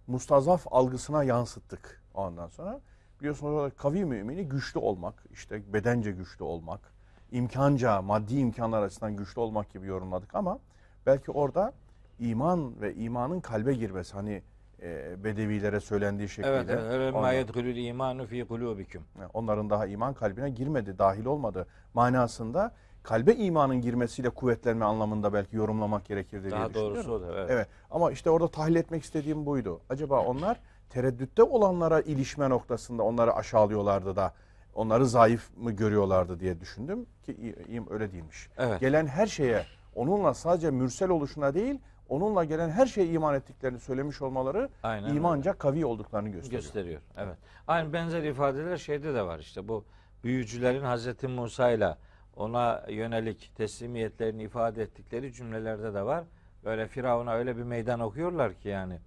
mustazaf 0.07 0.65
algısına 0.71 1.23
yansıttık 1.23 2.03
ondan 2.13 2.47
sonra. 2.47 2.81
Biliyorsunuz 3.19 3.73
kavi 3.77 4.05
mümini 4.05 4.47
güçlü 4.47 4.79
olmak, 4.79 5.23
işte 5.31 5.73
bedence 5.73 6.11
güçlü 6.11 6.43
olmak, 6.43 6.92
imkanca, 7.33 8.01
maddi 8.01 8.37
imkanlar 8.37 8.83
açısından 8.83 9.15
güçlü 9.15 9.41
olmak 9.41 9.73
gibi 9.73 9.87
yorumladık 9.87 10.35
ama 10.35 10.59
belki 11.05 11.31
orada 11.31 11.73
iman 12.19 12.81
ve 12.81 12.95
imanın 12.95 13.39
kalbe 13.39 13.73
girmesi 13.73 14.13
hani 14.13 14.41
e, 14.81 15.23
bedevilere 15.23 15.79
söylendiği 15.79 16.29
şekilde. 16.29 16.49
Evet, 16.49 16.69
evet. 16.91 17.13
Ma 17.13 17.31
yedhulul 17.31 17.75
imanu 17.75 18.25
fi 18.25 18.45
kulubikum. 18.45 19.03
onların 19.33 19.69
daha 19.69 19.85
iman 19.85 20.13
kalbine 20.13 20.49
girmedi, 20.49 20.97
dahil 20.97 21.25
olmadı 21.25 21.67
manasında 21.93 22.71
kalbe 23.03 23.35
imanın 23.35 23.81
girmesiyle 23.81 24.29
kuvvetlenme 24.29 24.85
anlamında 24.85 25.33
belki 25.33 25.55
yorumlamak 25.55 26.05
gerekir 26.05 26.41
diye 26.41 26.51
Daha 26.51 26.73
doğrusu 26.73 27.11
o 27.11 27.21
da. 27.21 27.27
Evet. 27.33 27.49
Evet 27.49 27.67
ama 27.91 28.11
işte 28.11 28.29
orada 28.29 28.47
tahlil 28.47 28.75
etmek 28.75 29.03
istediğim 29.03 29.45
buydu. 29.45 29.81
Acaba 29.89 30.19
onlar 30.19 30.59
tereddütte 30.89 31.43
olanlara 31.43 32.01
ilişme 32.01 32.49
noktasında 32.49 33.03
onları 33.03 33.33
aşağılıyorlardı 33.33 34.15
da 34.15 34.33
onları 34.75 35.05
zayıf 35.05 35.57
mı 35.57 35.71
görüyorlardı 35.71 36.39
diye 36.39 36.59
düşündüm 36.59 37.05
ki 37.25 37.55
öyle 37.89 38.11
değilmiş. 38.11 38.49
Evet. 38.57 38.79
Gelen 38.79 39.07
her 39.07 39.27
şeye 39.27 39.65
onunla 39.95 40.33
sadece 40.33 40.71
mürsel 40.71 41.09
oluşuna 41.09 41.53
değil 41.53 41.79
onunla 42.09 42.43
gelen 42.43 42.69
her 42.69 42.85
şeye 42.85 43.07
iman 43.07 43.35
ettiklerini 43.35 43.79
söylemiş 43.79 44.21
olmaları 44.21 44.69
Aynen 44.83 45.03
öyle. 45.09 45.15
imanca 45.15 45.53
kavi 45.53 45.85
olduklarını 45.85 46.29
gösteriyor. 46.29 46.61
gösteriyor. 46.61 47.01
Evet. 47.17 47.37
Aynı 47.67 47.93
benzer 47.93 48.23
ifadeler 48.23 48.77
şeyde 48.77 49.13
de 49.13 49.21
var 49.21 49.39
işte 49.39 49.67
bu 49.67 49.85
büyücülerin 50.23 50.83
Hazreti 50.83 51.27
Musa 51.27 51.71
ile 51.71 51.95
ona 52.35 52.83
yönelik 52.89 53.51
teslimiyetlerini 53.55 54.43
ifade 54.43 54.81
ettikleri 54.83 55.33
cümlelerde 55.33 55.93
de 55.93 56.05
var. 56.05 56.23
Böyle 56.65 56.87
Firavun'a 56.87 57.33
öyle 57.33 57.57
bir 57.57 57.63
meydan 57.63 57.99
okuyorlar 57.99 58.53
ki 58.53 58.67
yani. 58.69 58.99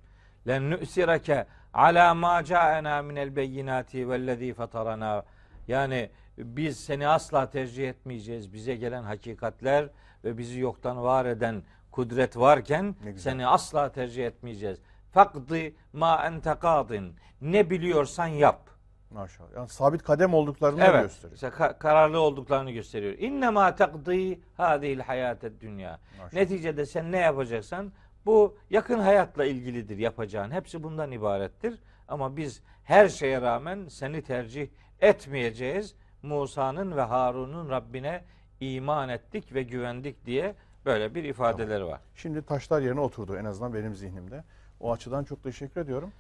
Len 0.49 0.71
nu'sirake 0.71 1.47
ala 1.75 2.15
ma 2.15 2.45
ca'ena 2.45 3.03
minel 3.03 3.37
beyinati 3.37 4.09
vellezî 4.09 4.55
fatarana. 4.55 5.25
Yani 5.69 6.11
biz 6.39 6.81
seni 6.81 7.09
asla 7.09 7.51
tercih 7.51 7.89
etmeyeceğiz. 7.89 8.53
Bize 8.53 8.75
gelen 8.77 9.03
hakikatler 9.03 9.89
ve 10.25 10.39
bizi 10.39 10.61
yoktan 10.61 11.03
var 11.03 11.25
eden 11.27 11.63
kudret 11.91 12.37
varken 12.37 12.97
seni 13.17 13.47
asla 13.47 13.93
tercih 13.93 14.27
etmeyeceğiz. 14.27 14.79
Fakdi 15.13 15.75
ma 15.93 16.27
ente 16.27 16.55
kadin. 16.55 17.15
Ne 17.41 17.71
biliyorsan 17.71 18.27
yap. 18.27 18.71
Maşallah. 19.11 19.49
Yani 19.57 19.69
sabit 19.69 20.03
kadem 20.03 20.35
olduklarını 20.35 20.85
Evet. 20.85 21.03
gösteriyor. 21.03 21.35
işte 21.35 21.47
ka- 21.47 21.79
kararlı 21.79 22.21
olduklarını 22.21 22.71
gösteriyor. 22.71 23.19
İnne 23.19 23.51
ma 23.51 23.75
takdi 23.75 24.41
hadihil 24.57 25.01
hayatet 25.01 25.61
dünya. 25.61 25.99
Neticede 26.33 26.87
sen 26.87 27.13
ne 27.13 27.19
yapacaksan 27.19 27.93
bu 28.27 28.57
yakın 28.71 28.99
hayatla 28.99 29.45
ilgilidir 29.45 29.99
yapacağın. 29.99 30.51
Hepsi 30.51 30.83
bundan 30.83 31.13
ibarettir. 31.13 31.79
Ama 32.09 32.37
biz 32.37 32.63
her 32.85 33.09
şeye 33.09 33.41
rağmen 33.41 33.89
seni 33.89 34.23
tercih 34.23 34.69
etmeyeceğiz. 35.01 35.95
Musa'nın 36.23 36.97
ve 36.97 37.01
Harun'un 37.01 37.71
Rabbine 37.71 38.25
iman 38.61 39.09
ettik 39.09 39.55
ve 39.55 39.63
güvendik 39.63 40.27
diye 40.27 40.55
böyle 40.85 41.15
bir 41.15 41.25
ifadeleri 41.25 41.87
var. 41.87 42.01
Şimdi 42.15 42.43
taşlar 42.43 42.81
yerine 42.83 43.01
oturdu 43.01 43.37
en 43.37 43.45
azından 43.45 43.75
benim 43.75 43.95
zihnimde. 43.95 44.45
O 44.81 44.93
açıdan 44.93 45.25
çok 45.25 45.43
teşekkür 45.43 45.81
ediyorum. 45.81 46.13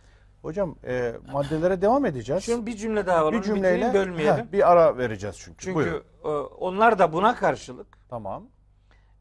Hocam 0.43 0.77
e, 0.85 1.15
maddelere 1.33 1.83
devam 1.83 2.07
edeceğiz. 2.07 2.45
Şimdi 2.45 2.67
bir 2.67 2.77
cümle 2.77 3.07
daha 3.07 3.25
var. 3.27 3.33
bir 3.33 3.43
cümleyle 3.43 3.95
bölmeyelim. 3.95 4.47
heh, 4.47 4.53
bir 4.53 4.73
ara 4.73 4.99
vereceğiz 4.99 5.37
çünkü. 5.39 5.59
Çünkü 5.59 5.75
Buyurun. 5.75 6.05
e, 6.25 6.29
onlar 6.57 6.99
da 6.99 7.13
buna 7.13 7.35
karşılık 7.35 7.87
Tamam. 8.09 8.45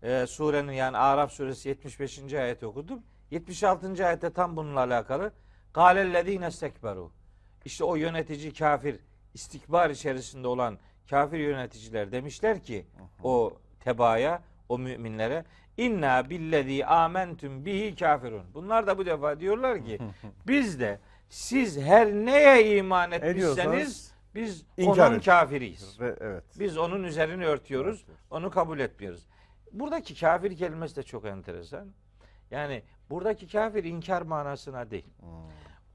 e, 0.04 0.26
surenin 0.28 0.72
yani 0.72 0.98
Araf 0.98 1.32
suresi 1.32 1.70
75. 1.70 2.34
ayeti 2.34 2.66
okudum. 2.66 3.00
76. 3.32 4.08
ayette 4.08 4.34
tam 4.34 4.56
bununla 4.56 4.80
alakalı. 4.80 5.32
Galellezine 5.74 6.48
istekberu. 6.48 7.12
İşte 7.66 7.84
o 7.84 7.96
yönetici 7.96 8.54
kafir, 8.54 9.00
istikbar 9.36 9.90
içerisinde 9.90 10.48
olan 10.48 10.78
kafir 11.10 11.40
yöneticiler 11.40 12.12
demişler 12.12 12.64
ki 12.64 12.86
o 13.24 13.54
tebaaya, 13.80 14.42
o 14.70 14.80
müminlere 14.80 15.46
inna 15.78 16.30
billezî 16.30 16.86
amentum 16.86 17.66
bihi 17.66 17.96
kafirun. 17.96 18.44
Bunlar 18.54 18.88
da 18.88 18.98
bu 18.98 19.06
defa 19.06 19.40
diyorlar 19.40 19.86
ki 19.86 20.00
biz 20.48 20.80
de 20.80 21.00
siz 21.30 21.82
her 21.82 22.12
neye 22.12 22.78
iman 22.78 23.12
etmişseniz 23.12 24.16
biz 24.36 24.66
inkar 24.78 25.10
onun 25.10 25.18
et. 25.18 25.26
kafiriyiz. 25.26 26.00
Ve 26.00 26.16
evet. 26.22 26.44
Biz 26.60 26.78
onun 26.78 27.04
üzerini 27.04 27.46
örtüyoruz. 27.46 28.06
Onu 28.32 28.50
kabul 28.50 28.80
etmiyoruz. 28.80 29.28
Buradaki 29.72 30.20
kafir 30.20 30.58
kelimesi 30.58 30.96
de 30.96 31.04
çok 31.04 31.26
enteresan. 31.26 31.88
Yani 32.52 32.84
buradaki 33.10 33.48
kafir 33.48 33.84
inkar 33.84 34.22
manasına 34.22 34.92
değil. 34.92 35.08
Hmm. 35.20 35.30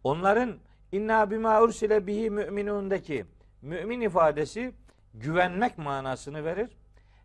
Onların 0.04 0.58
inna 0.92 1.30
bima 1.30 1.62
ursile 1.62 2.06
bihi 2.06 2.30
müminundaki 2.30 3.26
mümin 3.62 4.00
ifadesi 4.00 4.74
güvenmek 5.14 5.78
manasını 5.78 6.44
verir. 6.44 6.70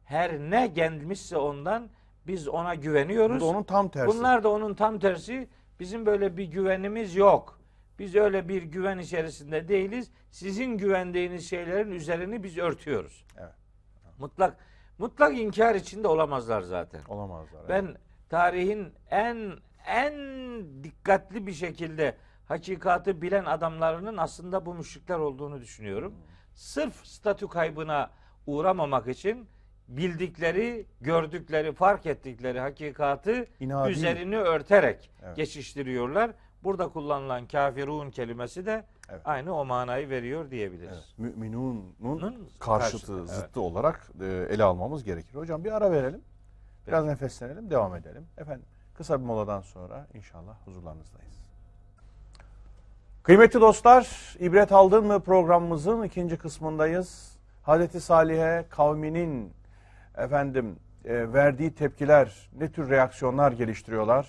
Her 0.06 0.40
ne 0.40 0.68
gelmişse 0.68 1.38
ondan 1.38 1.90
biz 2.28 2.48
ona 2.48 2.76
güveniyoruz. 2.76 3.36
Bu 3.36 3.40
da 3.40 3.46
onun 3.46 3.64
tam 3.64 3.90
tersi. 3.90 4.08
Bunlar 4.08 4.44
da 4.44 4.50
onun 4.50 4.74
tam 4.74 5.00
tersi. 5.00 5.48
Bizim 5.80 6.06
böyle 6.06 6.38
bir 6.38 6.44
güvenimiz 6.44 7.16
yok. 7.16 7.60
Biz 8.00 8.16
öyle 8.16 8.48
bir 8.48 8.64
güven 8.64 8.98
içerisinde 8.98 9.68
değiliz. 9.68 10.12
Sizin 10.32 10.78
güvendiğiniz 10.78 11.50
şeylerin 11.50 11.92
üzerini 11.92 12.44
biz 12.44 12.58
örtüyoruz. 12.58 13.26
Evet. 13.38 13.54
Mutlak 14.20 14.58
mutlak 14.98 15.38
inkar 15.38 15.76
içinde 15.76 16.08
olamazlar 16.08 16.62
zaten. 16.62 17.02
Olamazlar. 17.08 17.60
evet. 17.60 17.70
Ben 17.70 17.96
tarihin 18.30 18.94
en 19.12 19.52
en 19.88 20.14
dikkatli 20.84 21.48
bir 21.48 21.54
şekilde 21.54 22.16
hakikatı 22.48 23.22
bilen 23.22 23.46
adamlarının 23.46 24.18
aslında 24.18 24.66
bu 24.66 24.74
müşrikler 24.74 25.20
olduğunu 25.20 25.62
düşünüyorum. 25.62 26.14
Sırf 26.54 27.06
statü 27.08 27.48
kaybına 27.48 28.10
uğramamak 28.48 29.08
için 29.08 29.48
bildikleri, 29.88 30.86
gördükleri, 31.02 31.74
fark 31.74 32.06
ettikleri 32.06 32.60
hakikatı 32.60 33.48
İnadi. 33.60 33.92
üzerini 33.92 34.38
örterek 34.38 35.12
Evet. 35.24 35.36
geçiştiriyorlar. 35.36 36.32
Burada 36.64 36.88
kullanılan 36.88 37.48
kafirun 37.48 38.10
kelimesi 38.12 38.66
de 38.66 38.86
Evet. 39.10 39.22
aynı 39.26 39.56
o 39.56 39.66
manayı 39.66 40.10
veriyor 40.10 40.52
diyebiliriz. 40.52 41.16
Evet. 41.20 41.36
Müminunun 41.36 42.50
karşıtı, 42.60 42.60
karşıtı, 42.60 43.28
zıttı 43.28 43.62
olarak 43.62 44.12
e, 44.22 44.26
ele 44.26 44.64
almamız 44.64 45.04
gerekir. 45.04 45.36
Hocam 45.36 45.64
bir 45.64 45.72
ara 45.72 45.92
verelim. 45.92 46.22
Biraz 46.88 47.06
nefeslenelim, 47.06 47.70
devam 47.70 47.96
edelim. 47.96 48.28
Efendim 48.38 48.66
kısa 48.94 49.20
bir 49.20 49.26
moladan 49.26 49.62
sonra 49.62 50.08
inşallah 50.14 50.56
huzurlarınızdayız. 50.66 51.45
Kıymetli 53.26 53.62
dostlar, 53.62 54.36
ibret 54.40 54.72
aldın 54.72 55.06
mı 55.06 55.20
programımızın 55.20 56.04
ikinci 56.04 56.38
kısmındayız. 56.38 57.38
Hazreti 57.64 58.02
Salih'e 58.02 58.66
kavminin 58.70 59.54
efendim 60.18 60.76
e, 61.06 61.34
verdiği 61.34 61.76
tepkiler, 61.76 62.50
ne 62.60 62.72
tür 62.72 62.90
reaksiyonlar 62.90 63.52
geliştiriyorlar, 63.52 64.28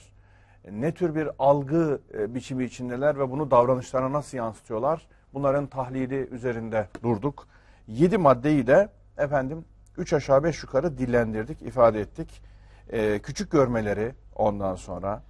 ne 0.70 0.94
tür 0.94 1.14
bir 1.14 1.28
algı 1.38 2.00
e, 2.14 2.35
biçimi 2.35 2.64
içindeler 2.64 3.18
ve 3.18 3.30
bunu 3.30 3.50
davranışlarına 3.50 4.12
nasıl 4.12 4.38
yansıtıyorlar? 4.38 5.06
Bunların 5.35 5.66
tahlili 5.66 6.28
üzerinde 6.30 6.88
durduk. 7.02 7.48
Yedi 7.88 8.18
maddeyi 8.18 8.66
de 8.66 8.88
efendim 9.18 9.64
üç 9.98 10.12
aşağı 10.12 10.44
beş 10.44 10.62
yukarı 10.62 10.98
dillendirdik, 10.98 11.62
ifade 11.62 12.00
ettik. 12.00 12.42
E, 12.90 13.18
küçük 13.18 13.50
görmeleri 13.50 14.14
ondan 14.35 14.74
sonra 14.74 15.22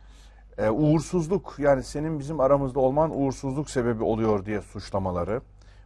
e, 0.59 0.71
uğursuzluk 0.71 1.55
yani 1.59 1.83
senin 1.83 2.19
bizim 2.19 2.41
aramızda 2.41 2.81
olman 2.81 3.11
uğursuzluk 3.21 3.71
sebebi 3.71 4.03
oluyor 4.03 4.45
diye 4.45 4.61
suçlamaları, 4.61 5.41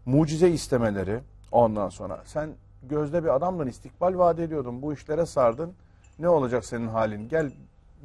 mucize 0.07 0.51
istemeleri 0.51 1.21
ondan 1.53 1.89
sonra 1.89 2.23
sen 2.25 2.51
gözde 2.83 3.25
bir 3.25 3.35
adamdın 3.35 3.67
istikbal 3.67 4.19
vaat 4.19 4.39
ediyordun 4.39 4.83
bu 4.83 4.93
işlere 4.93 5.27
sardın 5.27 5.73
ne 6.19 6.29
olacak 6.29 6.65
senin 6.65 6.89
halin 6.89 7.29
gel 7.29 7.53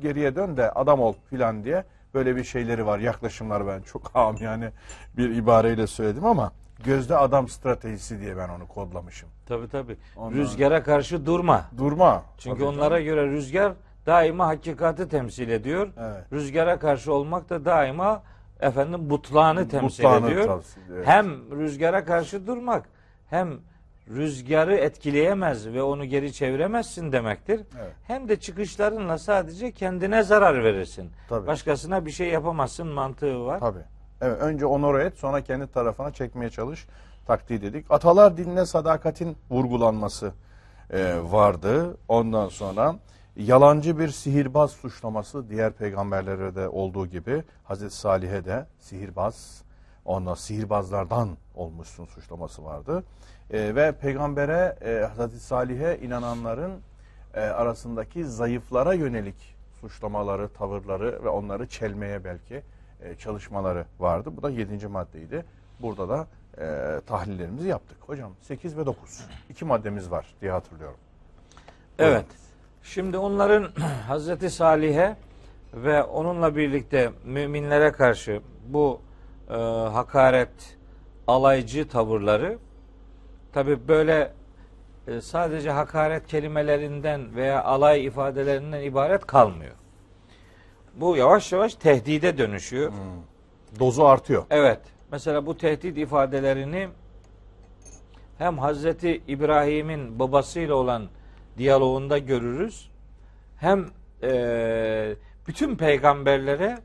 geriye 0.02 0.36
dön 0.36 0.58
de 0.58 0.72
adam 0.72 1.00
ol 1.00 1.14
filan 1.30 1.64
diye 1.64 1.84
böyle 2.14 2.36
bir 2.36 2.44
şeyleri 2.44 2.86
var 2.86 3.00
yaklaşımlar 3.00 3.68
ben 3.68 3.82
çok 3.82 4.12
ağam 4.16 4.36
yani 4.42 4.70
bir 5.18 5.36
ibareyle 5.36 5.88
söyledim 5.88 6.26
ama 6.26 6.52
gözde 6.84 7.18
adam 7.18 7.48
stratejisi 7.48 8.20
diye 8.20 8.38
ben 8.38 8.50
onu 8.50 8.68
kodlamışım. 8.68 9.30
Tabii 9.48 9.68
tabii. 9.70 9.98
Ondan- 10.18 10.38
Rüzgara 10.38 10.84
karşı 10.84 11.26
durma. 11.26 11.66
Durma. 11.78 12.24
Çünkü 12.38 12.58
Tabii 12.60 12.68
onlara 12.70 13.02
göre 13.02 13.28
rüzgar 13.28 13.74
daima 14.06 14.48
hakikati 14.48 15.08
temsil 15.08 15.50
ediyor. 15.50 15.88
Evet. 16.00 16.24
Rüzgara 16.34 16.80
karşı 16.80 17.14
olmak 17.14 17.50
da 17.50 17.66
daima 17.66 18.24
efendim 18.60 19.10
butlağını 19.10 19.68
temsil 19.70 20.04
Butlağını 20.04 20.26
ediyor. 20.28 20.42
ediyor, 20.42 20.64
evet. 20.94 21.08
Hem 21.08 21.60
rüzgara 21.60 22.06
karşı 22.06 22.48
durmak 22.48 22.86
hem 23.30 23.60
rüzgarı 24.10 24.76
etkileyemez 24.76 25.68
ve 25.68 25.84
onu 25.84 26.06
geri 26.06 26.34
çeviremezsin 26.34 27.12
demektir. 27.12 27.62
Evet. 27.82 27.94
Hem 28.08 28.30
de 28.30 28.40
çıkışlarınla 28.40 29.18
sadece 29.18 29.72
kendine 29.72 30.24
zarar 30.24 30.64
verirsin. 30.64 31.12
Tabii. 31.30 31.48
Başkasına 31.48 32.06
bir 32.06 32.12
şey 32.12 32.30
yapamazsın 32.30 32.88
mantığı 32.88 33.46
var. 33.46 33.60
Tabii. 33.60 33.80
Evet, 34.22 34.42
önce 34.42 34.66
onore 34.66 35.04
et 35.04 35.18
sonra 35.18 35.42
kendi 35.42 35.68
tarafına 35.68 36.12
çekmeye 36.14 36.50
çalış. 36.50 36.88
Takdir 37.28 37.62
dedik. 37.62 37.86
Atalar 37.90 38.38
dinine 38.38 38.66
sadakatin 38.66 39.38
vurgulanması 39.50 40.32
e, 40.94 41.16
vardı. 41.24 41.98
Ondan 42.08 42.50
sonra 42.50 42.96
yalancı 43.36 44.00
bir 44.00 44.08
sihirbaz 44.08 44.72
suçlaması 44.72 45.50
diğer 45.50 45.74
peygamberlere 45.74 46.56
de 46.56 46.70
olduğu 46.70 47.08
gibi 47.08 47.44
Hazreti 47.64 47.96
Salih'e 47.96 48.46
de 48.46 48.66
sihirbaz 48.80 49.64
ondan 50.06 50.34
sihirbazlardan 50.34 51.30
olmuşsun 51.56 52.06
suçlaması 52.06 52.66
vardı. 52.66 53.04
E, 53.52 53.76
ve 53.76 53.92
peygambere 53.92 54.78
e, 54.82 55.06
Hazreti 55.06 55.40
Salih'e 55.40 55.98
inananların 55.98 56.82
e, 57.34 57.40
arasındaki 57.40 58.26
zayıflara 58.26 58.94
yönelik 58.94 59.56
suçlamaları, 59.82 60.50
tavırları 60.50 61.24
ve 61.24 61.30
onları 61.30 61.68
çelmeye 61.68 62.24
belki 62.24 62.62
e, 63.02 63.16
çalışmaları 63.16 63.86
vardı. 64.00 64.32
Bu 64.38 64.44
da 64.44 64.50
yedinci 64.50 64.88
maddeydi. 64.88 65.46
Burada 65.82 66.10
da 66.10 66.28
e, 66.58 67.02
tahlillerimizi 67.08 67.68
yaptık. 67.68 67.98
Hocam 68.02 68.32
8 68.42 68.78
ve 68.78 68.86
9. 68.86 69.26
iki 69.50 69.66
maddemiz 69.66 70.12
var 70.12 70.36
diye 70.42 70.52
hatırlıyorum. 70.52 70.98
Evet. 72.00 72.26
Şimdi 72.86 73.18
onların 73.18 73.72
Hazreti 74.08 74.50
Salih'e 74.50 75.16
ve 75.74 76.04
onunla 76.04 76.56
birlikte 76.56 77.12
müminlere 77.24 77.92
karşı 77.92 78.42
bu 78.68 79.02
e, 79.50 79.54
hakaret, 79.94 80.78
alaycı 81.28 81.88
tavırları 81.88 82.58
tabi 83.54 83.88
böyle 83.88 84.34
e, 85.08 85.22
sadece 85.22 85.72
hakaret 85.72 86.28
kelimelerinden 86.28 87.36
veya 87.36 87.64
alay 87.64 88.06
ifadelerinden 88.06 88.82
ibaret 88.82 89.26
kalmıyor. 89.26 89.76
Bu 90.96 91.18
yavaş 91.18 91.52
yavaş 91.52 91.76
tehdide 91.76 92.38
dönüşüyor. 92.38 92.92
Dozu 93.80 94.04
artıyor. 94.04 94.46
Evet. 94.50 94.80
Mesela 95.12 95.46
bu 95.46 95.58
tehdit 95.58 95.98
ifadelerini 95.98 96.90
hem 98.38 98.58
Hazreti 98.58 99.22
İbrahim'in 99.28 100.20
babasıyla 100.20 100.76
olan 100.76 101.08
diyaloğunda 101.58 102.18
görürüz. 102.18 102.90
Hem 103.58 103.90
eee, 104.24 105.16
bütün 105.48 105.76
peygamberlere 105.76 106.78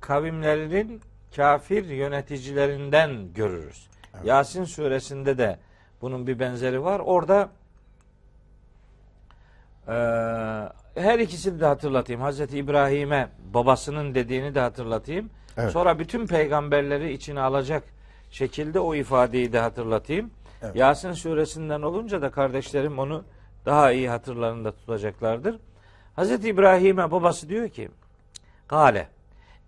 kavimlerinin 0.00 1.00
kafir 1.36 1.84
yöneticilerinden 1.84 3.32
görürüz. 3.34 3.86
Yasin 4.24 4.64
suresinde 4.64 5.38
de 5.38 5.58
bunun 6.02 6.26
bir 6.26 6.38
benzeri 6.38 6.84
var. 6.84 7.00
Orada 7.04 7.48
eee, 9.88 9.92
her 11.02 11.18
ikisini 11.18 11.60
de 11.60 11.66
hatırlatayım. 11.66 12.20
Hazreti 12.22 12.58
İbrahim'e 12.58 13.28
babasının 13.54 14.14
dediğini 14.14 14.54
de 14.54 14.60
hatırlatayım. 14.60 15.30
Evet. 15.56 15.72
Sonra 15.72 15.98
bütün 15.98 16.26
peygamberleri 16.26 17.12
içine 17.12 17.40
alacak 17.40 17.82
şekilde 18.30 18.80
o 18.80 18.94
ifadeyi 18.94 19.52
de 19.52 19.58
hatırlatayım. 19.60 20.30
Evet. 20.62 20.76
Yasin 20.76 21.12
suresinden 21.12 21.82
olunca 21.82 22.22
da 22.22 22.30
kardeşlerim 22.30 22.98
onu 22.98 23.24
daha 23.66 23.92
iyi 23.92 24.08
hatırlarında 24.08 24.72
tutacaklardır. 24.72 25.58
Hazreti 26.16 26.48
İbrahim'e 26.48 27.10
babası 27.10 27.48
diyor 27.48 27.68
ki 27.68 27.88
Kale 28.68 29.08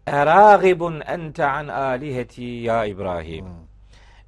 Eragibun 0.06 1.00
ente 1.00 1.44
an 1.44 1.68
aliheti 1.68 2.42
ya 2.42 2.84
İbrahim. 2.84 3.46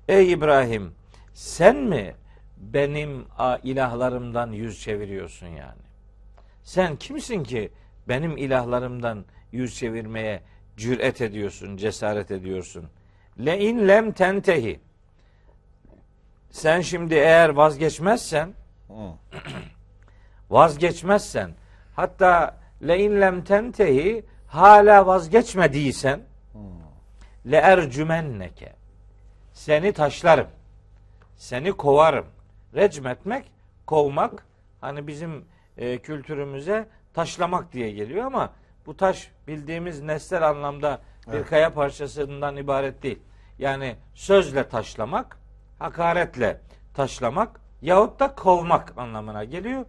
Ey 0.08 0.32
İbrahim 0.32 0.94
sen 1.32 1.76
mi 1.76 2.14
benim 2.56 3.26
ilahlarımdan 3.62 4.52
yüz 4.52 4.80
çeviriyorsun 4.80 5.46
yani? 5.46 5.82
Sen 6.62 6.96
kimsin 6.96 7.44
ki 7.44 7.72
benim 8.08 8.36
ilahlarımdan 8.36 9.24
yüz 9.52 9.78
çevirmeye 9.78 10.42
cüret 10.76 11.20
ediyorsun, 11.20 11.76
cesaret 11.76 12.30
ediyorsun? 12.30 12.84
Le 13.44 13.60
in 13.60 13.88
lem 13.88 14.12
tentehi. 14.12 14.80
Sen 16.50 16.80
şimdi 16.80 17.14
eğer 17.14 17.48
vazgeçmezsen 17.48 18.54
vazgeçmezsen 20.50 21.50
hatta 21.96 22.56
le 22.86 22.98
in 22.98 23.20
lem 23.20 23.44
tentehi 23.44 24.24
hala 24.46 25.06
vazgeçmediysen 25.06 26.20
le 27.46 27.56
ercümenneke 27.56 28.72
seni 29.52 29.92
taşlarım. 29.92 30.46
Seni 31.36 31.72
kovarım. 31.72 32.26
Recmetmek, 32.74 33.52
kovmak 33.86 34.46
hani 34.80 35.06
bizim 35.06 35.44
e, 35.76 35.98
kültürümüze 35.98 36.88
taşlamak 37.14 37.72
diye 37.72 37.90
geliyor 37.90 38.24
ama 38.26 38.52
bu 38.86 38.96
taş 38.96 39.30
bildiğimiz 39.48 40.00
nesnel 40.00 40.48
anlamda 40.48 41.00
bir 41.26 41.32
Evet. 41.32 41.46
kaya 41.46 41.72
parçasından 41.72 42.56
ibaret 42.56 43.02
değil. 43.02 43.18
Yani 43.58 43.96
sözle 44.14 44.68
taşlamak, 44.68 45.38
hakaretle 45.78 46.60
taşlamak 46.94 47.60
yahut 47.84 48.20
da 48.20 48.34
kovmak 48.34 48.92
anlamına 48.96 49.44
geliyor. 49.44 49.84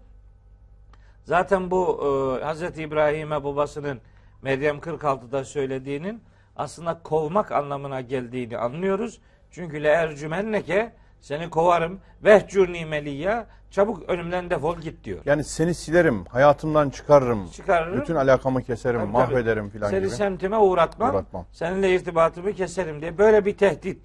Zaten 1.23 1.71
bu 1.71 1.99
e, 2.41 2.53
Hz. 2.53 2.79
İbrahim'e 2.79 3.43
babasının 3.43 4.01
Meryem 4.41 4.77
46'da 4.77 5.43
söylediğinin 5.43 6.21
aslında 6.55 6.99
kovmak 7.03 7.51
anlamına 7.51 8.01
geldiğini 8.01 8.57
anlıyoruz. 8.57 9.19
Çünkü 9.51 9.83
le 9.83 9.87
ercümenneke 9.89 10.91
seni 11.21 11.49
kovarım 11.49 11.99
vehcurni 12.23 12.85
meliyya 12.85 13.45
çabuk 13.71 14.09
önümden 14.09 14.49
defol 14.49 14.77
git 14.77 15.03
diyor. 15.03 15.19
Yani 15.25 15.43
seni 15.43 15.73
silerim, 15.73 16.25
hayatımdan 16.25 16.89
çıkarırım, 16.89 17.47
Çıkarırım. 17.49 18.01
bütün 18.01 18.15
alakamı 18.15 18.63
keserim, 18.63 18.99
Tabii, 18.99 19.11
mahvederim 19.11 19.69
filan 19.69 19.89
Seni 19.89 19.99
gibi. 19.99 20.09
semtime 20.09 20.57
uğratmam, 20.57 21.15
Uğratmam. 21.15 21.45
Seninle 21.51 21.95
irtibatımı 21.95 22.53
keserim 22.53 23.01
diye 23.01 23.17
böyle 23.17 23.45
bir 23.45 23.57
tehdit 23.57 24.01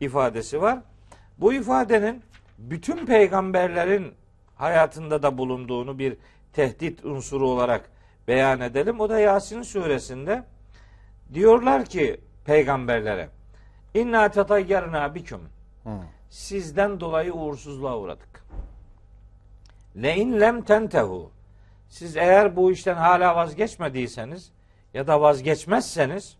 ifadesi 0.00 0.62
var. 0.62 0.78
Bu 1.38 1.52
ifadenin 1.52 2.22
bütün 2.60 3.06
peygamberlerin 3.06 4.14
hayatında 4.56 5.22
da 5.22 5.38
bulunduğunu 5.38 5.98
bir 5.98 6.16
tehdit 6.52 7.04
unsuru 7.04 7.48
olarak 7.48 7.90
beyan 8.28 8.60
edelim. 8.60 9.00
O 9.00 9.08
da 9.08 9.18
Yasin 9.18 9.62
suresinde 9.62 10.44
diyorlar 11.34 11.84
ki 11.84 12.20
peygamberlere 12.44 13.28
İnna 13.94 14.30
tatayyarna 14.30 15.14
biküm 15.14 15.40
sizden 16.30 17.00
dolayı 17.00 17.32
uğursuzluğa 17.32 17.98
uğradık. 17.98 18.44
Le 20.02 20.16
in 20.16 20.40
lem 20.40 20.62
tentehu 20.62 21.30
siz 21.88 22.16
eğer 22.16 22.56
bu 22.56 22.72
işten 22.72 22.94
hala 22.94 23.36
vazgeçmediyseniz 23.36 24.52
ya 24.94 25.06
da 25.06 25.20
vazgeçmezseniz 25.20 26.36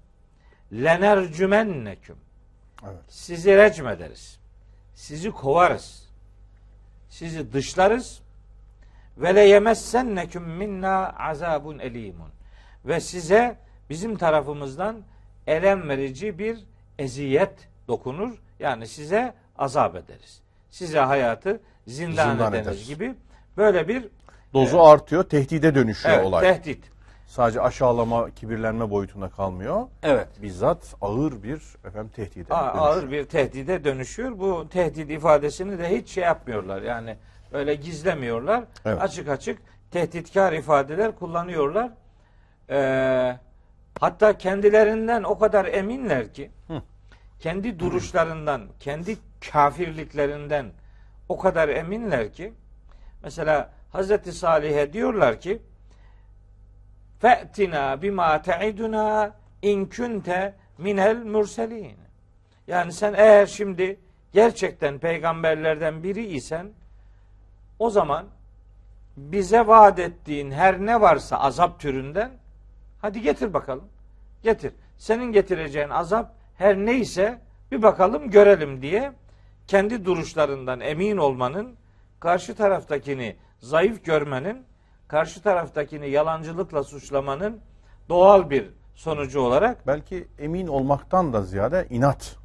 lenercümenneküm 0.72 2.16
Evet. 2.84 3.02
sizi 3.08 3.56
recm 3.56 3.88
ederiz. 3.88 4.40
Sizi 4.94 5.30
kovarız. 5.30 6.09
Sizi 7.10 7.52
dışlarız. 7.52 8.20
Ve 9.16 9.34
le 9.34 9.40
yemessenneküm 9.40 10.42
minna 10.42 11.14
azabun 11.18 11.78
elimun. 11.78 12.28
Ve 12.84 13.00
size 13.00 13.56
bizim 13.90 14.16
tarafımızdan 14.16 15.02
elem 15.46 15.88
verici 15.88 16.38
bir 16.38 16.58
eziyet 16.98 17.68
dokunur. 17.88 18.38
Yani 18.58 18.86
size 18.86 19.34
azap 19.58 19.96
ederiz. 19.96 20.40
Size 20.70 20.98
hayatı 21.00 21.60
zindan, 21.86 22.30
Zindan 22.30 22.52
ederiz 22.52 22.88
gibi 22.88 23.14
böyle 23.56 23.88
bir 23.88 24.08
Dozu 24.54 24.80
artıyor, 24.80 25.24
tehdide 25.24 25.74
dönüşüyor 25.74 26.14
evet, 26.14 26.26
olay. 26.26 26.40
tehdit. 26.54 26.84
Sadece 27.30 27.60
aşağılama, 27.60 28.30
kibirlenme 28.30 28.90
boyutunda 28.90 29.28
kalmıyor. 29.28 29.86
Evet. 30.02 30.28
Bizzat 30.42 30.94
ağır 31.00 31.42
bir 31.42 31.62
efendim 31.84 32.10
tehdide 32.16 32.54
A- 32.54 32.62
dönüşüyor. 32.64 32.86
ağır 32.86 33.10
bir 33.10 33.24
tehdide 33.24 33.84
dönüşüyor. 33.84 34.38
Bu 34.38 34.68
tehdit 34.68 35.10
ifadesini 35.10 35.78
de 35.78 35.98
hiç 35.98 36.08
şey 36.08 36.24
yapmıyorlar. 36.24 36.82
Yani 36.82 37.16
öyle 37.52 37.74
gizlemiyorlar. 37.74 38.64
Evet. 38.84 39.02
Açık 39.02 39.28
açık 39.28 39.58
tehditkar 39.90 40.52
ifadeler 40.52 41.16
kullanıyorlar. 41.16 41.90
Ee, 42.70 43.36
hatta 44.00 44.38
kendilerinden 44.38 45.22
o 45.22 45.38
kadar 45.38 45.64
eminler 45.64 46.32
ki 46.34 46.50
kendi 47.40 47.78
duruşlarından, 47.78 48.62
kendi 48.80 49.16
kafirliklerinden 49.52 50.66
o 51.28 51.38
kadar 51.38 51.68
eminler 51.68 52.32
ki 52.32 52.52
mesela 53.22 53.70
Hazreti 53.92 54.32
Salih'e 54.32 54.92
diyorlar 54.92 55.40
ki 55.40 55.62
fe'tina 57.20 58.02
bima 58.02 58.42
te'iduna 58.42 59.36
in 59.62 59.86
kunte 59.86 60.54
minel 60.78 61.24
murselin. 61.24 61.96
Yani 62.66 62.92
sen 62.92 63.14
eğer 63.16 63.46
şimdi 63.46 64.00
gerçekten 64.32 64.98
peygamberlerden 64.98 66.02
biri 66.02 66.26
isen 66.26 66.72
o 67.78 67.90
zaman 67.90 68.26
bize 69.16 69.66
vaat 69.66 69.98
ettiğin 69.98 70.50
her 70.50 70.80
ne 70.80 71.00
varsa 71.00 71.40
azap 71.40 71.80
türünden 71.80 72.30
hadi 73.00 73.20
getir 73.20 73.52
bakalım. 73.54 73.88
Getir. 74.42 74.72
Senin 74.98 75.32
getireceğin 75.32 75.88
azap 75.88 76.34
her 76.58 76.76
neyse 76.76 77.38
bir 77.72 77.82
bakalım 77.82 78.30
görelim 78.30 78.82
diye 78.82 79.12
kendi 79.66 80.04
duruşlarından 80.04 80.80
emin 80.80 81.16
olmanın 81.16 81.76
karşı 82.20 82.54
taraftakini 82.54 83.36
zayıf 83.58 84.04
görmenin 84.04 84.64
karşı 85.10 85.42
taraftakini 85.42 86.10
yalancılıkla 86.10 86.84
suçlamanın 86.84 87.60
doğal 88.08 88.50
bir 88.50 88.70
sonucu 88.94 89.40
olarak 89.40 89.86
Belki 89.86 90.28
emin 90.38 90.66
olmaktan 90.66 91.32
da 91.32 91.42
ziyade 91.42 91.86
inat. 91.90 92.36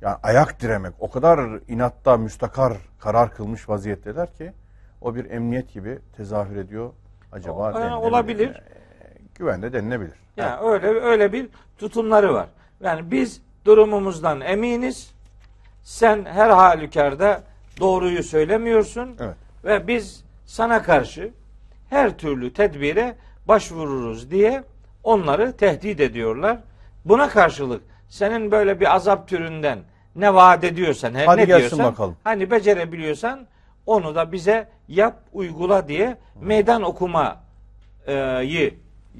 Yani 0.00 0.16
ayak 0.22 0.60
diremek. 0.60 0.92
O 0.98 1.10
kadar 1.10 1.40
inatta 1.68 2.16
müstakar 2.16 2.72
karar 3.00 3.30
kılmış 3.34 3.68
vaziyetteler 3.68 4.34
ki 4.34 4.52
o 5.00 5.14
bir 5.14 5.30
emniyet 5.30 5.72
gibi 5.72 5.98
tezahür 6.16 6.56
ediyor. 6.56 6.90
Acaba 7.32 7.70
O- 7.70 7.74
denilebilir. 7.74 7.96
olabilir. 8.08 8.48
Ee, 8.48 9.14
Güvende 9.34 9.72
denilebilir. 9.72 10.14
Yani 10.36 10.60
öyle 10.68 10.86
öyle 10.86 11.32
bir 11.32 11.48
tutumları 11.78 12.34
var. 12.34 12.48
Yani 12.80 13.10
biz 13.10 13.42
durumumuzdan 13.64 14.40
eminiz. 14.40 15.14
Sen 15.82 16.24
her 16.24 16.50
halükarda 16.50 17.42
doğruyu 17.80 18.22
söylemiyorsun 18.22 19.16
Evet. 19.20 19.36
ve 19.64 19.86
biz 19.86 20.24
sana 20.46 20.82
karşı 20.82 21.32
her 21.94 22.18
türlü 22.18 22.52
tedbire 22.52 23.16
başvururuz 23.48 24.30
diye 24.30 24.64
onları 25.04 25.56
tehdit 25.56 26.00
ediyorlar. 26.00 26.58
Buna 27.04 27.28
karşılık 27.28 27.82
senin 28.08 28.50
böyle 28.50 28.80
bir 28.80 28.94
azap 28.94 29.28
türünden 29.28 29.78
ne 30.16 30.34
vaat 30.34 30.64
ediyorsan, 30.64 31.14
her 31.14 31.26
Hadi 31.26 31.40
ne 31.40 31.46
diyorsan, 31.46 31.78
bakalım. 31.78 32.16
hani 32.24 32.50
becerebiliyorsan 32.50 33.46
onu 33.86 34.14
da 34.14 34.32
bize 34.32 34.68
yap, 34.88 35.16
uygula 35.32 35.88
diye 35.88 36.16
meydan 36.40 36.82
okumayı 36.82 37.34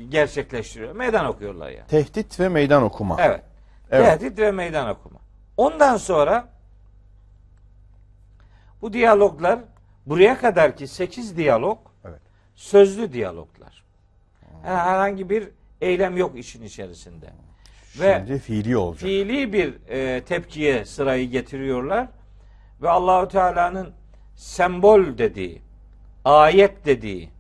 gerçekleştiriyor. 0.09 0.95
Meydan 0.95 1.27
okuyorlar 1.27 1.71
yani. 1.71 1.87
Tehdit 1.87 2.41
ve 2.41 2.49
meydan 2.49 2.83
okuma. 2.83 3.17
Evet. 3.21 3.43
Evet. 3.91 4.21
Tehdit 4.21 4.39
ve 4.39 4.51
meydan 4.51 4.89
okuma. 4.89 5.19
Ondan 5.57 5.97
sonra 5.97 6.49
bu 8.83 8.93
diyaloglar 8.93 9.59
buraya 10.07 10.39
kadar 10.39 10.77
ki 10.77 10.87
8 10.87 11.37
diyalog. 11.37 11.79
Sözlü 12.55 13.13
diyaloglar. 13.13 13.85
Yani 14.67 14.79
herhangi 14.79 15.31
bir 15.31 15.49
eylem 15.81 16.17
yok 16.17 16.39
işin 16.39 16.63
içerisinde. 16.63 17.27
Ve 18.01 18.25
Şimdi 18.27 18.39
fiili 18.39 18.77
olacak. 18.77 19.01
fiili 19.01 19.53
bir 19.53 19.75
e, 19.89 20.25
tepkiye 20.25 20.85
sırayı 20.85 21.31
getiriyorlar 21.31 22.09
ve 22.83 22.91
Allahu 22.91 23.29
Teala'nın 23.29 23.91
sembol 24.37 25.19
dediği, 25.19 25.63
ayet 26.25 26.87
dediği, 26.87 27.31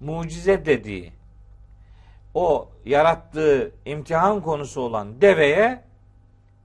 mucize 0.00 0.66
dediği 0.66 1.12
o 2.34 2.68
yarattığı 2.84 3.72
imtihan 3.84 4.40
konusu 4.40 4.80
olan 4.80 5.20
deveye 5.20 5.82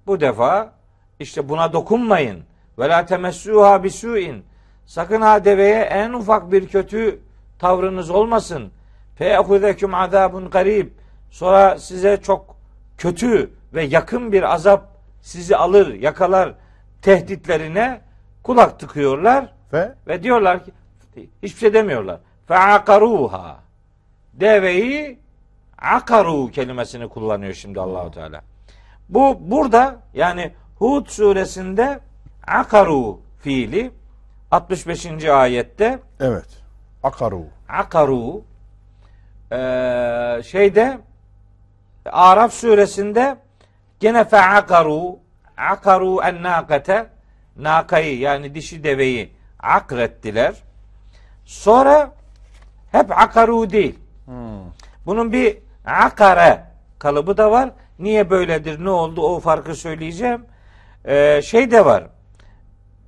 bu 0.08 0.20
defa 0.20 0.74
işte 1.20 1.50
buna 1.50 1.74
dokunmayın. 1.74 2.44
Ve 2.80 2.90
la 2.90 3.06
temessuha 3.06 3.84
bisu'in. 3.84 4.46
Sakın 4.86 5.22
ha 5.22 5.46
deveye 5.46 5.82
en 5.82 6.14
ufak 6.14 6.52
bir 6.52 6.68
kötü 6.68 7.20
tavrınız 7.60 8.10
olmasın. 8.10 8.72
Fe'khudeküm 9.16 9.94
azabun 9.94 10.50
garib. 10.50 10.88
Sonra 11.32 11.80
size 11.80 12.18
çok 12.22 12.56
kötü 12.98 13.54
ve 13.74 13.84
yakın 13.84 14.32
bir 14.32 14.54
azap 14.54 14.88
sizi 15.22 15.58
alır, 15.58 15.94
yakalar 15.94 16.54
tehditlerine 17.02 18.02
kulak 18.44 18.80
tıkıyorlar 18.80 19.54
Ve 19.74 19.96
ve 20.08 20.24
diyorlar 20.24 20.64
ki 20.66 20.72
hiçbir 21.44 21.60
şey 21.60 21.74
demiyorlar. 21.74 22.20
Fe'akaruha. 22.48 23.60
Deveyi 24.34 25.20
akaru 25.78 26.52
kelimesini 26.52 27.10
kullanıyor 27.10 27.54
şimdi 27.54 27.80
Allahu 27.80 28.12
Teala. 28.12 28.42
Bu 29.10 29.38
burada 29.40 30.00
yani 30.14 30.52
Hud 30.80 31.08
suresinde 31.08 32.00
akaru 32.48 33.20
fiili 33.40 33.92
65. 34.52 35.26
ayette 35.26 36.00
evet. 36.20 36.63
Akaru. 37.04 37.46
akaru 37.70 38.42
eee, 39.52 40.42
şeyde 40.46 40.98
Araf 42.12 42.54
suresinde 42.54 43.36
gene 44.00 44.24
fe'akaru 44.24 45.20
akaru 45.58 46.22
en 46.24 46.44
nakate 46.44 47.06
nakayı 47.58 48.20
yani 48.20 48.56
dişi 48.56 48.84
deveyi 48.84 49.34
akrettiler. 49.60 50.54
Sonra 51.46 52.12
hep 52.92 53.12
akaru 53.20 53.70
değil. 53.70 54.00
Bunun 55.06 55.32
bir 55.32 55.58
akare 55.86 56.64
kalıbı 57.00 57.38
da 57.38 57.52
var. 57.52 57.70
Niye 58.00 58.30
böyledir, 58.30 58.84
ne 58.86 58.90
oldu 58.90 59.22
o 59.22 59.40
farkı 59.40 59.76
söyleyeceğim. 59.76 60.46
Ee, 61.06 61.42
şey 61.42 61.72
de 61.72 61.86
var. 61.86 62.04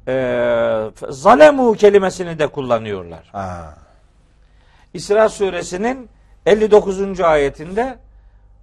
Ee, 0.07 0.91
zalemu 1.09 1.73
kelimesini 1.73 2.39
de 2.39 2.47
kullanıyorlar. 2.47 3.29
Ha. 3.31 3.73
İsra 4.95 5.29
suresinin 5.29 6.09
59. 6.45 7.19
ayetinde 7.19 7.99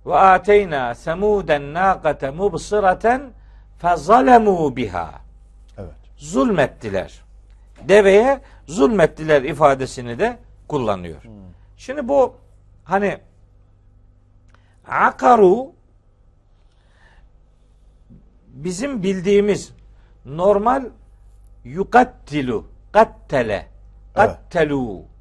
ve 0.06 0.14
ateyna 0.14 0.94
semuden 0.94 1.74
naqate 1.74 2.30
mubsiraten 2.30 3.32
fezalemu 3.78 4.76
biha. 4.76 5.10
Evet. 5.78 5.94
Zulmettiler. 6.16 7.22
Deveye 7.88 8.40
zulmettiler 8.66 9.42
ifadesini 9.42 10.18
de 10.18 10.38
kullanıyor. 10.68 11.22
Şimdi 11.76 12.08
bu 12.08 12.36
hani 12.84 13.18
akaru 14.88 15.72
bizim 18.46 19.02
bildiğimiz 19.02 19.72
normal 20.24 20.84
yukattilu 21.64 22.66
kattele 22.92 23.68
Evet. 24.16 25.11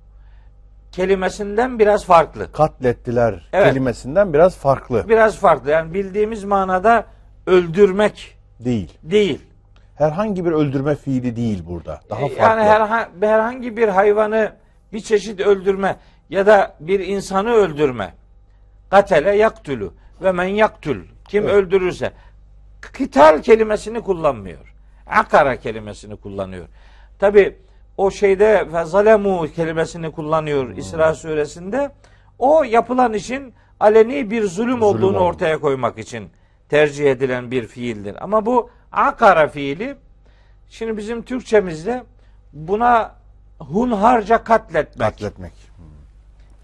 Kelimesinden 0.92 1.80
biraz 1.80 2.06
farklı. 2.06 2.52
Katlettiler 2.52 3.50
Evet. 3.54 3.68
kelimesinden 3.68 4.34
biraz 4.34 4.56
farklı. 4.58 5.10
Biraz 5.10 5.38
farklı. 5.38 5.70
Yani 5.70 5.94
bildiğimiz 5.94 6.44
manada 6.44 7.06
öldürmek 7.48 8.38
Değil. 8.60 8.98
değil. 9.04 9.40
Herhangi 9.96 10.46
bir 10.46 10.52
öldürme 10.52 10.96
fiili 10.96 11.36
değil 11.36 11.64
burada. 11.68 12.00
Daha 12.10 12.20
farklı. 12.20 12.36
Yani 12.42 12.62
herha- 12.64 13.10
herhangi 13.22 13.78
bir 13.78 13.88
hayvanı 13.88 14.52
bir 14.94 15.00
çeşit 15.00 15.40
öldürme 15.40 15.96
ya 16.30 16.46
da 16.46 16.76
bir 16.80 17.00
insanı 17.00 17.52
öldürme. 17.52 18.14
Katele 18.90 19.36
yaktülü 19.36 19.92
ve 20.24 20.32
men 20.32 20.46
yaktül. 20.46 21.06
Kim 21.28 21.44
Evet. 21.44 21.54
öldürürse. 21.54 22.12
Kital 22.98 23.42
kelimesini 23.42 24.02
kullanmıyor. 24.02 24.74
Akara 25.08 25.56
kelimesini 25.56 26.16
kullanıyor. 26.16 26.66
Tabi 27.20 27.58
o 28.02 28.12
şeyde 28.12 28.68
zalemu 28.86 29.48
kelimesini 29.56 30.12
kullanıyor 30.12 30.78
İsra 30.78 31.14
suresinde. 31.14 31.92
O 32.40 32.64
yapılan 32.64 33.14
işin 33.14 33.54
aleni 33.80 34.32
bir 34.32 34.44
zulüm, 34.44 34.82
olduğunu 34.82 35.06
olduğunu. 35.06 35.20
ortaya 35.20 35.60
koymak 35.60 35.98
için 35.98 36.30
tercih 36.70 37.12
edilen 37.12 37.52
bir 37.52 37.68
fiildir. 37.68 38.24
Ama 38.24 38.46
bu 38.46 38.70
akara 38.92 39.48
fiili 39.48 39.96
Şimdi 40.72 40.98
bizim 40.98 41.22
Türkçemizde 41.22 42.04
buna 42.54 43.16
hunharca 43.60 44.44
katletmek 44.44 45.00
Katletmek. 45.00 45.54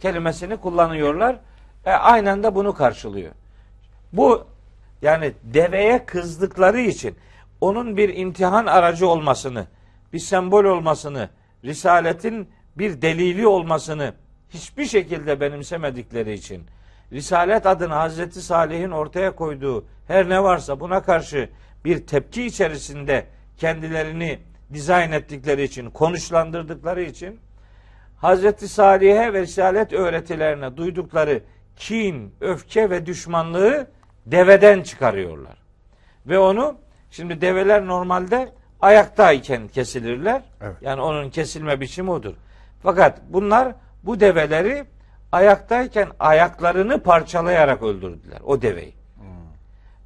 kelimesini 0.01 0.57
kullanıyorlar. 0.57 1.39
E, 1.85 1.91
aynen 1.91 2.43
de 2.43 2.55
bunu 2.55 2.73
karşılıyor. 2.73 3.31
Bu 4.13 4.43
yani 5.01 5.33
deveye 5.43 6.05
kızdıkları 6.05 6.79
için 6.79 7.15
onun 7.61 7.97
bir 7.97 8.17
imtihan 8.17 8.65
aracı 8.65 9.07
olmasını, 9.07 9.67
bir 10.13 10.19
sembol 10.19 10.63
olmasını, 10.63 11.29
risaletin 11.65 12.49
bir 12.77 13.01
delili 13.01 13.47
olmasını 13.47 14.13
hiçbir 14.49 14.85
şekilde 14.85 15.39
benimsemedikleri 15.39 16.33
için 16.33 16.63
Risalet 17.11 17.65
adına 17.65 17.99
Hazreti 17.99 18.41
Salih'in 18.41 18.91
ortaya 18.91 19.35
koyduğu 19.35 19.85
her 20.07 20.29
ne 20.29 20.43
varsa 20.43 20.79
buna 20.79 21.03
karşı 21.03 21.49
bir 21.85 22.07
tepki 22.07 22.45
içerisinde 22.45 23.25
kendilerini 23.57 24.39
dizayn 24.73 25.11
ettikleri 25.11 25.63
için, 25.63 25.89
konuşlandırdıkları 25.89 27.03
için 27.03 27.39
Hazreti 28.17 28.67
Salih'e 28.67 29.33
ve 29.33 29.41
Risalet 29.41 29.93
öğretilerine 29.93 30.77
duydukları 30.77 31.43
kin, 31.75 32.33
öfke 32.41 32.89
ve 32.89 33.05
düşmanlığı 33.05 33.87
deveden 34.25 34.81
çıkarıyorlar. 34.81 35.57
Ve 36.25 36.39
onu 36.39 36.77
şimdi 37.11 37.41
develer 37.41 37.87
normalde 37.87 38.49
ayaktayken 38.81 39.67
kesilirler. 39.67 40.41
Evet. 40.61 40.75
Yani 40.81 41.01
onun 41.01 41.29
kesilme 41.29 41.79
biçimi 41.79 42.11
odur. 42.11 42.33
Fakat 42.83 43.21
bunlar 43.29 43.75
bu 44.03 44.19
develeri 44.19 44.85
Ayaktayken 45.31 46.07
ayaklarını 46.19 47.03
parçalayarak 47.03 47.83
öldürdüler 47.83 48.39
o 48.45 48.61
deveyi. 48.61 48.93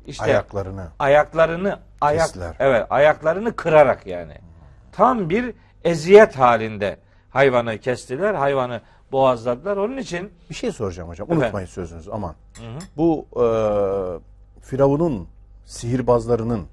İşte 0.07 0.23
Ayaklarını. 0.23 0.87
ayaklarını 0.99 1.79
ayak 2.01 2.21
Kestiler. 2.21 2.55
evet 2.59 2.87
ayaklarını 2.89 3.55
kırarak 3.55 4.07
yani. 4.07 4.33
Tam 4.91 5.29
bir 5.29 5.53
eziyet 5.83 6.39
halinde 6.39 6.97
hayvanı 7.29 7.77
kestiler, 7.77 8.33
hayvanı 8.33 8.81
boğazladılar. 9.11 9.77
Onun 9.77 9.97
için 9.97 10.33
Bir 10.49 10.55
şey 10.55 10.71
soracağım 10.71 11.09
hocam. 11.09 11.25
Efendim? 11.25 11.43
Unutmayın 11.43 11.67
sözünüzü 11.67 12.11
aman. 12.11 12.35
Bu 12.97 13.25
e, 13.35 13.45
Firavun'un 14.61 15.27
sihirbazlarının 15.65 16.67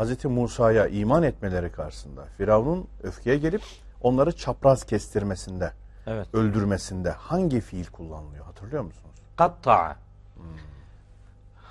Hazreti 0.00 0.28
Musa'ya 0.28 0.86
iman 0.86 1.22
etmeleri 1.22 1.72
karşısında 1.72 2.24
Firavun'un 2.36 2.86
öfkeye 3.02 3.36
gelip 3.36 3.62
onları 4.02 4.32
çapraz 4.32 4.84
kestirmesinde, 4.84 5.72
evet 6.06 6.34
öldürmesinde 6.34 7.10
hangi 7.10 7.60
fiil 7.60 7.86
kullanılıyor 7.86 8.44
hatırlıyor 8.44 8.82
musunuz? 8.82 9.14
katta'a. 9.36 9.96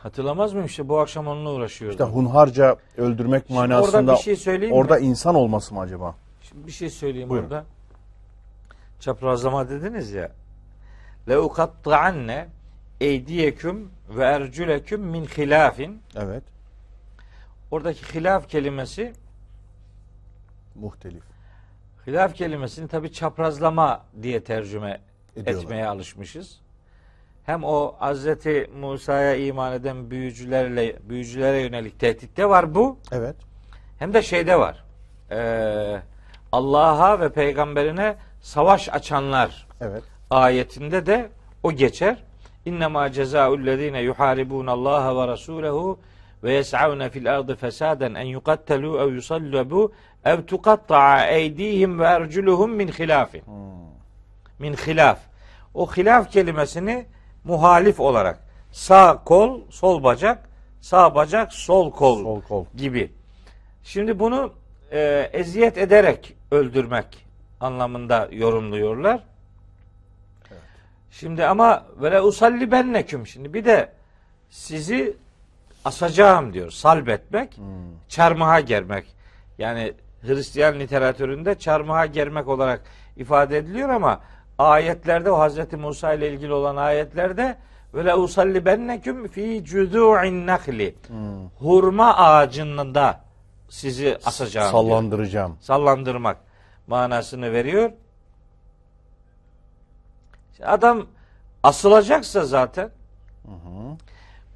Hatırlamaz 0.03 0.53
mıyım 0.53 0.65
işte 0.65 0.89
bu 0.89 0.99
akşam 0.99 1.27
onunla 1.27 1.51
uğraşıyordum. 1.51 1.93
İşte 1.93 2.03
hunharca 2.03 2.77
öldürmek 2.97 3.43
Şimdi 3.47 3.59
manasında 3.59 3.97
orada 3.97 4.13
bir 4.13 4.17
şey 4.17 4.35
söyleyeyim 4.35 4.75
mi? 4.75 4.81
orada 4.81 4.99
insan 4.99 5.35
olması 5.35 5.73
mı 5.73 5.79
acaba? 5.79 6.15
Şimdi 6.41 6.67
bir 6.67 6.71
şey 6.71 6.89
söyleyeyim 6.89 7.29
Buyurun. 7.29 7.45
orada. 7.45 7.65
Çaprazlama 8.99 9.69
dediniz 9.69 10.11
ya. 10.11 10.31
Le 11.29 11.39
ukatta'anne 11.39 12.47
eydiyeküm 13.01 13.91
ve 14.09 14.23
ercüleküm 14.23 15.01
min 15.01 15.25
hilafin. 15.25 16.01
Evet. 16.15 16.43
Oradaki 17.71 18.13
hilaf 18.15 18.49
kelimesi 18.49 19.13
Muhtelif. 20.75 21.23
hilaf 22.07 22.35
kelimesini 22.35 22.87
tabi 22.87 23.11
çaprazlama 23.11 24.05
diye 24.21 24.43
tercüme 24.43 25.01
Ediyorlar. 25.35 25.63
etmeye 25.63 25.87
alışmışız. 25.87 26.59
Hem 27.45 27.63
o 27.63 27.95
Hazreti 27.99 28.69
Musa'ya 28.79 29.35
iman 29.35 29.73
eden 29.73 30.09
büyücülerle 30.11 30.95
büyücülere 31.09 31.61
yönelik 31.61 31.99
tehditte 31.99 32.49
var 32.49 32.75
bu. 32.75 32.97
Evet. 33.11 33.35
Hem 33.99 34.13
de 34.13 34.21
şeyde 34.21 34.59
var. 34.59 34.83
Ee, 35.31 36.01
Allah'a 36.51 37.19
ve 37.19 37.29
peygamberine 37.29 38.15
savaş 38.41 38.89
açanlar 38.89 39.67
Evet. 39.81 40.03
ayetinde 40.29 41.05
de 41.05 41.29
o 41.63 41.71
geçer. 41.71 42.23
İnnemâ 42.65 43.11
cezâullezîne 43.11 44.01
yuhâribûne 44.01 44.71
Allâhe 44.71 45.15
ve 45.15 45.33
rasûlehu 45.33 45.97
ve 46.43 46.53
yes'avne 46.53 47.09
fil 47.09 47.35
ardı 47.35 47.55
fesâden 47.55 48.13
en 48.13 48.25
yukattelû 48.25 49.03
ev 49.03 49.15
yusallabû 49.17 49.91
ev 50.25 50.41
tukatta'a 50.45 51.25
eydîhim 51.25 51.99
ve 51.99 52.03
erculuhum 52.05 52.71
min 52.71 52.87
hilâfin. 52.87 53.43
Min 54.59 54.73
hilaf. 54.73 55.19
O 55.73 55.91
hilaf 55.91 56.31
kelimesini 56.31 57.05
muhalif 57.43 57.99
olarak 57.99 58.39
sağ 58.71 59.23
kol, 59.23 59.61
sol 59.69 60.03
bacak, 60.03 60.49
sağ 60.81 61.15
bacak, 61.15 61.53
sol 61.53 61.91
kol, 61.91 62.23
Sol 62.23 62.41
kol. 62.41 62.65
gibi. 62.75 63.11
Şimdi 63.83 64.19
bunu 64.19 64.53
e, 64.91 65.29
eziyet 65.33 65.77
ederek 65.77 66.35
öldürmek 66.51 67.25
anlamında 67.59 68.29
yorumluyorlar. 68.31 69.23
Şimdi 71.11 71.45
ama 71.45 71.85
vele 71.97 72.21
usalli 72.21 72.71
benneküm 72.71 73.27
şimdi 73.27 73.53
bir 73.53 73.65
de 73.65 73.91
sizi 74.49 75.17
asacağım 75.89 76.53
diyor. 76.53 76.71
Salbetmek, 76.71 77.59
çarmıha 78.07 78.59
germek. 78.59 79.05
Yani 79.57 79.93
Hristiyan 80.21 80.79
literatüründe 80.79 81.55
çarmıha 81.59 82.05
germek 82.05 82.47
olarak 82.47 82.81
ifade 83.17 83.57
ediliyor 83.57 83.89
ama 83.89 84.21
ayetlerde 84.57 85.31
o 85.31 85.39
Hazreti 85.39 85.77
Musa 85.77 86.13
ile 86.13 86.33
ilgili 86.33 86.53
olan 86.53 86.75
ayetlerde 86.75 87.57
vele 87.93 88.15
usalli 88.15 88.65
benneküm 88.65 89.27
fi 89.27 89.61
cudu'in 89.65 90.47
nakli. 90.47 90.95
Hurma 91.59 92.17
ağacında 92.17 93.21
sizi 93.69 94.17
asacağım. 94.25 94.71
diyor 94.71 94.71
Sallandıracağım. 94.71 95.57
sallandırmak 95.61 96.37
manasını 96.87 97.51
veriyor. 97.51 97.91
Adam 100.65 101.05
asılacaksa 101.63 102.45
zaten 102.45 102.89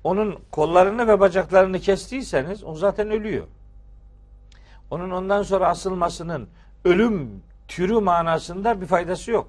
onun 0.04 0.40
kollarını 0.52 1.08
ve 1.08 1.20
bacaklarını 1.20 1.80
kestiyseniz 1.80 2.64
o 2.64 2.76
zaten 2.76 3.12
ölüyor. 3.12 3.48
Onun 4.92 5.12
ondan 5.12 5.44
sonra 5.44 5.68
asılmasının 5.68 6.48
ölüm 6.86 7.44
türü 7.68 7.94
manasında 8.00 8.82
bir 8.82 8.86
faydası 8.86 9.32
yok. 9.32 9.48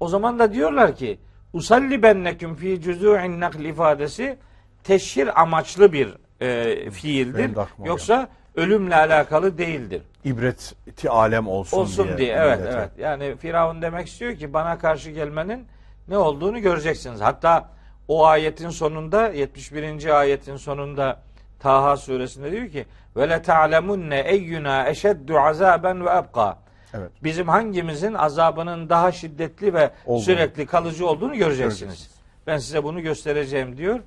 O 0.00 0.08
zaman 0.08 0.38
da 0.38 0.52
diyorlar 0.52 0.96
ki 0.96 1.18
usalli 1.52 2.02
benneküm 2.02 2.54
fi 2.54 2.66
cüzû'in 2.82 3.40
nakl 3.40 3.64
ifadesi 3.64 4.38
teşhir 4.84 5.40
amaçlı 5.42 5.92
bir 5.92 6.14
e, 6.40 6.90
fiildir. 6.90 7.50
Yoksa 7.84 8.28
ölümle 8.54 8.96
alakalı 8.96 9.58
değildir. 9.58 10.02
İbreti 10.24 11.10
alem 11.10 11.48
olsun, 11.48 11.78
Olsun 11.78 12.06
diye. 12.06 12.18
diye. 12.18 12.32
Evet, 12.34 12.58
millete. 12.58 12.78
evet. 12.78 12.90
Yani 12.98 13.36
Firavun 13.36 13.82
demek 13.82 14.06
istiyor 14.08 14.36
ki 14.36 14.52
bana 14.52 14.78
karşı 14.78 15.10
gelmenin 15.10 15.66
ne 16.08 16.18
olduğunu 16.18 16.58
göreceksiniz. 16.60 17.20
Hatta 17.20 17.68
o 18.08 18.26
ayetin 18.26 18.68
sonunda 18.68 19.28
71. 19.28 20.18
ayetin 20.20 20.56
sonunda 20.56 21.20
Taha 21.60 21.96
suresinde 21.96 22.52
diyor 22.52 22.68
ki 22.68 22.86
ve 23.16 23.30
le 23.30 23.42
ta'lemunne 23.42 24.20
eyyuna 24.20 24.88
eşeddu 24.88 25.38
azaben 25.38 26.04
ve 26.06 26.10
ebqa. 26.10 26.58
Evet. 26.94 27.10
Bizim 27.24 27.48
hangimizin 27.48 28.14
azabının 28.14 28.88
daha 28.88 29.12
şiddetli 29.12 29.74
ve 29.74 29.90
Olduğunu. 30.06 30.22
sürekli 30.24 30.66
kalıcı 30.66 31.06
olduğunu 31.08 31.34
göreceksiniz. 31.36 31.78
Göreceksiniz. 31.80 32.16
Ben 32.46 32.58
size 32.58 32.84
bunu 32.84 33.00
göstereceğim 33.00 33.76
diyor. 33.76 34.00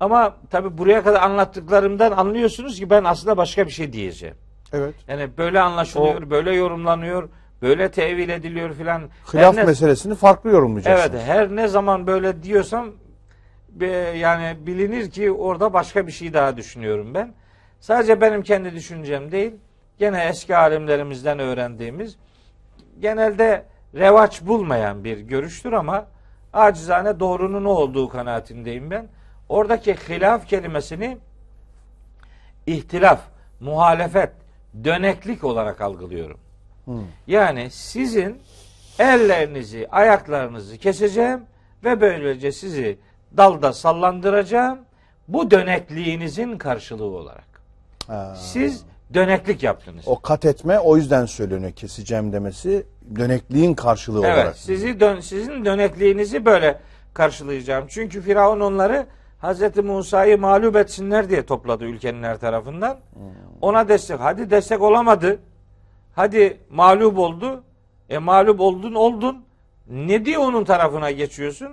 Ama 0.00 0.34
tabi 0.50 0.78
buraya 0.78 1.02
kadar 1.04 1.22
anlattıklarımdan 1.22 2.12
anlıyorsunuz 2.12 2.78
ki 2.78 2.90
ben 2.90 3.04
aslında 3.04 3.36
başka 3.36 3.66
bir 3.66 3.70
şey 3.70 3.92
diyeceğim. 3.92 4.36
Evet. 4.72 4.94
Yani 5.08 5.28
böyle 5.38 5.60
anlaşılıyor, 5.60 6.30
böyle 6.30 6.52
yorumlanıyor, 6.54 7.28
böyle 7.62 7.90
tevil 7.90 8.28
ediliyor 8.28 8.74
filan. 8.74 9.02
Hilaf 9.34 9.54
Her 9.56 9.62
ne- 9.62 9.64
meselesini 9.66 10.14
farklı 10.14 10.50
yorumlayacaksınız. 10.50 11.14
Evet, 11.14 11.26
her 11.26 11.56
ne 11.56 11.68
zaman 11.68 12.06
böyle 12.06 12.42
diyorsam 12.42 12.90
yani 14.16 14.66
bilinir 14.66 15.10
ki 15.10 15.32
orada 15.32 15.72
başka 15.72 16.06
bir 16.06 16.12
şey 16.12 16.34
daha 16.34 16.56
düşünüyorum 16.56 17.14
ben. 17.14 17.34
Sadece 17.80 18.20
benim 18.20 18.42
kendi 18.42 18.72
düşüncem 18.72 19.32
değil, 19.32 19.52
gene 19.98 20.24
eski 20.24 20.56
alimlerimizden 20.56 21.38
öğrendiğimiz 21.38 22.16
genelde 23.00 23.64
revaç 23.94 24.42
bulmayan 24.42 25.04
bir 25.04 25.18
görüştür 25.18 25.72
ama 25.72 26.06
acizane 26.52 27.20
doğrunun 27.20 27.64
o 27.64 27.70
olduğu 27.70 28.08
kanaatindeyim 28.08 28.90
ben. 28.90 29.08
Oradaki 29.48 29.94
hilaf 29.94 30.48
kelimesini 30.48 31.18
ihtilaf, 32.66 33.20
muhalefet, 33.60 34.30
döneklik 34.84 35.44
olarak 35.44 35.80
algılıyorum. 35.80 36.38
Yani 37.26 37.70
sizin 37.70 38.38
ellerinizi, 38.98 39.88
ayaklarınızı 39.90 40.78
keseceğim 40.78 41.40
ve 41.84 42.00
böylece 42.00 42.52
sizi 42.52 42.98
dalda 43.36 43.72
sallandıracağım. 43.72 44.78
Bu 45.28 45.50
dönekliğinizin 45.50 46.58
karşılığı 46.58 47.04
olarak. 47.04 47.62
Ha. 48.06 48.34
Siz 48.38 48.84
döneklik 49.14 49.62
yaptınız. 49.62 50.04
O 50.08 50.20
kat 50.20 50.44
etme 50.44 50.78
o 50.78 50.96
yüzden 50.96 51.26
söyleniyor 51.26 51.72
keseceğim 51.72 52.32
demesi 52.32 52.86
dönekliğin 53.16 53.74
karşılığı 53.74 54.26
Evet, 54.26 54.36
olarak. 54.38 54.56
sizi 54.56 55.00
dön, 55.00 55.20
sizin 55.20 55.64
dönekliğinizi 55.64 56.44
böyle 56.44 56.80
karşılayacağım. 57.14 57.84
Çünkü 57.88 58.20
Firavun 58.22 58.60
onları 58.60 59.06
Hazreti 59.38 59.82
Musa'yı 59.82 60.38
mağlup 60.38 60.76
etsinler 60.76 61.30
diye 61.30 61.46
topladı 61.46 61.84
ülkenin 61.84 62.22
her 62.22 62.38
tarafından. 62.38 62.98
Ona 63.60 63.88
destek. 63.88 64.20
Hadi 64.20 64.50
destek 64.50 64.82
olamadı. 64.82 65.38
Hadi 66.14 66.60
mağlup 66.70 67.18
oldu. 67.18 67.62
E 68.08 68.18
mağlup 68.18 68.60
oldun 68.60 68.94
oldun. 68.94 69.44
Ne 69.90 70.24
diye 70.24 70.38
onun 70.38 70.64
tarafına 70.64 71.10
geçiyorsun? 71.10 71.68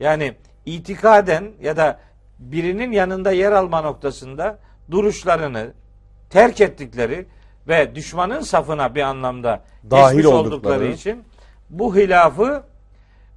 Yani 0.00 0.34
itikaden 0.66 1.52
ya 1.60 1.76
da 1.76 2.00
birinin 2.38 2.92
yanında 2.92 3.32
yer 3.32 3.52
alma 3.52 3.80
noktasında 3.80 4.58
duruşlarını 4.90 5.72
terk 6.30 6.60
ettikleri 6.60 7.26
ve 7.68 7.94
düşmanın 7.94 8.40
safına 8.40 8.94
bir 8.94 9.02
anlamda 9.02 9.62
Dahil 9.90 10.24
oldukları 10.24 10.54
oldukları. 10.54 10.86
için 10.86 11.24
bu 11.70 11.96
hilafı 11.96 12.62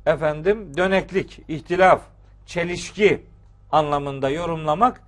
efendim 0.06 0.78
döneklik, 0.78 1.42
ihtilaf, 1.48 2.02
çelişki 2.46 3.24
anlamında 3.72 4.30
yorumlamak 4.30 5.02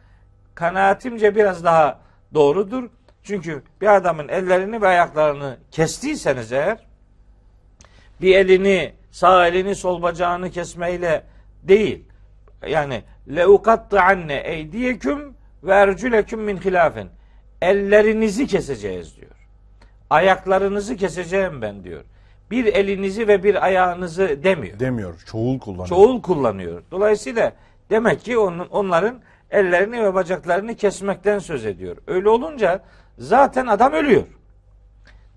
kanaatimce 0.55 1.35
biraz 1.35 1.63
daha 1.63 1.99
doğrudur. 2.33 2.89
Çünkü 3.23 3.63
bir 3.81 3.95
adamın 3.95 4.27
ellerini 4.27 4.81
ve 4.81 4.87
ayaklarını 4.87 5.57
kestiyseniz 5.71 6.51
eğer 6.51 6.77
bir 8.21 8.35
elini, 8.35 8.93
sağ 9.11 9.47
elini, 9.47 9.75
sol 9.75 10.01
bacağını 10.01 10.51
kesmeyle 10.51 11.23
değil. 11.63 12.05
Yani 12.67 13.03
leukattı 13.35 14.01
anne 14.01 14.35
eydiyeküm 14.35 15.33
ve 15.63 15.73
ercüleküm 15.73 16.41
min 16.41 16.57
hilafin. 16.57 17.09
Ellerinizi 17.61 18.47
keseceğiz 18.47 19.17
diyor. 19.17 19.31
Ayaklarınızı 20.09 20.95
keseceğim 20.95 21.61
ben 21.61 21.83
diyor. 21.83 22.03
bir 22.51 22.65
elinizi 22.65 23.27
ve 23.27 23.43
bir 23.43 23.65
ayağınızı 23.65 24.43
demiyor. 24.43 24.79
Demiyor. 24.79 25.23
Çoğul 25.25 25.59
kullanıyor. 25.59 25.87
Çoğul 25.87 26.21
kullanıyor. 26.21 26.83
Dolayısıyla 26.91 27.53
demek 27.89 28.21
ki 28.21 28.37
onun, 28.37 28.67
onların 28.67 29.21
ellerini 29.51 30.03
ve 30.03 30.13
bacaklarını 30.13 30.75
kesmekten 30.75 31.39
söz 31.39 31.65
ediyor. 31.65 31.97
Öyle 32.07 32.29
olunca 32.29 32.83
zaten 33.17 33.67
adam 33.67 33.93
ölüyor. 33.93 34.23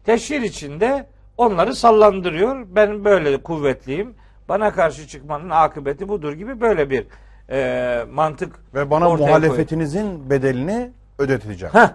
Teşhir 0.05 0.43
içinde 0.43 1.07
onları 1.37 1.75
sallandırıyor. 1.75 2.67
Ben 2.69 3.05
böyle 3.05 3.43
kuvvetliyim. 3.43 4.15
Bana 4.51 4.73
karşı 4.73 5.07
çıkmanın 5.07 5.51
akıbeti 5.51 6.09
budur 6.09 6.33
gibi 6.33 6.61
böyle 6.61 6.91
bir 6.91 7.07
e, 7.51 8.05
mantık 8.13 8.61
Ve 8.75 8.91
bana 8.91 9.09
ortaya 9.09 9.27
muhalefetinizin 9.27 10.31
bedelini 10.31 10.91
ödeteceğim. 11.19 11.75
Heh, 11.75 11.89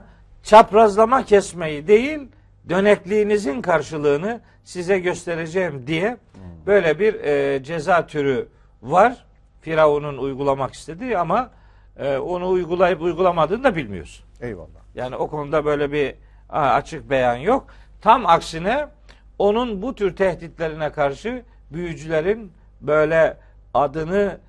çaprazlama 0.44 1.26
kesmeyi 1.26 1.88
değil, 1.88 2.20
dönekliğinizin 2.70 3.62
karşılığını 3.62 4.42
size 4.64 5.00
göstereceğim 5.00 5.88
diye 5.88 6.18
böyle 6.66 7.00
bir 7.00 7.14
e, 7.14 7.64
ceza 7.64 8.08
türü 8.08 8.48
var. 8.82 9.26
Firavun'un 9.62 10.18
uygulamak 10.18 10.74
istediği 10.74 11.18
ama 11.18 11.50
e, 11.98 12.18
onu 12.18 12.50
uygulayıp 12.50 13.02
uygulamadığını 13.02 13.64
da 13.64 13.76
bilmiyorsun. 13.76 14.26
Eyvallah. 14.42 14.82
Yani 14.96 15.16
o 15.16 15.28
konuda 15.28 15.66
böyle 15.66 15.92
bir 15.92 16.16
açık 16.50 17.10
beyan 17.10 17.36
yok. 17.36 17.68
Tam 18.02 18.26
aksine 18.26 18.88
onun 19.40 19.82
bu 19.82 19.96
tür 19.96 20.16
tehditlerine 20.16 20.92
karşı 20.92 21.44
büyücülerin 21.76 22.52
böyle 22.82 23.38
adını 23.74 24.40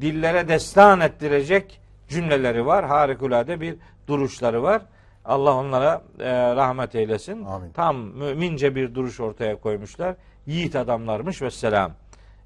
dillere 0.00 0.48
destan 0.48 1.00
ettirecek 1.00 1.80
cümleleri 2.08 2.66
var. 2.66 2.84
Harikulade 2.84 3.60
bir 3.60 3.76
duruşları 4.06 4.62
var. 4.62 4.82
Allah 5.24 5.54
onlara 5.54 6.02
e, 6.18 6.56
rahmet 6.56 6.94
eylesin. 6.94 7.44
Amin. 7.44 7.70
Tam 7.72 7.96
mümince 7.96 8.74
bir 8.74 8.94
duruş 8.94 9.20
ortaya 9.20 9.56
koymuşlar. 9.60 10.14
Yiğit 10.46 10.76
adamlarmış 10.76 11.42
ve 11.42 11.50
selam. 11.50 11.92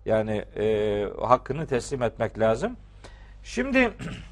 Yani 0.06 0.44
e, 0.56 1.06
hakkını 1.22 1.66
teslim 1.66 2.02
etmek 2.02 2.38
lazım. 2.38 2.76
Şimdi 3.42 3.92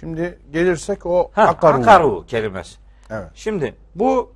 Şimdi 0.00 0.38
gelirsek 0.52 1.06
o 1.06 1.30
ha, 1.34 1.42
akaru. 1.42 1.76
akaru 1.80 2.26
kelimesi. 2.26 2.78
Evet. 3.10 3.28
Şimdi 3.34 3.74
bu 3.94 4.32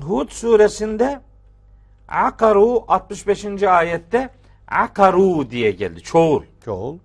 Hud 0.00 0.28
suresinde 0.30 1.20
akaru 2.08 2.84
65. 2.88 3.62
ayette 3.62 4.28
akaru 4.70 5.50
diye 5.50 5.70
geldi. 5.70 6.02
Çoğul. 6.02 6.42
Çoğul. 6.64 6.98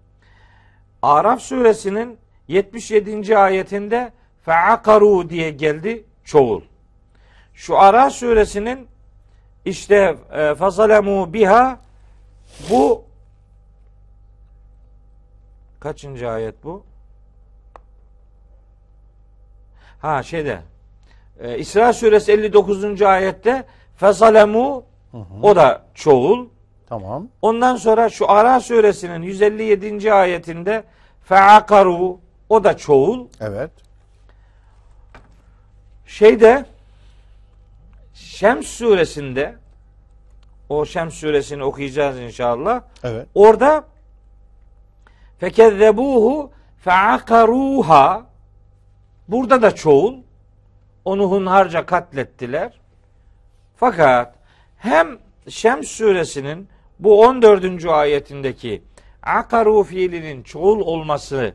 Araf 1.01 1.41
suresinin 1.41 2.17
77. 2.47 3.37
ayetinde 3.37 4.11
feakaru 4.41 5.29
diye 5.29 5.51
geldi. 5.51 6.05
Çoğul. 6.23 6.61
Şu 7.53 7.79
Ara 7.79 8.09
suresinin 8.09 8.87
işte 9.65 10.17
e, 10.31 10.55
fazalemu 10.55 11.33
biha 11.33 11.79
bu 12.69 13.03
kaçıncı 15.79 16.29
ayet 16.29 16.63
bu? 16.63 16.85
Ha 20.01 20.23
şeyde 20.23 20.61
e, 21.39 21.57
İsra 21.57 21.93
suresi 21.93 22.31
59. 22.31 23.01
ayette 23.01 23.65
fezalemu 23.95 24.85
o 25.41 25.55
da 25.55 25.85
çoğul. 25.93 26.47
Tamam. 26.89 27.27
Ondan 27.41 27.75
sonra 27.75 28.09
şu 28.09 28.31
Ara 28.31 28.59
suresinin 28.59 29.21
157. 29.21 30.13
ayetinde 30.13 30.83
feakaru 31.23 32.19
o 32.49 32.63
da 32.63 32.77
çoğul. 32.77 33.27
Evet. 33.39 33.71
Şeyde 36.05 36.65
Şems 38.13 38.67
suresinde 38.67 39.55
o 40.69 40.85
Şems 40.85 41.13
suresini 41.13 41.63
okuyacağız 41.63 42.19
inşallah. 42.19 42.81
Evet. 43.03 43.27
Orada 43.35 43.83
fekezzebuhu 45.39 46.51
feakaruha 46.83 48.25
burada 49.27 49.61
da 49.61 49.75
çoğul 49.75 50.15
onu 51.05 51.31
hunharca 51.31 51.85
katlettiler. 51.85 52.79
Fakat 53.75 54.35
hem 54.77 55.17
Şems 55.49 55.87
suresinin 55.87 56.69
bu 56.99 57.21
14. 57.21 57.85
ayetindeki 57.85 58.83
akaru 59.23 59.83
fiilinin 59.83 60.43
çoğul 60.43 60.79
olması 60.79 61.53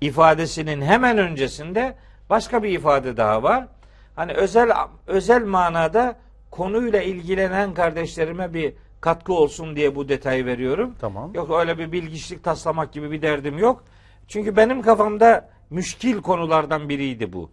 ifadesinin 0.00 0.82
hemen 0.82 1.18
öncesinde 1.18 1.94
başka 2.30 2.62
bir 2.62 2.70
ifade 2.70 3.16
daha 3.16 3.42
var. 3.42 3.68
Hani 4.16 4.32
özel 4.32 4.70
özel 5.06 5.44
manada 5.44 6.16
konuyla 6.50 7.02
ilgilenen 7.02 7.74
kardeşlerime 7.74 8.54
bir 8.54 8.74
katkı 9.00 9.32
olsun 9.32 9.76
diye 9.76 9.94
bu 9.94 10.08
detayı 10.08 10.46
veriyorum. 10.46 10.94
Tamam. 11.00 11.34
Yok 11.34 11.50
öyle 11.60 11.78
bir 11.78 11.92
bilgiçlik 11.92 12.44
taslamak 12.44 12.92
gibi 12.92 13.10
bir 13.10 13.22
derdim 13.22 13.58
yok. 13.58 13.84
Çünkü 14.28 14.56
benim 14.56 14.82
kafamda 14.82 15.48
müşkil 15.70 16.22
konulardan 16.22 16.88
biriydi 16.88 17.32
bu. 17.32 17.50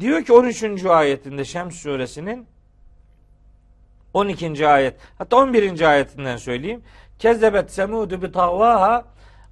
Diyor 0.00 0.24
ki 0.24 0.32
13. 0.32 0.84
ayetinde 0.84 1.44
Şems 1.44 1.76
suresinin 1.76 2.46
12. 4.14 4.68
ayet 4.68 4.94
hatta 5.18 5.36
11. 5.36 5.80
ayetinden 5.80 6.36
söyleyeyim. 6.36 6.82
Kezzebet 7.18 7.72
semudu 7.72 8.22
bi 8.22 8.32
tavvaha 8.32 9.04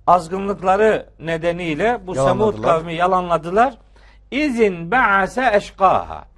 azgınlıkları 0.06 1.06
nedeniyle 1.20 2.00
bu 2.06 2.14
Semud 2.14 2.62
kavmi 2.62 2.94
yalanladılar. 2.94 3.78
İzin 4.30 4.90
ba'ase 4.90 5.50
eşkaha. 5.54 6.28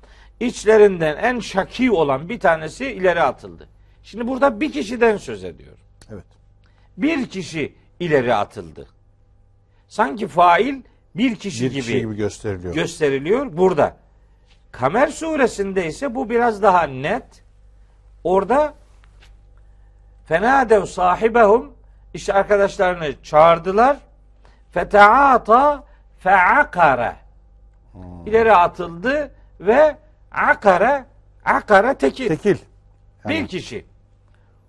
İçlerinden 0.40 1.16
en 1.16 1.40
şaki 1.40 1.90
olan 1.90 2.28
bir 2.28 2.40
tanesi 2.40 2.86
ileri 2.86 3.22
atıldı. 3.22 3.68
Şimdi 4.02 4.28
burada 4.28 4.60
bir 4.60 4.72
kişiden 4.72 5.16
söz 5.16 5.44
ediyor. 5.44 5.76
Evet. 6.12 6.24
Bir 6.96 7.26
kişi 7.30 7.74
ileri 8.00 8.34
atıldı. 8.34 8.86
Sanki 9.88 10.28
fail 10.28 10.74
bir 11.16 11.36
kişi 11.36 11.64
Bir 11.64 11.70
gibi, 11.70 11.80
kişi 11.80 11.98
gibi 11.98 12.16
gösteriliyor. 12.16 12.74
gösteriliyor 12.74 13.56
burada. 13.56 13.96
Kamer 14.72 15.08
suresinde 15.08 15.86
ise 15.86 16.14
bu 16.14 16.30
biraz 16.30 16.62
daha 16.62 16.82
net. 16.82 17.24
Orada 18.24 18.74
fenadev 20.28 20.84
sahibehum 20.84 21.72
işte 22.14 22.32
arkadaşlarını 22.32 23.22
çağırdılar. 23.22 23.96
Feteata 24.72 25.84
feakara. 26.18 27.16
Hmm. 27.92 28.26
İleri 28.26 28.52
atıldı 28.54 29.30
ve 29.60 29.96
akara 30.32 31.06
akara 31.44 31.94
tekil. 31.94 32.28
Tekil. 32.28 32.56
Bir 33.28 33.34
Yani- 33.34 33.48
kişi. 33.48 33.84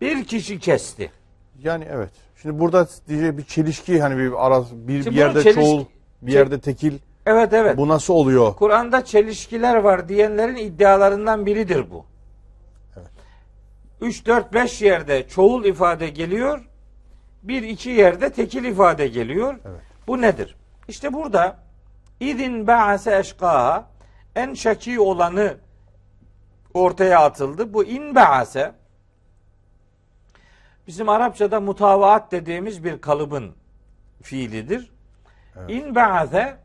Bir 0.01 0.23
kişi 0.25 0.59
kesti. 0.59 1.11
Yani 1.59 1.87
evet. 1.91 2.09
Şimdi 2.41 2.59
burada 2.59 2.87
diyecek 3.07 3.37
bir 3.37 3.43
çelişki 3.43 4.01
hani 4.01 4.17
bir 4.17 4.45
ara 4.45 4.61
bir, 4.61 5.03
Şimdi 5.03 5.15
bir 5.15 5.21
yerde 5.21 5.39
çeliş- 5.43 5.55
çoğul, 5.55 5.85
bir 6.21 6.33
yerde 6.33 6.59
tekil. 6.59 6.97
Evet 7.25 7.53
evet. 7.53 7.77
Bu 7.77 7.87
nasıl 7.87 8.13
oluyor? 8.13 8.55
Kur'an'da 8.55 9.05
çelişkiler 9.05 9.75
var 9.75 10.09
diyenlerin 10.09 10.55
iddialarından 10.55 11.45
biridir 11.45 11.91
bu. 11.91 12.05
Evet. 14.01 14.11
3 14.13 14.25
4 14.25 14.53
5 14.53 14.81
yerde 14.81 15.27
çoğul 15.27 15.65
ifade 15.65 16.09
geliyor. 16.09 16.67
Bir 17.43 17.63
iki 17.63 17.89
yerde 17.89 18.31
tekil 18.31 18.63
ifade 18.63 19.07
geliyor. 19.07 19.59
Evet. 19.65 19.81
Bu 20.07 20.21
nedir? 20.21 20.55
İşte 20.87 21.13
burada 21.13 21.57
idin 22.19 22.67
ba'ase 22.67 23.17
eşkaha 23.17 23.89
en 24.35 24.53
şaki 24.53 24.99
olanı 24.99 25.57
ortaya 26.73 27.19
atıldı. 27.19 27.73
Bu 27.73 27.83
in 27.83 28.15
ba'ase 28.15 28.71
bizim 30.87 31.09
Arapçada 31.09 31.59
mutavaat 31.59 32.31
dediğimiz 32.31 32.83
bir 32.83 33.01
kalıbın 33.01 33.55
fiilidir. 34.21 34.91
Evet. 35.57 35.69
İn 35.69 35.95
ba'ase 35.95 36.57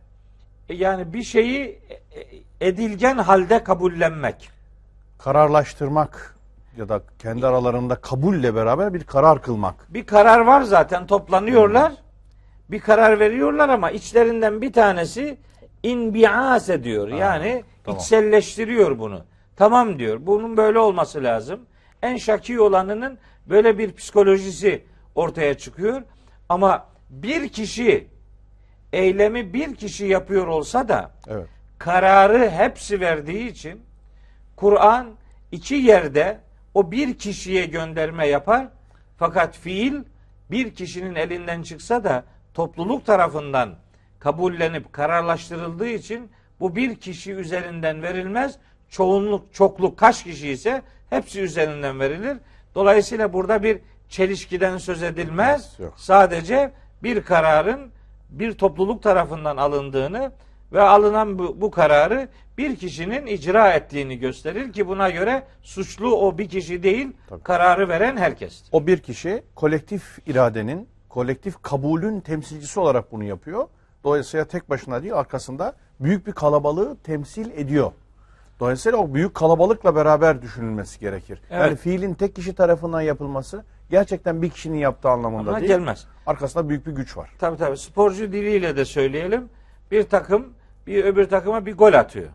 yani 0.69 1.13
bir 1.13 1.23
şeyi 1.23 1.79
edilgen 2.61 3.19
halde 3.19 3.65
kabullenmek. 3.65 4.51
Kararlaştırmak 5.19 6.36
ya 6.77 6.89
da 6.89 7.03
kendi 7.19 7.47
aralarında 7.47 7.95
kabulle 7.95 8.55
beraber 8.55 8.95
bir 8.95 9.05
karar 9.05 9.43
kılmak. 9.43 9.95
Bir 9.95 10.07
karar 10.07 10.41
var 10.41 10.63
zaten 10.63 11.07
toplanıyorlar. 11.07 11.93
Bir 12.71 12.81
karar 12.81 13.21
veriyorlar 13.21 13.69
ama 13.69 13.91
içlerinden 13.91 14.63
bir 14.63 14.73
tanesi 14.73 15.39
inbias 15.83 16.69
ediyor. 16.69 17.09
Yani 17.09 17.65
tamam. 17.85 18.01
içselleştiriyor 18.01 18.99
bunu. 18.99 19.25
Tamam 19.57 19.99
diyor. 19.99 20.19
Bunun 20.21 20.57
böyle 20.57 20.79
olması 20.79 21.23
lazım. 21.25 21.61
En 22.03 22.17
şaki 22.17 22.61
olanının 22.61 23.19
böyle 23.47 23.79
bir 23.79 23.95
psikolojisi 23.95 24.85
ortaya 25.15 25.55
çıkıyor. 25.59 26.03
Ama 26.49 26.87
bir 27.11 27.49
kişi 27.49 28.09
eylemi 28.93 29.53
bir 29.53 29.75
kişi 29.75 30.07
yapıyor 30.07 30.47
olsa 30.47 30.89
da 30.89 31.11
Evet. 31.29 31.47
kararı 31.79 32.51
hepsi 32.51 33.01
verdiği 33.01 33.49
için 33.49 33.83
Kur'an 34.57 35.07
iki 35.53 35.75
yerde 35.75 36.41
o 36.77 36.91
bir 36.91 37.19
kişiye 37.19 37.67
gönderme 37.67 38.27
yapar. 38.27 38.69
Fakat 39.19 39.57
fiil 39.57 39.95
bir 40.51 40.75
kişinin 40.75 41.15
elinden 41.15 41.63
çıksa 41.63 42.05
da 42.05 42.25
topluluk 42.55 43.07
tarafından 43.07 43.75
kabullenip 44.19 44.93
kararlaştırıldığı 44.93 45.89
için 45.89 46.31
bu 46.61 46.77
bir 46.77 46.97
kişi 46.97 47.33
üzerinden 47.33 48.03
verilmez. 48.03 48.59
Çoğunluk, 48.91 49.55
çokluk 49.55 49.99
kaç 49.99 50.25
kişi 50.25 50.49
ise 50.49 50.83
hepsi 51.11 51.41
üzerinden 51.41 52.01
verilir. 52.01 52.37
Dolayısıyla 52.75 53.33
burada 53.33 53.63
bir 53.63 53.79
çelişkiden 54.09 54.79
söz 54.79 55.03
edilmez. 55.03 55.75
Yok. 55.79 55.95
Sadece 55.97 56.73
bir 57.03 57.23
kararın 57.23 57.91
bir 58.31 58.53
topluluk 58.53 59.03
tarafından 59.03 59.57
alındığını 59.57 60.33
ve 60.73 60.83
alınan 60.83 61.39
bu, 61.39 61.61
bu 61.61 61.71
kararı 61.71 62.29
bir 62.59 62.77
kişinin 62.77 63.27
icra 63.27 63.73
ettiğini 63.73 64.19
gösterir 64.19 64.73
ki 64.73 64.89
buna 64.89 65.11
göre 65.11 65.43
suçlu 65.63 66.17
o 66.17 66.39
bir 66.39 66.49
kişi 66.49 66.83
değil, 66.83 67.13
Tabii. 67.29 67.43
kararı 67.43 67.89
veren 67.89 68.17
herkestir. 68.17 68.69
O 68.73 68.87
bir 68.87 68.99
kişi 68.99 69.43
kolektif 69.55 70.19
iradenin, 70.27 70.89
kolektif 71.09 71.63
kabulün 71.63 72.21
temsilcisi 72.21 72.81
olarak 72.81 73.13
bunu 73.13 73.25
yapıyor. 73.25 73.69
Dolayısıyla 74.05 74.45
tek 74.45 74.71
başına 74.71 75.03
değil 75.03 75.15
arkasında 75.15 75.75
büyük 76.01 76.27
bir 76.27 76.33
kalabalığı 76.33 76.97
temsil 76.97 77.51
ediyor. 77.51 77.93
Dolayısıyla 78.61 78.99
o 78.99 79.15
büyük 79.15 79.35
kalabalıkla 79.35 79.95
beraber 79.97 80.43
düşünülmesi 80.43 81.01
gerekir. 81.01 81.41
Evet. 81.51 81.61
Yani 81.63 81.77
fiilin 81.77 82.15
tek 82.15 82.37
kişi 82.37 82.55
tarafından 82.55 83.01
yapılması 83.01 83.65
gerçekten 83.91 84.43
bir 84.43 84.51
kişinin 84.51 84.79
yaptığı 84.79 85.09
anlamında 85.09 85.51
Ama 85.51 85.61
değil. 85.61 85.69
gelmez. 85.69 86.07
Arkasında 86.27 86.69
büyük 86.69 86.87
bir 86.87 86.93
güç 86.93 87.17
var. 87.17 87.31
Tabii 87.39 87.57
tabii 87.57 87.77
sporcu 87.77 88.33
diliyle 88.33 88.77
de 88.77 88.85
söyleyelim. 88.85 89.49
Bir 89.91 90.03
takım 90.03 90.53
bir 90.87 91.05
öbür 91.05 91.29
takıma 91.29 91.67
bir 91.67 91.77
gol 91.77 91.93
atıyor. 91.93 92.29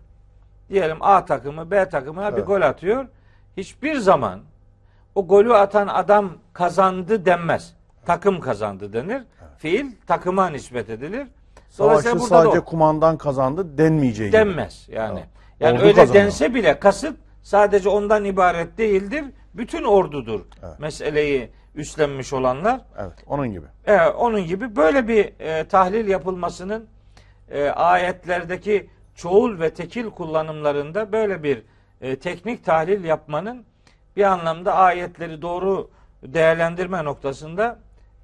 Diyelim 0.69 0.97
A 1.01 1.25
takımı 1.25 1.71
B 1.71 1.89
takımına 1.89 2.31
bir 2.31 2.37
Evet. 2.37 2.47
gol 2.47 2.61
atıyor. 2.61 3.05
Hiçbir 3.57 3.95
zaman 3.95 4.39
o 5.15 5.27
golü 5.27 5.53
atan 5.53 5.87
adam 5.87 6.33
kazandı 6.53 7.25
denmez. 7.25 7.73
Takım 8.05 8.39
kazandı 8.39 8.93
denir. 8.93 9.21
Fiil 9.57 9.85
takıma 10.07 10.49
nispet 10.49 10.89
edilir. 10.89 11.27
Savaşı 11.69 12.15
da 12.15 12.19
sadece 12.19 12.59
o 12.59 12.65
kumandan 12.65 13.17
kazandı 13.17 13.77
denmeyeceği 13.77 14.29
gibi. 14.29 14.37
denmez 14.39 14.87
yani. 14.91 15.07
Tamam. 15.07 15.23
Yani 15.59 15.77
Ordu 15.77 15.83
öyle 15.83 15.95
kazandı. 15.95 16.19
dense 16.19 16.55
bile 16.55 16.79
kasıt 16.79 17.15
sadece 17.43 17.89
ondan 17.89 18.25
ibaret 18.25 18.77
değildir. 18.77 19.23
Bütün 19.53 19.83
ordudur. 19.83 20.41
Evet. 20.63 20.79
Meseleyi 20.79 21.49
üstlenmiş 21.75 22.33
olanlar. 22.33 22.81
Evet, 22.97 23.13
onun 23.27 23.51
gibi. 23.51 23.65
Evet, 23.85 24.15
onun 24.17 24.45
gibi 24.45 24.75
böyle 24.75 25.07
bir 25.07 25.33
e, 25.39 25.67
tahlil 25.67 26.07
yapılmasının 26.07 26.85
e, 27.51 27.69
ayetlerdeki 27.69 28.89
çoğul 29.15 29.59
ve 29.59 29.73
tekil 29.73 30.09
kullanımlarında 30.09 31.11
böyle 31.11 31.43
bir 31.43 31.63
e, 32.01 32.15
teknik 32.15 32.65
tahlil 32.65 33.03
yapmanın 33.03 33.65
bir 34.15 34.23
anlamda 34.23 34.75
ayetleri 34.75 35.41
doğru 35.41 35.89
değerlendirme 36.23 37.03
noktasında 37.03 37.79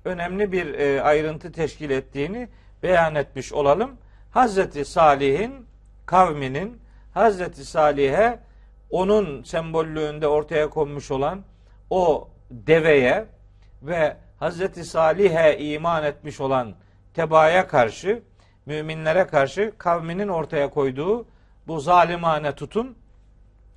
önemli 0.05 0.51
bir 0.51 0.73
e, 0.73 1.01
ayrıntı 1.01 1.51
teşkil 1.51 1.89
ettiğini 1.89 2.49
beyan 2.83 3.15
etmiş 3.15 3.53
olalım. 3.53 3.91
Hazreti 4.31 4.85
Salih'in 4.85 5.65
kavminin 6.05 6.81
Hazreti 7.13 7.65
Salih'e 7.65 8.39
onun 8.89 9.43
sembollüğünde 9.43 10.27
ortaya 10.27 10.69
konmuş 10.69 11.11
olan 11.11 11.43
o 11.89 12.29
deveye 12.51 13.25
ve 13.81 14.17
Hazreti 14.39 14.85
Salih'e 14.85 15.57
iman 15.59 16.03
etmiş 16.03 16.41
olan 16.41 16.73
tebaaya 17.13 17.67
karşı, 17.67 18.21
müminlere 18.67 19.27
karşı 19.27 19.73
kavminin 19.77 20.27
ortaya 20.27 20.69
koyduğu 20.69 21.25
bu 21.67 21.79
zalimane 21.79 22.55
tutum 22.55 22.95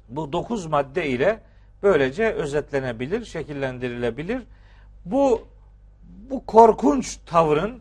bu 0.09 0.32
dokuz 0.32 0.66
madde 0.66 1.07
ile 1.07 1.41
böylece 1.82 2.32
özetlenebilir, 2.32 3.24
şekillendirilebilir. 3.24 4.43
Bu 5.05 5.49
bu 6.30 6.47
korkunç 6.47 7.18
tavrın 7.26 7.80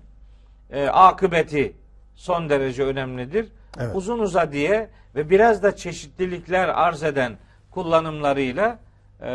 e, 0.72 0.88
akıbeti 0.88 1.74
son 2.16 2.50
derece 2.50 2.84
önemlidir. 2.84 3.48
Evet. 3.80 3.96
Uzun 3.96 4.20
uza 4.20 4.52
diye 4.52 4.90
ve 5.16 5.30
biraz 5.30 5.64
da 5.64 5.76
çeşitlilikler 5.76 6.68
arz 6.68 7.04
eden 7.04 7.38
kullanımlarıyla 7.72 8.80
e, 9.22 9.28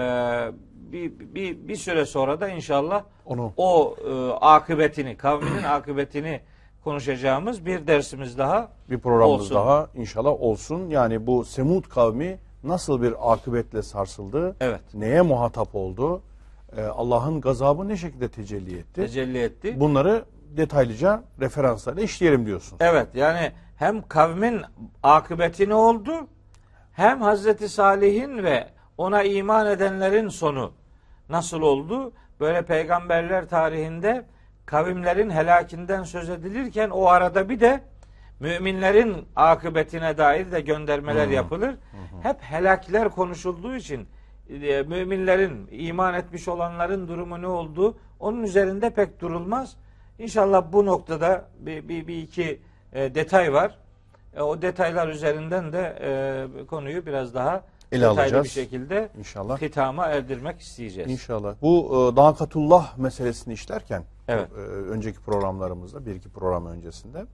bir, 0.72 1.12
bir, 1.18 1.68
bir 1.68 1.76
süre 1.76 2.06
sonra 2.06 2.40
da 2.40 2.48
inşallah 2.48 3.04
Onu 3.26 3.52
o 3.56 3.96
e, 4.08 4.32
akıbetini, 4.32 5.16
kavminin 5.16 5.62
akıbetini 5.68 6.40
konuşacağımız 6.84 7.66
bir 7.66 7.86
dersimiz 7.86 8.38
daha 8.38 8.68
bir 8.90 8.98
programımız 8.98 9.40
olsun. 9.40 9.56
daha 9.56 9.88
inşallah 9.94 10.42
olsun. 10.42 10.90
Yani 10.90 11.26
bu 11.26 11.44
Semud 11.44 11.84
kavmi 11.84 12.38
nasıl 12.64 13.02
bir 13.02 13.32
akıbetle 13.32 13.82
sarsıldı? 13.82 14.56
Evet. 14.60 14.80
Neye 14.94 15.22
muhatap 15.22 15.74
oldu? 15.74 16.22
Ee, 16.76 16.82
Allah'ın 16.82 17.40
gazabı 17.40 17.88
ne 17.88 17.96
şekilde 17.96 18.28
tecelli 18.28 18.78
etti? 18.78 18.94
tecelli 18.94 19.38
etti. 19.38 19.80
Bunları 19.80 20.24
detaylıca 20.56 21.22
referanslarla 21.40 22.00
işleyelim 22.00 22.46
diyorsun. 22.46 22.78
Evet 22.80 23.08
yani 23.14 23.52
hem 23.76 24.08
kavmin 24.08 24.62
akıbeti 25.02 25.68
ne 25.68 25.74
oldu 25.74 26.12
hem 26.92 27.20
Hazreti 27.20 27.68
Salih'in 27.68 28.44
ve 28.44 28.68
ona 28.98 29.22
iman 29.22 29.66
edenlerin 29.66 30.28
sonu 30.28 30.72
nasıl 31.28 31.62
oldu? 31.62 32.12
Böyle 32.40 32.62
peygamberler 32.62 33.48
tarihinde 33.48 34.24
kavimlerin 34.66 35.30
helakinden 35.30 36.02
söz 36.02 36.30
edilirken 36.30 36.90
o 36.90 37.06
arada 37.06 37.48
bir 37.48 37.60
de 37.60 37.80
müminlerin 38.40 39.26
akıbetine 39.36 40.18
dair 40.18 40.52
de 40.52 40.60
göndermeler 40.60 41.28
yapılır. 41.28 41.74
Hep 42.22 42.36
helakler 42.42 43.08
konuşulduğu 43.08 43.76
için 43.76 44.08
e, 44.62 44.82
müminlerin, 44.82 45.68
iman 45.70 46.14
etmiş 46.14 46.48
olanların 46.48 47.08
durumu 47.08 47.42
ne 47.42 47.46
oldu? 47.46 47.96
Onun 48.20 48.42
üzerinde 48.42 48.90
pek 48.90 49.20
durulmaz. 49.20 49.76
İnşallah 50.18 50.64
bu 50.72 50.86
noktada 50.86 51.44
bir, 51.58 51.88
bir, 51.88 52.06
bir 52.06 52.22
iki 52.22 52.60
e, 52.92 53.14
detay 53.14 53.52
var. 53.52 53.78
E, 54.36 54.42
o 54.42 54.62
detaylar 54.62 55.08
üzerinden 55.08 55.72
de 55.72 55.98
e, 56.60 56.66
konuyu 56.66 57.06
biraz 57.06 57.34
daha 57.34 57.62
Ele 57.92 58.00
detaylı 58.00 58.20
alacağız. 58.20 58.44
bir 58.44 58.50
şekilde 58.50 59.08
İnşallah. 59.18 59.62
hitama 59.62 60.06
erdirmek 60.06 60.60
isteyeceğiz. 60.60 61.10
İnşallah. 61.10 61.54
Bu 61.62 62.10
e, 62.12 62.16
Dakatullah 62.16 62.98
meselesini 62.98 63.54
işlerken 63.54 64.02
Evet. 64.28 64.48
e, 64.56 64.60
önceki 64.60 65.20
programlarımızda 65.20 66.06
bir 66.06 66.14
iki 66.14 66.28
program 66.28 66.66
öncesinde 66.66 67.26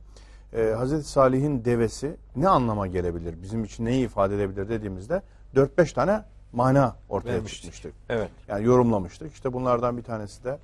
e, 0.52 0.70
Hazreti 0.70 1.08
Salih'in 1.08 1.64
devesi 1.64 2.16
ne 2.36 2.48
anlama 2.48 2.86
gelebilir? 2.86 3.42
Bizim 3.42 3.64
için 3.64 3.84
neyi 3.84 4.04
ifade 4.04 4.34
edebilir 4.34 4.68
dediğimizde 4.68 5.22
4-5 5.54 5.94
tane 5.94 6.24
mana 6.52 6.96
ortaya 7.08 7.32
Vermiştik. 7.32 7.62
çıkmıştık. 7.62 7.94
Evet. 8.08 8.30
Yani 8.48 8.64
yorumlamıştık. 8.64 9.32
İşte 9.32 9.52
bunlardan 9.52 9.96
bir 9.96 10.02
tanesi 10.02 10.44
de 10.44 10.58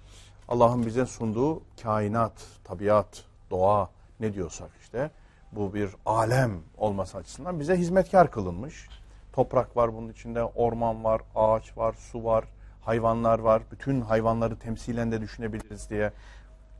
Allah'ın 0.48 0.86
bize 0.86 1.06
sunduğu 1.06 1.62
kainat, 1.82 2.32
tabiat, 2.64 3.24
doğa 3.50 3.90
ne 4.20 4.34
diyorsak 4.34 4.70
işte 4.82 5.10
bu 5.52 5.74
bir 5.74 5.90
alem 6.06 6.52
olması 6.78 7.18
açısından 7.18 7.60
bize 7.60 7.76
hizmetkar 7.76 8.30
kılınmış. 8.30 8.88
Toprak 9.32 9.76
var 9.76 9.94
bunun 9.94 10.08
içinde, 10.08 10.44
orman 10.44 11.04
var, 11.04 11.20
ağaç 11.34 11.78
var, 11.78 11.92
su 11.92 12.24
var, 12.24 12.44
hayvanlar 12.86 13.38
var. 13.38 13.62
Bütün 13.72 14.00
hayvanları 14.00 14.58
temsilen 14.58 15.12
de 15.12 15.20
düşünebiliriz 15.20 15.90
diye 15.90 16.12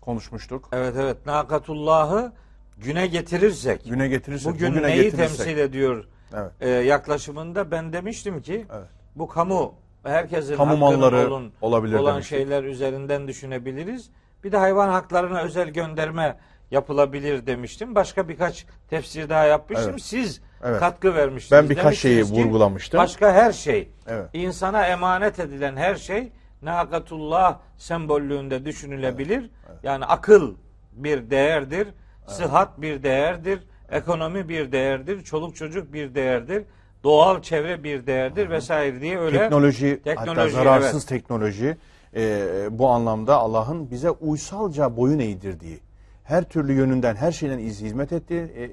konuşmuştuk. 0.01 0.69
Evet 0.73 0.95
evet. 0.99 1.27
Nakatullah'ı 1.27 2.33
güne 2.79 3.07
getirirsek 3.07 3.85
Güne 3.85 4.09
getirirsek, 4.09 4.53
bugün 4.55 4.71
bugüne 4.73 4.87
neyi 4.87 5.03
getirirsek. 5.03 5.37
temsil 5.37 5.59
ediyor 5.59 6.05
Evet. 6.35 6.53
e, 6.61 6.69
yaklaşımında 6.69 7.71
ben 7.71 7.93
demiştim 7.93 8.43
ki 8.43 8.67
Evet. 8.75 8.89
bu 9.17 9.29
kamu 9.29 9.75
herkesin 10.05 10.57
Kamu 10.57 10.77
malları 10.77 11.27
olun- 11.33 11.53
olabilir 11.61 11.95
olan 11.99 12.15
demiştik. 12.15 12.39
şeyler 12.39 12.65
üzerinden 12.65 13.29
düşünebiliriz. 13.29 14.11
Bir 14.45 14.53
de 14.53 14.57
hayvan 14.57 14.89
haklarına 14.89 15.41
özel 15.41 15.69
gönderme 15.71 16.37
yapılabilir 16.71 17.47
demiştim. 17.47 17.95
Başka 17.95 18.29
birkaç 18.29 18.67
tefsir 18.91 19.29
daha 19.29 19.45
yapmıştım. 19.45 19.91
Evet. 19.91 20.03
Siz 20.03 20.41
Evet. 20.65 20.81
katkı 20.81 21.15
vermiştiniz. 21.15 21.63
Ben 21.63 21.71
birkaç 21.71 21.99
şeyi 21.99 22.25
vurgulamıştım. 22.25 22.99
Başka 22.99 23.33
her 23.33 23.53
şey, 23.53 23.89
Evet. 24.07 24.29
insana 24.33 24.87
emanet 24.87 25.39
edilen 25.41 25.77
her 25.77 25.95
şey 25.95 26.33
nakatullah 26.63 27.59
sembollüğünde 27.79 28.65
düşünülebilir. 28.65 29.51
Yani 29.83 30.05
akıl 30.05 30.55
bir 30.93 31.31
değerdir, 31.31 31.89
sıhhat 32.27 32.81
bir 32.83 33.03
değerdir, 33.03 33.67
ekonomi 33.91 34.49
bir 34.49 34.73
değerdir, 34.73 35.25
çoluk 35.25 35.57
çocuk 35.57 35.93
bir 35.93 36.15
değerdir, 36.15 36.65
doğal 37.05 37.43
çevre 37.43 37.85
bir 37.85 38.07
değerdir 38.07 38.51
vesaire 38.51 39.01
diye 39.01 39.19
öyle 39.19 39.39
teknoloji, 39.39 40.01
hatta 40.05 40.25
Teknoloji, 40.25 40.55
zararsız 40.55 40.95
evet. 40.95 41.09
teknoloji 41.09 41.77
e, 42.17 42.47
bu 42.71 42.89
anlamda 42.89 43.37
Allah'ın 43.37 43.91
bize 43.91 44.11
uysalca 44.11 44.97
boyun 44.97 45.19
eğdirdiği, 45.19 45.81
her 46.25 46.45
türlü 46.45 46.73
yönünden, 46.73 47.15
her 47.17 47.33
şeyden 47.33 47.59
iz- 47.59 47.81
hizmet 47.83 48.13
ettiği, 48.13 48.41
e, 48.57 48.65
e, 48.65 48.69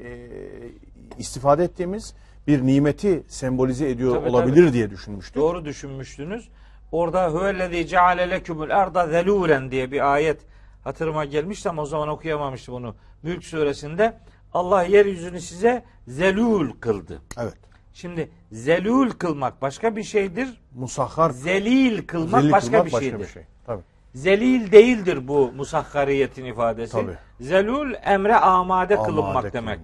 istifade 1.18 1.64
ettiğimiz 1.64 2.14
bir 2.48 2.66
nimeti 2.66 3.24
sembolize 3.28 3.90
ediyor 3.90 4.16
Tabii, 4.16 4.30
olabilir 4.30 4.74
diye 4.74 4.90
düşünmüştük. 4.90 5.36
Doğru 5.36 5.66
düşünmüştünüz. 5.66 6.50
Orada 6.92 7.30
huvellezî 7.30 7.88
ceale 7.88 8.30
lekumul 8.30 8.70
arda 8.70 9.04
zelûlen 9.04 9.72
diye 9.72 9.92
bir 9.92 10.14
ayet 10.14 10.42
hatırıma 10.84 11.26
gelmişti 11.26 11.70
ama 11.70 11.82
o 11.82 11.86
zaman 11.86 12.08
okuyamamıştım 12.08 12.76
onu. 12.76 12.96
Mülk 13.24 13.44
suresinde 13.44 14.18
Allah 14.54 14.84
yeryüzünü 14.84 15.42
size 15.42 15.84
zelûl 16.08 16.80
kıldı. 16.80 17.22
Evet. 17.38 17.58
Şimdi 17.94 18.30
zelûl 18.52 19.10
kılmak 19.10 19.62
başka 19.62 19.96
bir 19.96 20.04
şeydir. 20.04 20.62
Musahhar 20.76 21.30
Zelil 21.30 22.08
kılmak 22.08 22.42
zelil 22.42 22.52
başka 22.52 22.72
kılmak 22.72 22.86
bir 22.86 22.92
başka 22.92 23.06
şeydir. 23.06 23.20
bir 23.20 23.26
şey. 23.26 23.44
Tabii. 23.66 23.82
Zelil 24.16 24.72
değildir 24.72 25.28
bu 25.28 25.52
musakhariyetin 25.56 26.46
ifadesi. 26.46 26.92
Tabii. 26.92 27.18
Zelul 27.40 27.94
emre 28.04 28.36
amade, 28.36 28.96
Amade 28.96 28.96
kılınmak 28.96 29.52
kılınmak. 29.52 29.80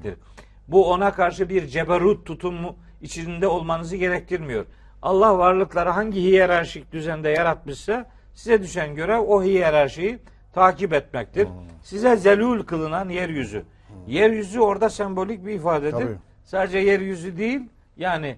Bu 0.71 0.91
ona 0.91 1.13
karşı 1.13 1.49
bir 1.49 1.67
ceberut 1.67 2.25
tutumu 2.25 2.75
içinde 3.01 3.47
olmanızı 3.47 3.95
gerektirmiyor. 3.95 4.65
Allah 5.01 5.37
varlıkları 5.37 5.89
hangi 5.89 6.21
hiyerarşik 6.21 6.91
düzende 6.91 7.29
yaratmışsa 7.29 8.05
size 8.33 8.61
düşen 8.61 8.95
görev 8.95 9.19
o 9.19 9.43
hiyerarşiyi 9.43 10.19
takip 10.53 10.93
etmektir. 10.93 11.47
Size 11.83 12.15
zelul 12.15 12.63
kılınan 12.63 13.09
yeryüzü. 13.09 13.65
Yeryüzü 14.07 14.59
orada 14.59 14.89
sembolik 14.89 15.45
bir 15.45 15.53
ifadedir. 15.53 15.91
Tabii. 15.91 16.17
Sadece 16.43 16.77
yeryüzü 16.77 17.37
değil 17.37 17.61
yani 17.97 18.37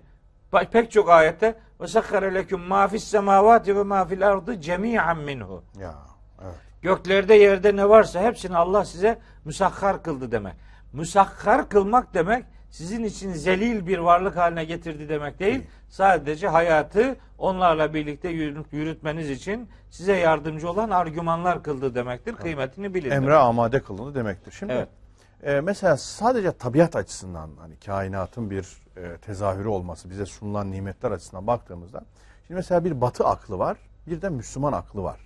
pe- 0.53 0.69
pek 0.69 0.91
çok 0.91 1.09
ayette 1.09 1.55
ve 1.81 1.87
sakkara 1.87 2.25
leküm 2.25 2.59
ma 2.59 2.87
fis 2.87 3.03
semavati 3.03 3.75
ve 3.75 3.83
ma 3.83 4.05
fil 4.05 4.27
ardı 4.27 4.61
cemi'an 4.61 5.17
minhu. 5.17 5.63
Ya 5.79 5.93
evet. 6.43 6.55
Göklerde 6.81 7.33
yerde 7.35 7.75
ne 7.75 7.89
varsa 7.89 8.21
hepsini 8.21 8.57
Allah 8.57 8.85
size 8.85 9.19
müsakhar 9.45 10.03
kıldı 10.03 10.31
demek. 10.31 10.53
Müsakhar 10.93 11.69
kılmak 11.69 12.13
demek 12.13 12.45
sizin 12.69 13.03
için 13.03 13.33
zelil 13.33 13.87
bir 13.87 13.97
varlık 13.97 14.37
haline 14.37 14.65
getirdi 14.65 15.09
demek 15.09 15.39
değil. 15.39 15.63
Sadece 15.89 16.47
hayatı 16.47 17.15
onlarla 17.37 17.93
birlikte 17.93 18.29
yürüt- 18.29 18.65
yürütmeniz 18.75 19.29
için 19.29 19.69
size 19.89 20.15
yardımcı 20.15 20.69
olan 20.69 20.89
argümanlar 20.89 21.63
kıldı 21.63 21.95
demektir. 21.95 22.35
Kıymetini 22.35 22.93
bilin. 22.93 23.09
Emre 23.11 23.25
demek. 23.27 23.39
amade 23.39 23.79
kılındı 23.81 24.15
demektir. 24.15 24.51
Şimdi 24.51 24.73
Evet. 24.73 24.87
e, 25.43 25.61
mesela 25.61 25.97
sadece 25.97 26.51
tabiat 26.51 26.95
açısından 26.95 27.49
hani 27.59 27.75
kainatın 27.85 28.49
bir 28.49 28.67
e, 28.97 29.17
tezahürü 29.17 29.67
olması 29.67 30.09
bize 30.09 30.25
sunulan 30.25 30.71
nimetler 30.71 31.11
açısından 31.11 31.47
baktığımızda 31.47 32.05
şimdi 32.47 32.55
mesela 32.57 32.85
bir 32.85 33.01
batı 33.01 33.25
aklı 33.27 33.59
var 33.59 33.77
bir 34.07 34.21
de 34.21 34.29
Müslüman 34.29 34.73
aklı 34.73 35.03
var. 35.03 35.19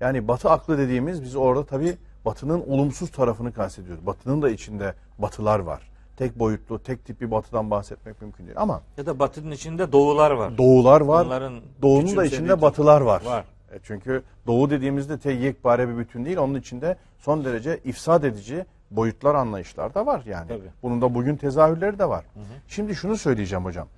Yani 0.00 0.28
batı 0.28 0.50
aklı 0.50 0.78
dediğimiz 0.78 1.22
biz 1.22 1.36
orada 1.36 1.66
tabi 1.66 1.96
batının 2.24 2.60
olumsuz 2.60 3.10
tarafını 3.10 3.52
kastediyoruz. 3.52 4.06
Batının 4.06 4.42
da 4.42 4.50
içinde 4.50 4.94
batılar 5.18 5.58
var. 5.58 5.90
Tek 6.16 6.38
boyutlu, 6.38 6.82
tek 6.82 7.04
tip 7.04 7.20
bir 7.20 7.30
batıdan 7.30 7.70
bahsetmek 7.70 8.22
mümkün 8.22 8.46
değil. 8.46 8.56
Ama 8.60 8.82
Ya 8.96 9.06
da 9.06 9.18
batının 9.18 9.50
içinde 9.50 9.92
doğular 9.92 10.30
var. 10.30 10.58
doğular 10.58 11.00
var, 11.00 11.26
Onların 11.26 11.54
doğunun 11.82 12.16
da 12.16 12.24
içinde 12.24 12.62
batılar 12.62 13.00
var. 13.00 13.22
Var. 13.24 13.44
E, 13.72 13.78
Çünkü 13.82 14.22
doğu 14.46 14.70
dediğimizde 14.70 15.18
tek 15.18 15.40
yekpare 15.40 15.88
bir 15.88 15.98
bütün 15.98 16.24
değil. 16.24 16.36
Onun 16.36 16.54
içinde 16.54 16.96
son 17.18 17.44
derece 17.44 17.80
ifsad 17.84 18.22
edici 18.22 18.66
boyutlar 18.90 19.34
anlayışlar 19.34 19.94
da 19.94 20.06
var 20.06 20.22
yani. 20.26 20.48
Tabii. 20.48 20.70
Bunun 20.82 21.02
da 21.02 21.14
bugün 21.14 21.36
tezahürleri 21.36 21.98
de 21.98 22.08
var. 22.08 22.24
Şimdi 22.68 22.94
şunu 22.94 23.16
söyleyeceğim 23.16 23.64
hocam. 23.64 23.88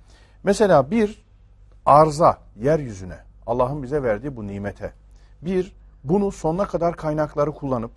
Mesela 0.43 0.91
bir 0.91 1.23
arza 1.85 2.37
yeryüzüne 2.61 3.17
Allah'ın 3.47 3.83
bize 3.83 4.03
verdiği 4.03 4.35
bu 4.35 4.47
nimete 4.47 4.91
bir 5.41 5.75
bunu 6.03 6.31
sonuna 6.31 6.65
kadar 6.65 6.95
kaynakları 6.95 7.51
kullanıp 7.51 7.91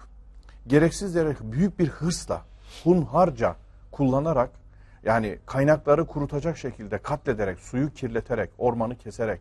gereksiz 0.67 1.15
yere 1.15 1.35
büyük 1.43 1.79
bir 1.79 1.89
hırsla 1.89 2.43
hunharca 2.85 3.57
kullanarak 3.91 4.51
yani 5.05 5.39
kaynakları 5.47 6.07
kurutacak 6.07 6.57
şekilde 6.57 6.99
katlederek, 6.99 7.59
suyu 7.59 7.93
kirleterek, 7.93 8.51
ormanı 8.59 8.97
keserek, 8.97 9.41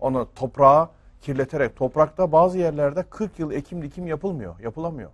onu 0.00 0.28
toprağı 0.34 0.88
kirleterek, 1.20 1.76
toprakta 1.76 2.32
bazı 2.32 2.58
yerlerde 2.58 3.02
40 3.02 3.38
yıl 3.38 3.50
ekim 3.52 3.82
dikim 3.82 4.06
yapılmıyor, 4.06 4.58
yapılamıyor. 4.60 5.10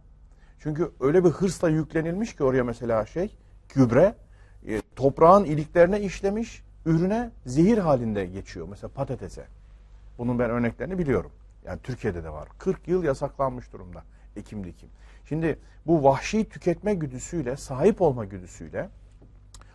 Çünkü 0.59 0.91
öyle 1.01 1.25
bir 1.25 1.31
hırsla 1.31 1.69
yüklenilmiş 1.69 2.37
ki 2.37 2.45
oraya 2.45 2.65
mesela 2.65 3.07
şey, 3.07 3.37
gübre, 3.75 4.15
e, 4.69 4.83
toprağın 4.97 5.45
iliklerine 5.45 6.01
işlemiş, 6.01 6.63
ürüne 6.87 7.31
zehir 7.47 7.79
halinde 7.79 8.27
geçiyor. 8.27 8.67
Mesela 8.71 8.89
patatese. 8.89 9.45
Bunun 10.19 10.39
ben 10.39 10.51
örneklerini 10.51 10.99
biliyorum. 10.99 11.31
Yani 11.65 11.79
Türkiye'de 11.83 12.25
de 12.25 12.31
var. 12.31 12.49
40 12.59 12.89
yıl 12.89 13.05
yasaklanmış 13.05 13.73
durumda 13.73 14.03
ekim 14.37 14.65
dikim. 14.65 14.89
Şimdi 15.29 15.59
bu 15.87 16.05
vahşi 16.05 16.49
tüketme 16.49 16.95
güdüsüyle, 16.95 17.57
sahip 17.57 18.03
olma 18.03 18.25
güdüsüyle 18.25 18.89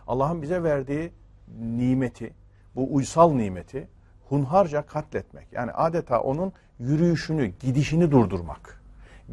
Allah'ın 0.06 0.42
bize 0.42 0.62
verdiği 0.62 1.12
nimeti, 1.60 2.32
bu 2.76 2.94
uysal 2.94 3.32
nimeti 3.32 3.88
hunharca 4.28 4.82
katletmek. 4.86 5.46
Yani 5.52 5.72
adeta 5.72 6.20
onun 6.20 6.52
yürüyüşünü, 6.78 7.46
gidişini 7.46 8.10
durdurmak, 8.10 8.82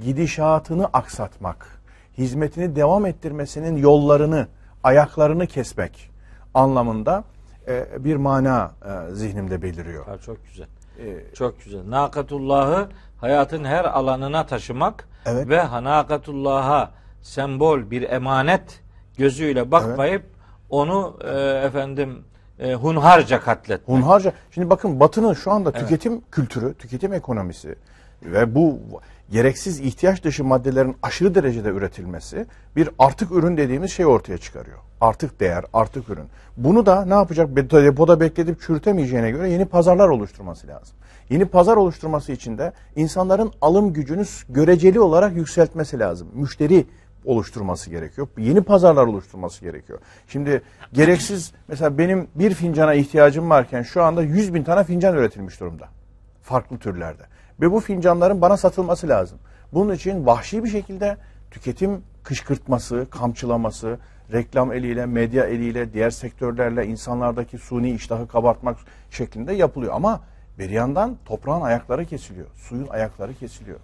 gidişatını 0.01 0.85
aksatmak, 0.85 1.81
hizmetini 2.17 2.75
devam 2.75 3.05
ettirmesinin 3.05 3.77
yollarını, 3.77 4.47
ayaklarını 4.83 5.47
kesmek 5.47 6.11
anlamında 6.53 7.23
e, 7.67 8.05
bir 8.05 8.15
mana 8.15 8.71
e, 8.85 9.15
zihnimde 9.15 9.61
beliriyor. 9.61 10.05
Ha, 10.05 10.17
çok 10.17 10.45
güzel. 10.45 10.67
E, 10.99 11.33
Çok 11.33 11.63
güzel. 11.63 11.89
Nakatullahı 11.89 12.89
hayatın 13.21 13.63
her 13.63 13.85
alanına 13.85 14.45
taşımak 14.45 15.07
Evet. 15.25 15.49
ve 15.49 15.83
nakatullah'a 15.83 16.91
sembol 17.21 17.91
bir 17.91 18.09
emanet 18.09 18.81
gözüyle 19.17 19.71
bakmayıp 19.71 20.23
onu 20.69 21.17
e, 21.23 21.39
efendim 21.65 22.23
e, 22.59 22.73
hunharca 22.73 23.41
katletmek. 23.41 23.97
Hunharca. 23.97 24.33
Şimdi 24.51 24.69
bakın 24.69 24.99
Batı'nın 24.99 25.33
şu 25.33 25.51
anda 25.51 25.71
tüketim 25.71 26.21
kültürü, 26.31 26.73
tüketim 26.73 27.13
ekonomisi 27.13 27.75
ve 28.23 28.55
bu 28.55 28.79
gereksiz 29.31 29.79
ihtiyaç 29.79 30.23
dışı 30.23 30.43
maddelerin 30.43 30.95
aşırı 31.03 31.35
derecede 31.35 31.69
üretilmesi 31.69 32.45
bir 32.75 32.89
artık 32.99 33.31
ürün 33.31 33.57
dediğimiz 33.57 33.91
şey 33.91 34.05
ortaya 34.05 34.37
çıkarıyor. 34.37 34.77
Artık 35.01 35.39
değer, 35.39 35.65
artık 35.73 36.09
ürün. 36.09 36.27
Bunu 36.57 36.85
da 36.85 37.05
ne 37.05 37.13
yapacak? 37.13 37.55
Depoda 37.55 38.19
bekletip 38.19 38.61
çürütemeyeceğine 38.61 39.31
göre 39.31 39.49
yeni 39.49 39.65
pazarlar 39.65 40.09
oluşturması 40.09 40.67
lazım. 40.67 40.97
Yeni 41.29 41.45
pazar 41.45 41.77
oluşturması 41.77 42.31
için 42.31 42.57
de 42.57 42.73
insanların 42.95 43.51
alım 43.61 43.93
gücünü 43.93 44.25
göreceli 44.49 44.99
olarak 44.99 45.35
yükseltmesi 45.35 45.99
lazım. 45.99 46.27
Müşteri 46.33 46.85
oluşturması 47.25 47.89
gerekiyor. 47.89 48.27
Yeni 48.37 48.61
pazarlar 48.61 49.05
oluşturması 49.07 49.61
gerekiyor. 49.61 49.99
Şimdi 50.27 50.61
gereksiz 50.93 51.51
mesela 51.67 51.97
benim 51.97 52.27
bir 52.35 52.53
fincana 52.53 52.93
ihtiyacım 52.93 53.49
varken 53.49 53.81
şu 53.83 54.03
anda 54.03 54.21
100 54.21 54.53
bin 54.53 54.63
tane 54.63 54.83
fincan 54.83 55.15
üretilmiş 55.15 55.59
durumda. 55.59 55.87
Farklı 56.41 56.77
türlerde. 56.77 57.23
Ve 57.61 57.71
bu 57.71 57.79
fincanların 57.79 58.41
bana 58.41 58.57
satılması 58.57 59.07
lazım. 59.07 59.39
Bunun 59.73 59.93
için 59.93 60.25
vahşi 60.25 60.63
bir 60.63 60.69
şekilde 60.69 61.17
tüketim 61.51 62.01
kışkırtması, 62.23 63.07
kamçılaması, 63.09 63.97
reklam 64.31 64.73
eliyle, 64.73 65.05
medya 65.05 65.45
eliyle, 65.45 65.93
diğer 65.93 66.09
sektörlerle 66.09 66.85
insanlardaki 66.85 67.57
suni 67.57 67.91
iştahı 67.91 68.27
kabartmak 68.27 68.77
şeklinde 69.11 69.53
yapılıyor. 69.53 69.93
Ama 69.93 70.21
bir 70.59 70.69
yandan 70.69 71.17
toprağın 71.25 71.61
ayakları 71.61 72.05
kesiliyor, 72.05 72.47
suyun 72.55 72.87
ayakları 72.87 73.33
kesiliyor 73.33 73.79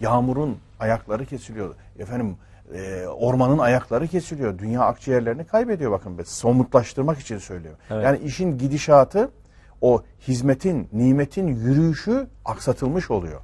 yağmurun 0.00 0.58
ayakları 0.80 1.26
kesiliyor. 1.26 1.74
Efendim 1.98 2.36
e, 2.74 3.06
ormanın 3.06 3.58
ayakları 3.58 4.08
kesiliyor. 4.08 4.58
Dünya 4.58 4.80
akciğerlerini 4.80 5.44
kaybediyor 5.44 5.92
bakın. 5.92 6.18
be. 6.18 6.24
Somutlaştırmak 6.24 7.18
için 7.18 7.38
söylüyor. 7.38 7.74
Evet. 7.90 8.04
Yani 8.04 8.18
işin 8.18 8.58
gidişatı 8.58 9.30
o 9.80 10.02
hizmetin, 10.28 10.88
nimetin 10.92 11.46
yürüyüşü 11.46 12.26
aksatılmış 12.44 13.10
oluyor. 13.10 13.40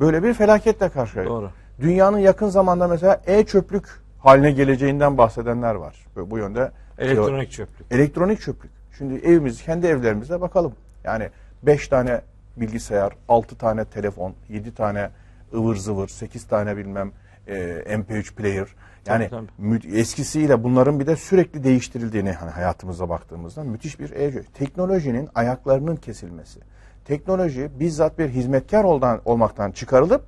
Böyle 0.00 0.22
bir 0.22 0.34
felaketle 0.34 0.88
karşı 0.88 0.94
karşıya. 0.94 1.24
Doğru. 1.24 1.50
Dünyanın 1.80 2.18
yakın 2.18 2.48
zamanda 2.48 2.88
mesela 2.88 3.20
e-çöplük 3.26 3.88
haline 4.18 4.50
geleceğinden 4.50 5.18
bahsedenler 5.18 5.74
var. 5.74 6.06
Bu, 6.16 6.30
bu 6.30 6.38
yönde 6.38 6.70
Elektronik 6.98 7.50
çöplük. 7.52 7.92
Elektronik 7.92 8.40
çöplük. 8.40 8.72
Şimdi 8.98 9.14
evimiz, 9.14 9.62
kendi 9.62 9.86
evlerimizde 9.86 10.40
bakalım. 10.40 10.72
Yani 11.04 11.28
5 11.62 11.88
tane 11.88 12.20
bilgisayar, 12.56 13.12
6 13.28 13.58
tane 13.58 13.84
telefon, 13.84 14.34
7 14.48 14.74
tane 14.74 15.10
ıvır 15.54 15.76
zıvır, 15.76 16.08
8 16.08 16.44
tane 16.44 16.76
bilmem 16.76 17.12
e, 17.46 17.54
MP3 17.86 18.34
player. 18.34 18.66
Yani 19.06 19.28
Tabii, 19.30 19.46
mü- 19.58 19.96
eskisiyle 19.98 20.64
bunların 20.64 21.00
bir 21.00 21.06
de 21.06 21.16
sürekli 21.16 21.64
değiştirildiğini 21.64 22.32
hani 22.32 22.50
hayatımıza 22.50 23.08
baktığımızda 23.08 23.64
müthiş 23.64 24.00
bir 24.00 24.10
e- 24.10 24.42
teknolojinin 24.42 25.28
ayaklarının 25.34 25.96
kesilmesi. 25.96 26.60
Teknoloji 27.04 27.70
bizzat 27.80 28.18
bir 28.18 28.28
hizmetkar 28.28 28.84
oldan, 28.84 29.20
olmaktan 29.24 29.70
çıkarılıp 29.72 30.24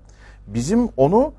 bizim 0.47 0.89
onu 0.97 1.33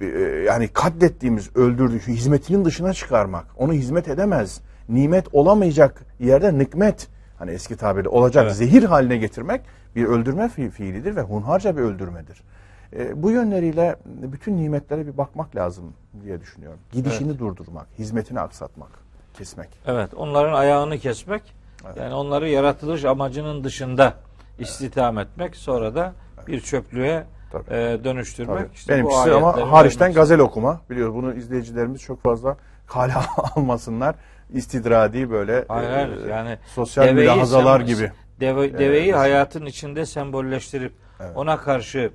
e, 0.00 0.06
yani 0.46 0.68
katlettiğimiz, 0.68 1.56
öldürdüğü 1.56 1.98
hizmetinin 1.98 2.64
dışına 2.64 2.92
çıkarmak. 2.92 3.44
Onu 3.56 3.72
hizmet 3.72 4.08
edemez. 4.08 4.60
Nimet 4.88 5.34
olamayacak 5.34 6.02
yerde 6.20 6.58
nikmet 6.58 7.08
hani 7.38 7.50
eski 7.50 7.76
tabirle 7.76 8.08
olacak 8.08 8.44
Evet. 8.44 8.56
zehir 8.56 8.82
haline 8.82 9.16
getirmek 9.16 9.60
bir 9.96 10.04
öldürme 10.04 10.42
fi- 10.44 10.70
fiilidir 10.70 11.16
ve 11.16 11.20
hunharca 11.20 11.76
bir 11.76 11.82
öldürmedir. 11.82 12.42
E, 12.96 13.22
bu 13.22 13.30
yönleriyle 13.30 13.96
bütün 14.06 14.56
nimetlere 14.56 15.06
bir 15.06 15.16
bakmak 15.16 15.56
lazım 15.56 15.94
diye 16.24 16.40
düşünüyorum. 16.40 16.78
Gidişini 16.92 17.38
durdurmak, 17.38 17.86
hizmetini 17.98 18.40
aksatmak, 18.40 18.90
kesmek. 19.34 19.68
Evet, 19.86 20.14
onların 20.14 20.52
ayağını 20.52 20.98
kesmek. 20.98 21.42
Yani 21.96 22.14
onları 22.14 22.48
yaratılış 22.48 23.04
amacının 23.04 23.64
dışında 23.64 24.14
istihdam 24.58 25.18
etmek, 25.18 25.56
sonra 25.56 25.94
da 25.94 26.12
bir 26.46 26.60
çöplüğe 26.60 27.24
Tabii. 27.52 27.74
e, 27.74 28.04
dönüştürmek. 28.04 28.58
Tabii. 28.58 28.74
İşte 28.74 28.94
Benimkisi 28.94 29.32
ama 29.32 29.72
hariçten 29.72 30.12
gazel 30.12 30.38
okuma. 30.38 30.80
Biliyoruz 30.90 31.14
bunu 31.14 31.34
izleyicilerimiz 31.34 32.00
çok 32.00 32.22
fazla 32.22 32.56
kale 32.86 33.12
almasınlar. 33.56 34.14
İstidradi 34.52 35.30
böyle 35.30 35.64
Hayır, 35.68 35.90
e, 35.90 35.92
hayır, 35.92 36.26
yani 36.26 36.58
sosyal 36.74 37.12
mülahazalar 37.12 37.80
gibi. 37.80 38.12
Deve, 38.40 38.78
deveyi 38.78 39.12
hayatın 39.12 39.66
içinde 39.66 40.06
sembolleştirip 40.06 40.92
Evet. 41.20 41.32
ona 41.36 41.56
karşı 41.56 42.10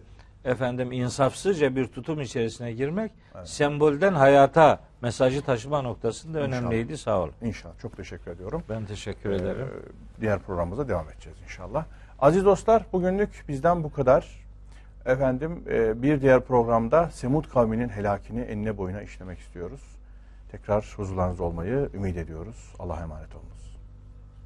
efendim 0.46 0.92
insafsızca 0.92 1.76
bir 1.76 1.88
tutum 1.88 2.22
içerisine 2.22 2.74
girmek 2.74 3.12
sembolden 3.44 4.14
hayata 4.14 4.80
mesajı 5.02 5.42
taşıma 5.42 5.82
noktasında 5.82 6.42
İnşallah. 6.42 6.62
önemliydi. 6.62 6.98
Sağ 6.98 7.20
olun. 7.20 7.34
İnşallah. 7.42 7.74
Çok 7.82 7.98
teşekkür 7.98 8.32
ediyorum. 8.32 8.64
Ben 8.70 8.86
teşekkür 8.86 9.32
ederim. 9.32 9.68
Ee, 10.18 10.22
diğer 10.22 10.40
programımıza 10.40 10.88
devam 10.88 11.10
edeceğiz 11.10 11.38
inşallah. 11.44 11.86
Aziz 12.20 12.46
dostlar 12.46 12.86
bugünlük 12.94 13.46
bizden 13.48 13.84
bu 13.84 13.92
kadar. 13.92 14.44
Efendim 15.06 15.64
e, 15.70 16.02
bir 16.04 16.22
diğer 16.22 16.42
programda 16.42 17.10
Semud 17.10 17.46
kavminin 17.50 17.90
helakini 17.90 18.42
enine 18.42 18.78
boyuna 18.78 19.02
işlemek 19.02 19.40
istiyoruz. 19.40 19.82
Tekrar 20.52 20.94
huzurlarınızda 20.98 21.44
olmayı 21.44 21.90
ümit 21.94 22.18
ediyoruz. 22.18 22.74
Allah'a 22.80 23.02
emanet 23.02 23.36
olunuz. 23.36 23.63